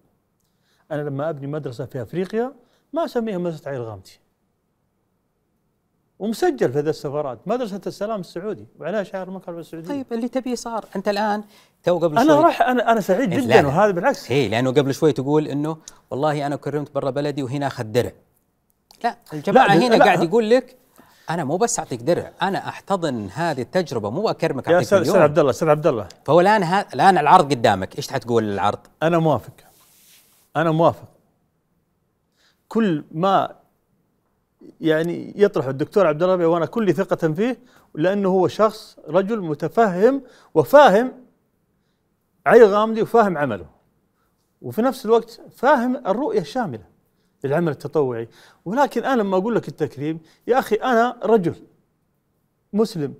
[0.91, 2.53] أنا لما أبني مدرسة في أفريقيا
[2.93, 4.19] ما أسميها مدرسة علي الغامدي.
[6.19, 8.65] ومسجل في ذا السفارات مدرسة السلام السعودي.
[8.80, 9.89] وعليها شعار المملكه السعودية.
[9.89, 10.85] طيب اللي تبيه صار.
[10.95, 11.43] أنت الآن
[11.84, 12.43] تو قبل أنا شوي.
[12.43, 13.68] راح أنا أنا سعيد لا، جدا لا.
[13.68, 14.31] وهذا بالعكس.
[14.31, 15.77] اي لأنه قبل شوي تقول إنه
[16.11, 18.11] والله أنا كرمت برا بلدي وهنا أخذ درع.
[19.03, 20.05] لا الجماعة لا، هنا لا.
[20.05, 20.77] قاعد يقول لك
[21.30, 25.11] أنا مو بس أعطيك درع أنا أحتضن هذه التجربة مو أكرمك يا أعطيك أستاذ أستاذ
[25.11, 25.23] مليون.
[25.23, 26.07] عبد الله أستاذ عبد الله.
[26.26, 29.53] فهو الآن ها الآن العرض قدامك إيش حتقول للعرض أنا موافق.
[30.61, 31.07] أنا موافق.
[32.67, 33.55] كل ما
[34.81, 37.59] يعني يطرح الدكتور عبد الله وأنا كل ثقة فيه
[37.95, 40.23] لأنه هو شخص رجل متفهم
[40.53, 41.25] وفاهم
[42.45, 43.69] علي غامدي وفاهم عمله.
[44.61, 46.85] وفي نفس الوقت فاهم الرؤية الشاملة
[47.43, 48.29] للعمل التطوعي.
[48.65, 51.55] ولكن أنا لما أقول لك التكريم يا أخي أنا رجل
[52.73, 53.13] مسلم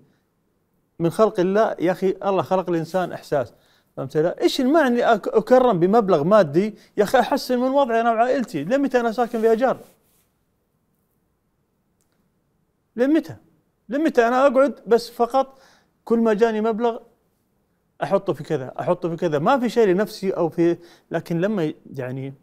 [0.99, 3.53] من خلق الله يا أخي الله خلق الإنسان إحساس.
[3.98, 8.64] فهمت لا؟ إيش المعنى إني أكرم بمبلغ مادي يا أخي أحسن من وضعي أنا وعائلتي،
[8.64, 9.78] لمتى أنا ساكن في أجار؟
[12.95, 13.36] لمتى؟
[13.90, 15.60] لمتى أنا أقعد بس فقط
[16.03, 16.98] كل ما جاني مبلغ
[18.03, 20.78] أحطه في كذا، أحطه في كذا، ما في شيء لنفسي أو في
[21.11, 22.34] لكن لما يعني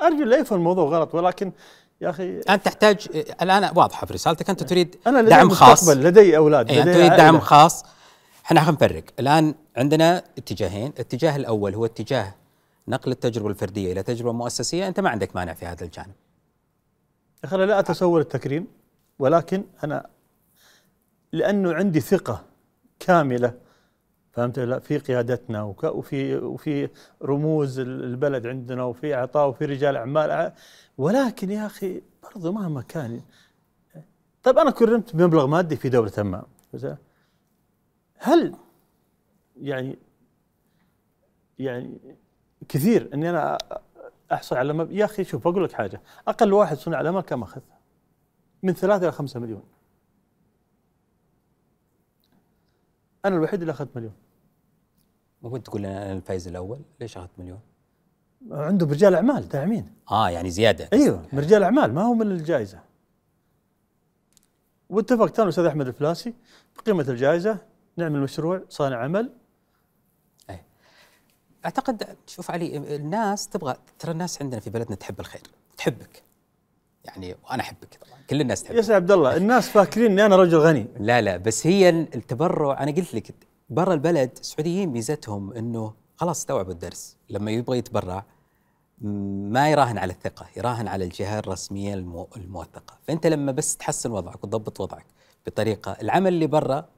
[0.00, 1.52] أرجو لا يفهم الموضوع غلط ولكن
[2.00, 3.08] يا أخي أنت تحتاج
[3.42, 7.12] الآن واضحة في رسالتك أنت تريد أنا لدي دعم خاص لدي أولاد انت لدي تريد
[7.16, 7.40] دعم.
[7.40, 7.84] خاص
[8.44, 9.04] إحنا خلينا نفرق.
[9.20, 10.86] الآن عندنا اتجاهين.
[10.86, 12.34] الاتجاه الأول هو اتجاه
[12.88, 14.88] نقل التجربة الفردية إلى تجربة مؤسسية.
[14.88, 16.12] أنت ما عندك مانع في هذا الجانب.
[17.52, 18.66] أنا لا أتصور التكريم
[19.18, 20.06] ولكن أنا
[21.32, 22.44] لأنه عندي ثقة
[23.00, 23.54] كاملة
[24.32, 26.88] فهمت؟ لا في قيادتنا وفي وفي
[27.22, 30.52] رموز ال- البلد عندنا وفي عطاء وفي رجال أعمال.
[30.98, 33.20] ولكن يا أخي برضو مهما كان.
[34.42, 36.44] طيب أنا كرمت بمبلغ مادي في دولة ما
[38.18, 38.54] هل
[39.60, 39.98] يعني
[41.58, 41.98] يعني
[42.68, 43.58] كثير إني أنا
[44.32, 44.92] أحصل على مب...
[44.92, 46.00] يا أخي شوف أقول لك حاجة.
[46.28, 47.60] أقل واحد صنع العمل كم اخذ؟
[48.62, 49.62] من ثلاثة إلى خمسة مليون.
[53.24, 54.14] أنا الوحيد اللي أخذت مليون.
[55.42, 57.60] ممكن تقول أنا الفايز الأول؟ ليش أخذت مليون؟
[58.50, 59.92] عنده برجال أعمال داعمين.
[60.10, 60.88] آه يعني زيادة.
[60.92, 62.80] أيوه من رجال أعمال ما هو من الجائزة.
[64.90, 66.34] واتفقت أنا والاستاذ أحمد الفلاسي
[66.76, 67.58] بقيمه الجائزة.
[67.96, 69.32] نعمل مشروع صانع عمل.
[71.64, 75.42] أعتقد شوف علي الناس تبغى ترى الناس عندنا في بلدنا تحب الخير
[75.76, 76.22] تحبك.
[77.04, 80.36] يعني وأنا أحبك طبعا كل الناس يا تحبك سيدي عبد الله الناس فاكرين إني أنا
[80.36, 80.86] رجل غني.
[81.00, 83.34] لا لا بس هي التبرع أنا قلت لك
[83.70, 87.16] برا البلد السعوديين ميزتهم إنه خلاص استوعبوا الدرس.
[87.30, 88.24] لما يبغى يتبرع
[89.00, 92.98] ما يراهن على الثقة يراهن على الجهة الرسمية المو- الموثقة.
[93.08, 95.06] فأنت لما بس تحسن وضعك وتضبط وضعك
[95.46, 96.88] بطريقة العمل اللي برا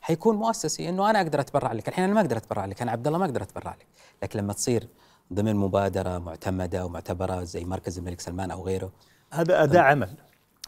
[0.00, 1.88] حيكون مؤسسي إنه أنا أقدر أتبرع لك.
[1.88, 2.82] الحين أنا ما أقدر أتبرع لك.
[2.82, 3.86] أنا عبد الله ما أقدر أتبرع لك.
[4.22, 4.88] لكن لما تصير
[5.32, 8.92] ضمن مبادرة معتمدة ومعتبرة زي مركز الملك سلمان أو غيره
[9.30, 10.08] هذا اداء عمل.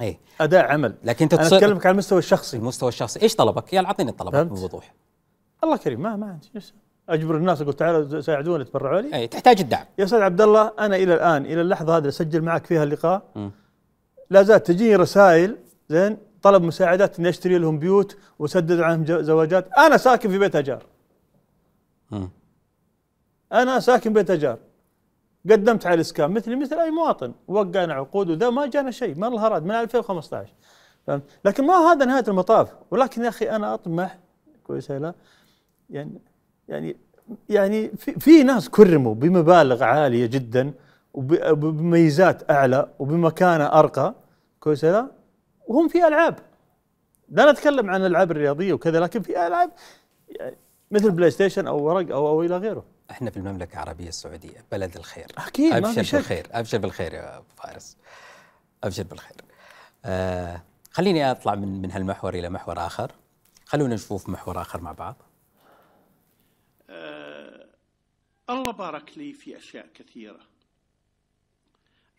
[0.01, 0.95] اي اداء عمل.
[1.05, 2.57] لكن أنت أنا تصير اتكلمك على المستوى الشخصي.
[2.57, 3.23] المستوى الشخصي.
[3.23, 4.95] إيش طلبك؟ يلا أعطيني فهمت؟ بوضوح.
[5.65, 6.01] الله كريم.
[6.01, 6.73] ما ما عندي؟
[7.09, 9.17] أجبر الناس أقول تعالوا ساعدوني تبرعوا لي.
[9.17, 9.85] اي تحتاج الدعم.
[9.99, 13.51] يا أستاذ عبد الله أنا إلى الآن إلى اللحظة هذه اللي أسجل معك فيها اللقاء.
[14.31, 15.57] لا زالت تجيني رسائل
[15.89, 19.69] زين طلب مساعدات اني اشتري لهم بيوت واسدد عنهم زواجات.
[19.79, 20.83] أنا ساكن في بيت أجار.
[23.53, 24.59] أنا ساكن بيت أجار.
[25.51, 26.31] قدمت على الإسكان.
[26.31, 27.33] مثلي مثل أي مواطن.
[27.49, 29.19] وقعنا عقود وذا ما جانا شيء.
[29.19, 30.53] ما الله اراد من 2015
[31.07, 32.73] فهمت؟ لكن ما هذا نهاية المطاف.
[32.91, 34.19] ولكن يا أخي أنا أطمح.
[34.65, 35.15] كويس لا؟
[35.91, 36.21] يعني
[36.69, 36.97] يعني
[37.49, 40.73] يعني في, في ناس كرموا بمبالغ عالية جدا
[41.15, 44.15] وب- وبميزات أعلى وبمكانة أرقى.
[44.61, 45.11] كويس لا؟
[45.69, 46.39] وهم في ألعاب.
[47.29, 49.73] لا نتكلم عن الالعاب الرياضية وكذا لكن في ألعاب
[50.91, 52.85] مثل PlayStation أو ورق أو أو إلى غيره.
[53.11, 55.27] إحنا في المملكة العربية السعودية بلد الخير.
[55.39, 56.15] أكيد ما في أبشر شك.
[56.15, 57.97] بالخير أبشر بالخير يا أبو فارس.
[58.85, 59.37] أبشر بالخير.
[60.05, 60.63] آه
[60.93, 63.13] خليني أطلع من من هالمحور إلى محور آخر.
[63.65, 65.17] خلونا نشوف محور آخر مع بعض.
[68.51, 70.41] الله بارك لي في أشياء كثيرة.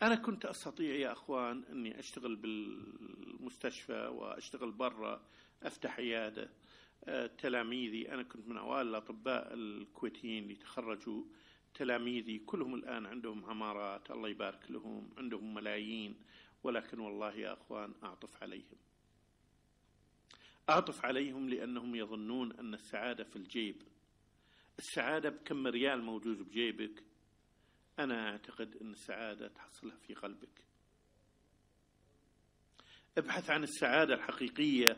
[0.02, 5.22] أنا كنت أستطيع يا أخوان أني أشتغل بالمستشفى وأشتغل برا
[5.62, 6.50] أفتح عيادة
[7.04, 8.12] آه، تلاميذي.
[8.12, 11.24] أنا كنت من أوائل الأطباء الكويتيين اللي تخرجوا.
[11.74, 16.14] تلاميذي كلهم الآن عندهم عمارات الله يبارك لهم عندهم ملايين.
[16.62, 18.78] ولكن والله يا أخوان أعطف عليهم.
[20.68, 23.82] أعطف عليهم لأنهم يظنون أن السعادة في الجيب.
[24.78, 27.09] السعادة بكم ريال موجود بجيبك؟
[28.04, 30.64] أنا أعتقد أن السعادة تحصلها في قلبك.
[33.18, 34.96] ابحث عن السعادة الحقيقية.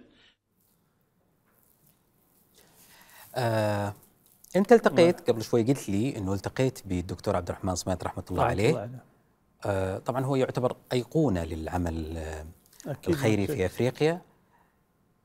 [3.34, 3.94] آه
[4.56, 9.00] أنت التقيت قبل شوي قلت لي إنه التقيت بالدكتور عبد الرحمن صميت رحمة الله عليه.
[9.64, 12.46] آه طبعا هو يعتبر أيقونة للعمل آه
[12.86, 13.56] أكيد الخيري أكيد.
[13.56, 14.22] في أفريقيا.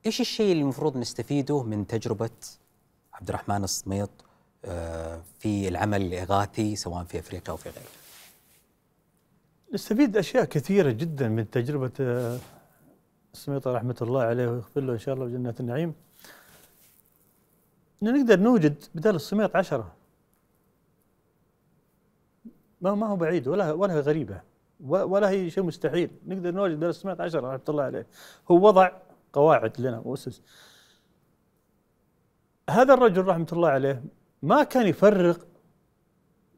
[0.06, 2.30] إيش الشيء اللي المفروض نستفيده من تجربة
[3.14, 4.10] عبد الرحمن الصميط
[5.40, 7.88] في العمل الإغاثي سواء في أفريقيا أو في غيره.
[9.74, 12.40] نستفيد أشياء كثيرة جدا من تجربة آه،
[13.34, 15.94] السميطة رحمة الله عليه ويغفر له إن شاء الله بجنات النعيم.
[18.04, 19.94] إن نقدر نوجد بدل السميط عشرة.
[22.82, 24.42] ما ما هو بعيد ولا ولا هي غريبة
[24.80, 26.10] ولا هي شيء مستحيل.
[26.28, 28.08] نقدر نوجد بدل السميط عشرة رحمة الله عليه.
[28.52, 28.92] هو وضع
[29.34, 30.42] قواعد لنا وأسس.
[32.70, 34.04] هذا الرجل رحمة الله عليه
[34.42, 35.48] ما كان يفرق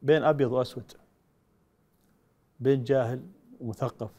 [0.01, 0.91] بين أبيض وأسود
[2.59, 3.23] بين جاهل
[3.59, 4.11] ومثقف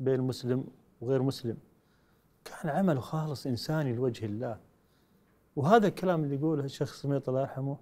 [0.00, 0.66] بين مسلم
[1.00, 1.56] وغير مسلم.
[2.44, 4.60] كان عمله خالص إنساني لوجه الله.
[5.56, 7.78] وهذا الكلام اللي يقوله الشيخ سميط الله يرحمه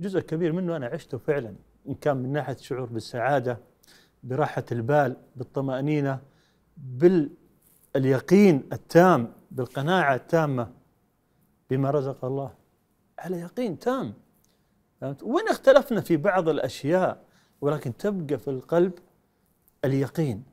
[0.00, 1.54] جزء كبير منه أنا عشته فعلا.
[1.88, 3.58] إن كان من ناحية الشعور بالسعادة
[4.22, 6.20] براحة البال بالطمأنينة
[6.76, 10.72] باليقين التام بالقناعة التامة
[11.70, 12.54] بما رزق الله.
[13.18, 14.14] على يقين تام.
[15.04, 17.24] فهمت؟ وين اختلفنا في بعض الأشياء
[17.60, 18.92] ولكن تبقى في القلب
[19.84, 20.44] اليقين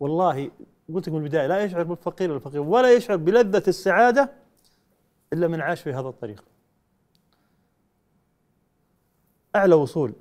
[0.00, 0.50] والله
[0.94, 4.32] قلت لك من البداية لا يشعر بالفقير والفقير ولا يشعر بلذة السعادة
[5.32, 6.44] إلا من عاش في هذا الطريق.
[9.56, 10.12] أعلى وصول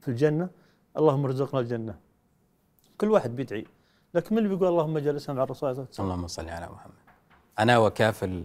[0.00, 0.50] في الجنة
[0.96, 1.98] اللهم ارزقنا الجنة.
[2.98, 3.66] كل واحد بيدعي
[4.14, 6.68] لكن من اللي بيقول اللهم جلسنا مع الرسول صلى الله عليه وسلم؟ اللهم صل على
[6.72, 6.94] محمد
[7.58, 8.44] أنا وكافل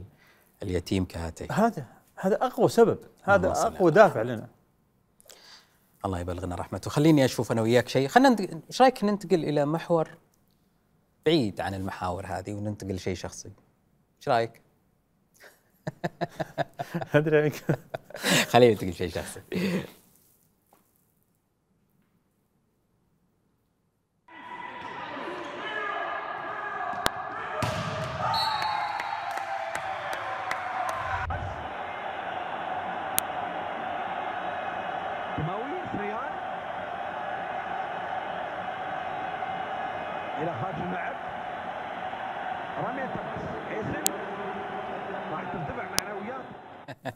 [0.64, 4.48] اليتيم كهاتين هذا هذا أقوى سبب هذا أقوى دافع لنا.
[6.06, 6.89] الله يبلغنا رحمته.
[6.89, 8.07] خليني أشوف أنا وياك شيء.
[8.07, 10.10] خلينا ننتقل إيش رأيك ننتقل إلى محور
[11.26, 13.52] بعيد عن المحاور هذه وننتقل لشيء شخصي؟
[14.19, 14.61] إيش رأيك؟
[17.15, 17.41] أدري.
[17.41, 17.80] عنك
[18.52, 19.41] خلينا ننتقل لشيء شخصي.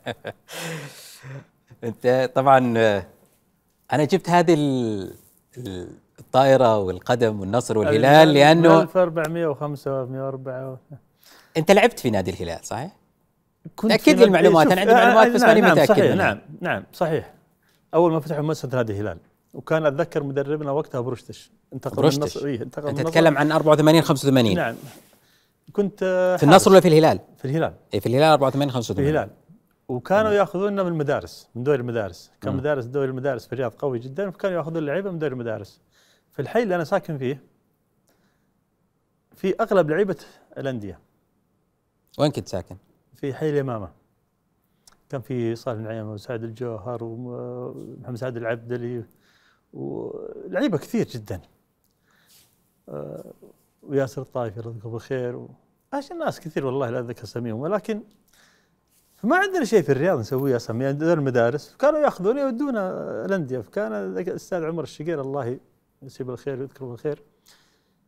[1.84, 3.06] انت طبعا آه،
[3.94, 5.14] أنا جبت هذه ال-
[5.58, 5.88] ال-
[6.20, 10.78] الطائرة والقدم والنصر والهلال لأنه 1405 104
[11.58, 12.92] أنت لعبت في نادي الهلال صحيح؟
[13.76, 16.16] كنت في لي المعلومات، أنا عندي معلومات بس نعم ماني نعم صحيح منها.
[16.16, 17.34] نعم نعم صحيح.
[17.94, 19.18] أول ما فتحوا مؤسسه نادي الهلال
[19.54, 23.52] وكان أتذكر مدربنا وقتها برشتش انتقل من برشتش النصر إيه انتقل أنت من تتكلم عن
[23.52, 24.76] 84 85 نعم.
[25.74, 26.72] كنت آه، في النصر.
[26.72, 27.74] ولا في الهلال؟ في الهلال.
[27.94, 29.30] اي في الهلال 84 في 85 الهلال.
[29.92, 32.32] وكانوا ياخذوننا من المدارس من دوري المدارس.
[32.42, 32.56] كان.
[32.56, 35.82] مدارس دوري المدارس في الرياض قوي جدا فكانوا ياخذون اللعيبه من دوري المدارس.
[36.32, 37.44] في الحي اللي أنا ساكن فيه
[39.36, 40.16] في أغلب لعيبة
[40.58, 41.00] الأندية.
[42.20, 42.78] وين كنت ساكن؟
[43.16, 43.92] في حي اليمامة.
[45.10, 49.04] كان في صالح النعيم وسعد الجوهر ومحمد سعد العبدلي
[49.74, 51.42] ولعيبه كثير جدا.
[52.90, 53.34] آه،
[53.84, 55.50] وياسر الطائفي الله يذكره بالخير و...
[56.20, 58.04] ناس كثير والله لا اتذكر اساميهم ولكن
[59.22, 62.92] فما عندنا شيء في الرياض نسويه اسامي عندنا المدارس كانوا ياخذونا يودونا
[63.26, 63.60] الأندية.
[63.60, 65.60] فكان الأستاذ عمر الشقير الله
[66.02, 67.24] يمسيه بالخير ويذكره بالخير.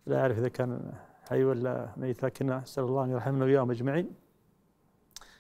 [0.06, 0.92] لا أعرف إذا كان
[1.30, 4.12] حي ولا ميت لكن اسال الله أن يرحمنا وياهم أجمعين.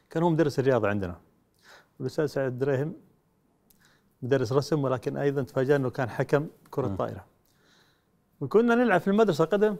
[0.10, 1.16] كان هو مدرس الرياضة عندنا.
[2.00, 2.94] والاستاذ سعد الدريهم
[4.22, 6.96] مدرس رسم ولكن أيضا تفاجأنا إنه كان حكم كرة مم.
[6.96, 7.26] طائرة.
[8.42, 9.76] وكنا نلعب في المدرسة قدم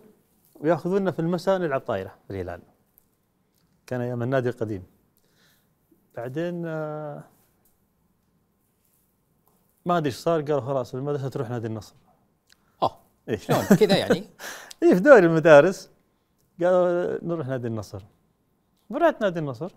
[0.56, 2.62] ويأخذونا في المساء نلعب طايره في الهلال.
[3.88, 4.93] كان أيام النادي القديم.
[6.16, 7.24] بعدين آه،
[9.86, 11.96] ما أدري إيش صار قالوا خلاص المدرسة تروح نادي النصر.
[12.84, 13.00] آه
[13.30, 13.38] إيه.
[13.38, 14.18] شلون؟ كذا يعني؟
[14.84, 15.90] اي في دوري المدارس.
[16.62, 18.04] قالوا نروح نادي النصر.
[18.90, 19.72] ورحت نادي النصر.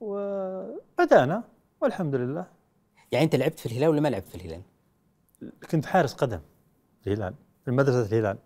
[0.00, 1.42] وبدأنا
[1.80, 2.46] والحمد لله.
[3.12, 4.62] يعني أنت لعبت في الهلال ولا ما لعبت في الهلال؟
[5.70, 6.40] كنت حارس قدم
[7.06, 7.34] الهلال
[7.64, 8.38] في مدرسه الهلال.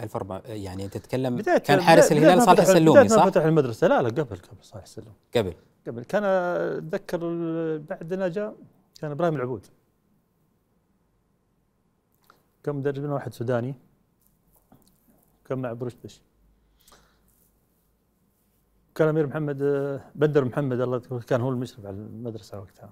[0.00, 3.86] 1400 يعني تتكلم بداية كان حارس الهلال صالح السلومي صح؟ فتح المدرسة.
[3.86, 5.54] لا لا قبل قبل صالح السلومي قبل.
[5.86, 6.04] قبل.
[6.04, 7.18] كان أتذكر
[7.78, 8.56] بعدنا جاء
[9.00, 9.66] كان إبراهيم العبود.
[12.62, 13.74] كان مدربنا واحد سوداني.
[15.44, 16.20] كان مع برشتش
[18.94, 19.58] كان أمير محمد
[20.14, 22.90] بدر محمد الله يذكره كان هو المشرف على المدرسة وقتها.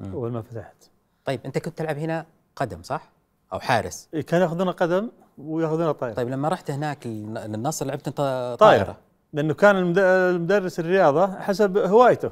[0.00, 0.90] أول ما فتحت.
[1.24, 3.12] طيب أنت كنت تلعب هنا قدم صح؟
[3.52, 4.08] أو حارس.
[4.14, 5.10] إيه، كان يأخذون قدم.
[5.38, 7.08] وياخذون طايره طيب لما رحت هناك للن-
[7.46, 8.96] للنصر لعبت أنت طايره طايره
[9.32, 12.30] لأنه كان المد- المدرس الرياضة حسب هوايته.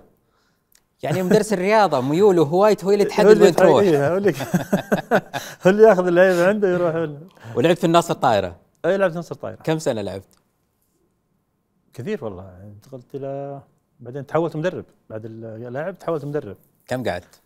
[1.03, 3.83] يعني مدرس الرياضة ميوله وهوايته هو اللي تحدد وين تروح.
[5.67, 7.19] هو اللي ياخذ اللعيبة عنده يروح
[7.57, 10.29] ولعبت في النصر طايره أي لعبت نصر طايره كم سنة لعبت؟
[11.95, 12.63] كثير والله.
[12.63, 13.61] انتقلت إلى
[14.01, 14.85] بعدين تحولت مدرب.
[15.11, 16.57] بعد اللاعب تحولت مدرب.
[16.87, 17.41] كم قعدت؟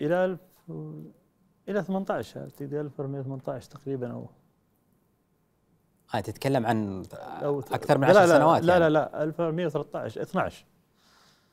[0.00, 0.40] إلى ألف
[1.68, 4.26] إلى 18 تقدر 1418 تقريبا أو.
[6.14, 7.02] آه تتكلم عن
[7.72, 8.84] أكثر من لا 10 لا سنوات لا يعني.
[8.84, 10.64] لا لا 1413 12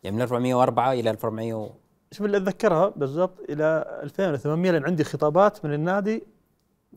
[0.03, 1.69] يعني من 1404 إلى 1400 و...
[2.11, 6.23] شوف اللي أتذكرها بالضبط إلى 2800 لأن عندي خطابات من النادي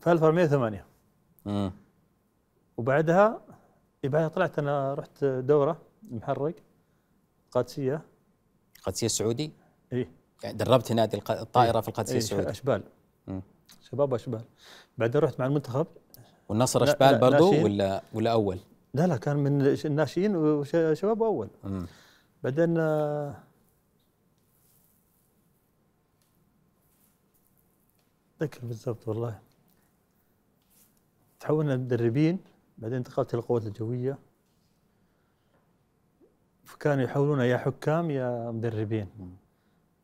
[0.01, 0.85] في 1408
[1.45, 1.71] مم.
[2.77, 3.41] وبعدها
[4.03, 5.77] إيه بعدها طلعت أنا رحت دورة
[6.11, 6.53] محرق
[7.51, 8.01] قادسية.
[8.77, 9.51] القادسيه السعودي؟
[9.93, 10.07] اي
[10.43, 12.49] يعني دربت نادي الطائرة في القادسية إيه السعودي.
[12.49, 12.83] أشبال.
[13.81, 14.41] شباب أشبال.
[14.97, 15.87] بعدين رحت مع المنتخب.
[16.49, 17.63] والنصر أشبال برضو.
[17.63, 18.59] ولا ولا أول؟
[18.93, 21.49] لا لا كان من الناشئين وشباب أول.
[21.63, 21.85] مم.
[22.43, 23.35] بعدين آه،
[28.41, 29.39] ذكر بالضبط والله.
[31.39, 32.39] تحولنا مدربين
[32.77, 34.17] بعدين انتقلت إلى القوات الجوية.
[36.63, 39.07] فكانوا يحولونا يا حكام يا مدربين.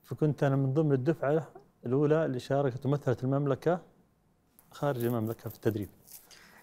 [0.04, 1.48] فكنت أنا من ضمن الدفعة
[1.86, 3.82] الأولى اللي شاركت ومثلت المملكة
[4.72, 5.90] خارج المملكة في التدريب.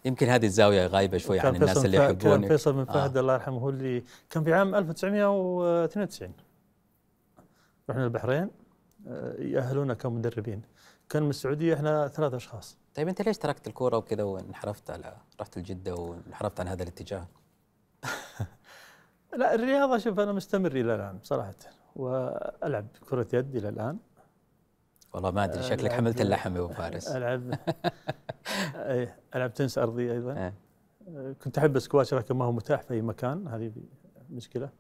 [0.05, 3.20] يمكن هذه الزاوية غايبة شوي عن الناس اللي فا- كان فيصل بن فهد آه.
[3.20, 6.32] الله يرحمه هو اللي كان في عام 1992
[7.90, 8.51] رحنا البحرين
[9.09, 10.62] آه، يأهلونا كمدربين.
[11.09, 12.77] كان من السعودية إحنا ثلاث أشخاص.
[12.95, 17.27] طيب أنت ليش تركت الكورة وكذا وانحرفت على رحت لجده وانحرفت عن هذا الاتجاه؟
[19.39, 21.55] لا الرياضة شوف أنا مستمر إلى الآن صراحة
[21.97, 23.99] وألعب كرة يد إلى الآن.
[25.12, 27.09] والله ما أدري شكلك حملت اللحم يا أبو فارس.
[27.16, 27.55] ألعب.
[28.74, 30.32] إيه، ألعب تنس أرضي أيضا.
[30.32, 30.55] إيه.
[31.09, 33.48] آه، كنت أحب السكواش لكن ما هو متاح في أي مكان.
[33.48, 33.72] هذه
[34.30, 34.70] مشكلة.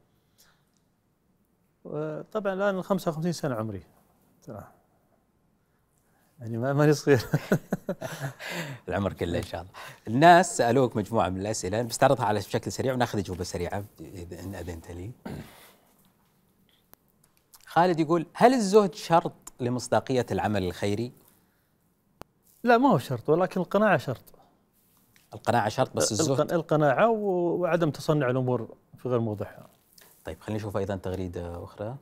[2.32, 3.82] طبعا الآن 55 سنة عمري.
[4.42, 4.64] ترى.
[6.40, 7.26] يعني ما ماني صغير.
[8.88, 9.72] العمر كله إن شاء الله.
[10.08, 11.82] الناس سألوك مجموعة من الأسئلة.
[11.82, 15.10] بستعرضها على بشكل سريع وناخذ اجوبه سريعة اذا إن أذنت لي.
[17.66, 21.12] خالد يقول هل الزهد شرط لمصداقية العمل الخيري؟
[22.64, 24.22] لا ما هو شرط ولكن القناعة شرط
[25.34, 29.66] القناعة شرط بس الزهد الق- القناعة وعدم تصنع الأمور في غير موضعها
[30.24, 31.96] طيب خلينا نشوف أيضا تغريدة أخرى.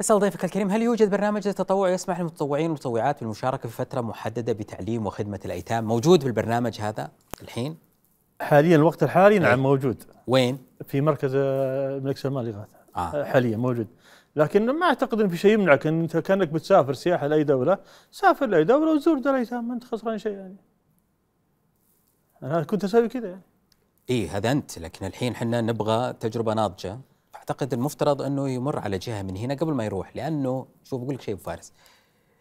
[0.00, 5.06] أسأل ضيفك الكريم هل يوجد برنامج للتطوع يسمح للمتطوعين والمتطوعات بالمشاركة في فترة محددة بتعليم
[5.06, 7.10] وخدمة الأيتام؟ موجود بالبرنامج هذا
[7.42, 7.76] الحين؟
[8.40, 9.38] حاليا الوقت الحالي.
[9.38, 13.24] نعم موجود وين؟ في مركز الملك سلمان لإغاثة آه.
[13.24, 13.86] حاليا موجود
[14.36, 15.86] لكن ما أعتقد إن في شيء يمنعك.
[15.86, 17.78] إن أنت كأنك بتسافر سياحة لأي دولة
[18.10, 20.56] سافر لأي دولة وزور دار ما أنت خسران شيء يعني.
[22.42, 23.42] أنا كنت أسوي كذا يعني.
[24.10, 24.78] إيه هذا أنت.
[24.78, 27.00] لكن الحين إحنا نبغى تجربة ناضجة.
[27.36, 31.20] أعتقد المفترض إنه يمر على جهة من هنا قبل ما يروح لأنه شوف بقول لك
[31.20, 31.72] شيء ابو فارس.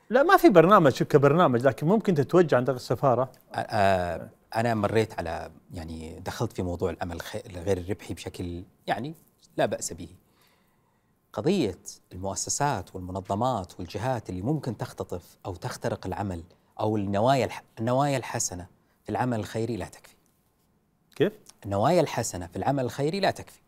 [0.10, 3.32] لا ما في برنامج كبرنامج لكن ممكن تتوجه عند السفارة.
[3.54, 9.16] آه، أنا مريت على يعني دخلت في موضوع العمل الغير الربحي بشكل يعني
[9.58, 10.10] لا بأس به.
[11.34, 11.78] قضية
[12.14, 16.44] المؤسسات والمنظمات والجهات اللي ممكن تختطف أو تخترق العمل
[16.80, 18.68] أو النوايا الح- النوايا الحسنة
[19.04, 20.16] في العمل الخيري لا تكفي
[21.16, 21.34] كيف؟
[21.66, 23.60] النوايا الحسنة في العمل الخيري لا تكفي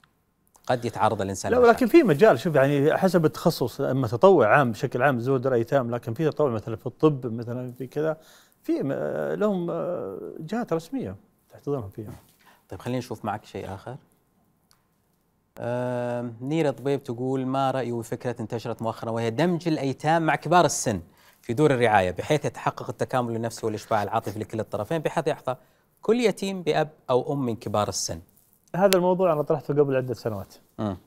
[0.67, 1.57] قد يتعرض الإنسان لا.
[1.59, 5.91] ولكن في مجال شوف يعني حسب التخصص أما تطوع عام بشكل عام زور دار ايتام
[5.95, 8.17] لكن في تطوع مثلا في الطب مثلا في كذا
[8.63, 8.91] في م-
[9.39, 11.15] لهم آه، جهات رسمية
[11.49, 12.11] تحتضنهم فيها
[12.69, 13.95] طيب خلينا نشوف معك شيء آخر
[16.41, 21.01] نيرة طبيب تقول ما رأي وفكرة انتشرت مؤخرا وهي دمج الأيتام مع كبار السن
[21.41, 25.55] في دور الرعاية بحيث يتحقق التكامل النفسي والإشباع العاطفي لكلا الطرفين بحيث يحظى
[26.01, 28.21] كل يتيم بأب أو أم من كبار السن
[28.75, 30.97] هذا الموضوع أنا طرحته قبل عدة سنوات مم.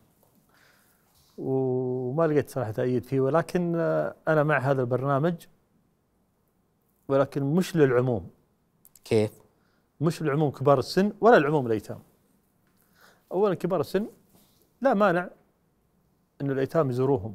[1.39, 3.75] وما لقيت صراحة تأييد فيه ولكن
[4.29, 5.35] أنا مع هذا البرنامج
[7.09, 8.31] ولكن مش للعموم
[9.05, 9.31] كيف؟
[10.01, 11.99] مش للعموم كبار السن ولا العموم الأيتام
[13.33, 14.07] اولا كبار السن
[14.81, 15.29] لا مانع
[16.41, 17.35] إن الأيتام يزوروهم.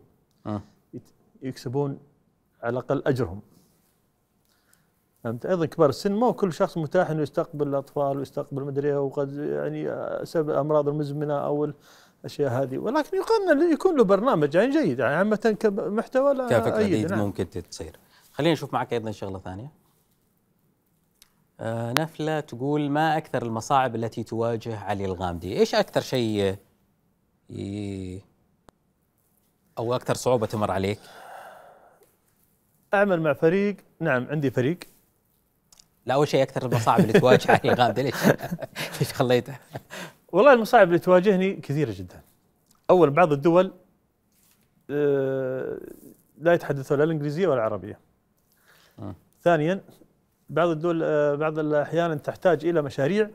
[0.93, 1.01] يت-
[1.41, 1.99] يكسبون
[2.63, 3.41] على الأقل أجرهم.
[5.23, 9.33] فهمت؟ أيضا كبار السن مو كل شخص متاح إنه يستقبل الأطفال ويستقبل مدري إيه، وقد
[9.33, 9.89] يعني
[10.25, 11.71] سبب الامراض المزمنة أو
[12.23, 12.77] الأشياء هذه.
[12.77, 14.99] ولكن يكون يكون له برنامج يعني جيد.
[14.99, 17.19] يعني عامة كمحتوى لا كفكرة أيد، دي نعم.
[17.19, 17.99] ممكن تصير
[18.31, 19.71] خلينا نشوف معك أيضا شغلة ثانية.
[21.59, 26.55] آه نفلة تقول ما أكثر المصاعب التي تواجه علي الغامدي؟ إيش أكثر شيء
[27.51, 28.21] ي...
[29.77, 30.99] أو أكثر صعوبة تمر عليك؟
[32.93, 33.77] أعمل مع فريق.
[33.99, 34.79] نعم عندي فريق.
[36.05, 37.93] لا أول شيء أكثر المصاعب اللي تواجه علي.
[38.03, 38.15] ليش؟
[38.99, 39.57] ليش خليته
[40.31, 42.21] والله المصاعب اللي تواجهني كثيرة جدا.
[42.89, 43.73] أول بعض الدول
[44.89, 45.79] آه،
[46.37, 47.99] لا يتحدثون لا الإنجليزية ولا العربية.
[48.97, 49.13] مم.
[49.41, 49.81] ثانيا
[50.49, 53.29] بعض الدول آه، بعض الأحيان تحتاج إلى مشاريع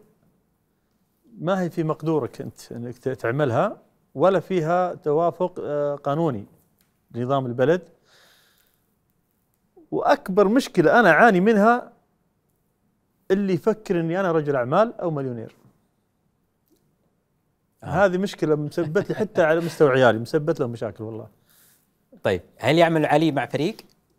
[1.38, 3.85] ما هي في مقدورك أنت إنك تعملها.
[4.16, 6.46] ولا فيها توافق آه، قانوني
[7.10, 7.88] لنظام البلد
[9.90, 11.92] وأكبر مشكلة أنا أعاني منها
[13.30, 15.56] اللي يفكر إني أنا رجل أعمال أو مليونير
[17.82, 17.86] آه.
[17.86, 21.28] هذه مشكلة مسبت لي حتى على مستوى عيالي مسبت لهم مشاكل والله
[22.22, 23.76] طيب هل يعمل علي مع فريق؟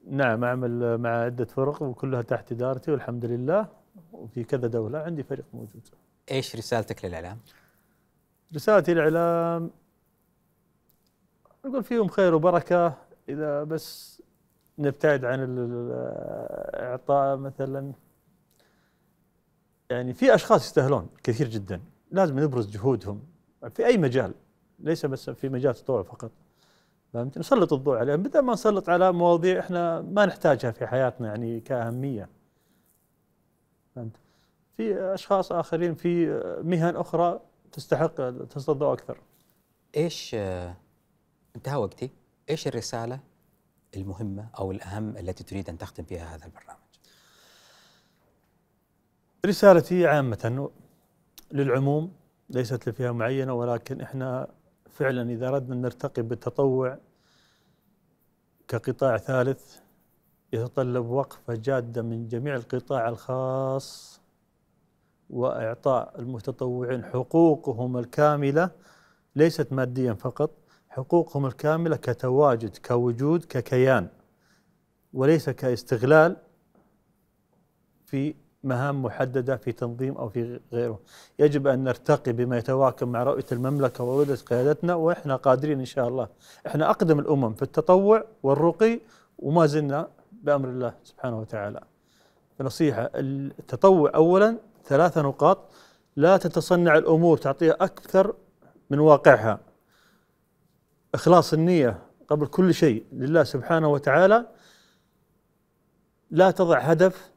[0.10, 3.68] نعم أعمل مع عدة فرق وكلها تحت إدارتي والحمد لله
[4.12, 5.88] وفي كذا دولة عندي فريق موجود
[6.32, 7.40] إيش رسالتك للإعلام؟
[8.56, 9.72] رسالتي للإعلام
[11.66, 12.94] نقول فيهم خير وبركة.
[13.30, 14.22] إذا بس
[14.80, 17.92] نبتعد عن الإعطاء مثلا.
[19.90, 21.82] يعني في أشخاص يستاهلون كثير جدا.
[22.12, 23.22] لازم نبرز جهودهم
[23.70, 24.34] في أي مجال.
[24.80, 26.32] ليس بس في مجال التطوع فقط.
[27.14, 28.24] فهمت؟ نسلط الضوء عليهم.
[28.24, 32.30] بدل ما نسلط على مواضيع إحنا ما نحتاجها في حياتنا يعني كأهمية.
[33.96, 34.18] فهمت؟
[34.78, 36.28] في أشخاص آخرين في
[36.64, 37.40] مهن أخرى
[37.72, 39.18] تستحق تسلط الضوء أكثر.
[39.98, 40.36] إيش
[41.58, 42.12] انتهى وقتي.
[42.50, 43.20] إيش الرسالة
[43.96, 46.80] المهمة أو الأهم التي تريد أن تختم بها هذا البرنامج؟
[49.46, 50.70] رسالتي عامة
[51.52, 52.14] للعموم
[52.50, 54.48] ليست لفئة معينة ولكن إحنا
[54.90, 56.98] فعلا إذا أردنا نرتقي بالتطوع
[58.68, 59.80] كقطاع ثالث
[60.54, 64.22] يتطلب وقفة جادة من جميع القطاع الخاص
[65.30, 68.72] وإعطاء المتطوعين حقوقهم الكاملة
[69.36, 70.52] ليست ماديا فقط
[70.98, 74.08] حقوقهم الكاملة كتواجد كوجود ككيان
[75.14, 76.36] وليس كاستغلال
[78.06, 81.00] في مهام محددة في تنظيم أو في غيره،
[81.40, 86.28] يجب أن نرتقي بما يتواكب مع رؤية المملكة ورؤيه قيادتنا وإحنا قادرين إن شاء الله،
[86.68, 89.00] إحنا أقدم الأمم في التطوع والرقي
[89.40, 91.82] وما زلنا بأمر الله سبحانه وتعالى.
[92.62, 95.58] نصيحه التطوع اولا ثلاثة نقاط
[96.16, 98.36] لا تتصنع الأمور تعطيها أكثر
[98.90, 99.67] من واقعها.
[101.14, 104.48] إخلاص النية قبل كل شيء لله سبحانه وتعالى
[106.32, 107.32] لا تضع هدف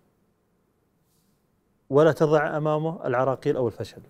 [1.91, 4.03] ولا تضع أمامه العراقيل أو الفشل.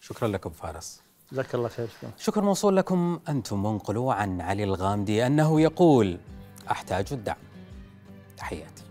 [0.00, 1.02] شكرا لكم فارس.
[1.32, 2.10] جزاك الله خير شكرا.
[2.18, 6.18] شكر موصول لكم أنتم منقلوا عن علي الغامدي أنه يقول
[6.70, 7.36] أحتاج الدعم.
[8.36, 8.84] تحياتي.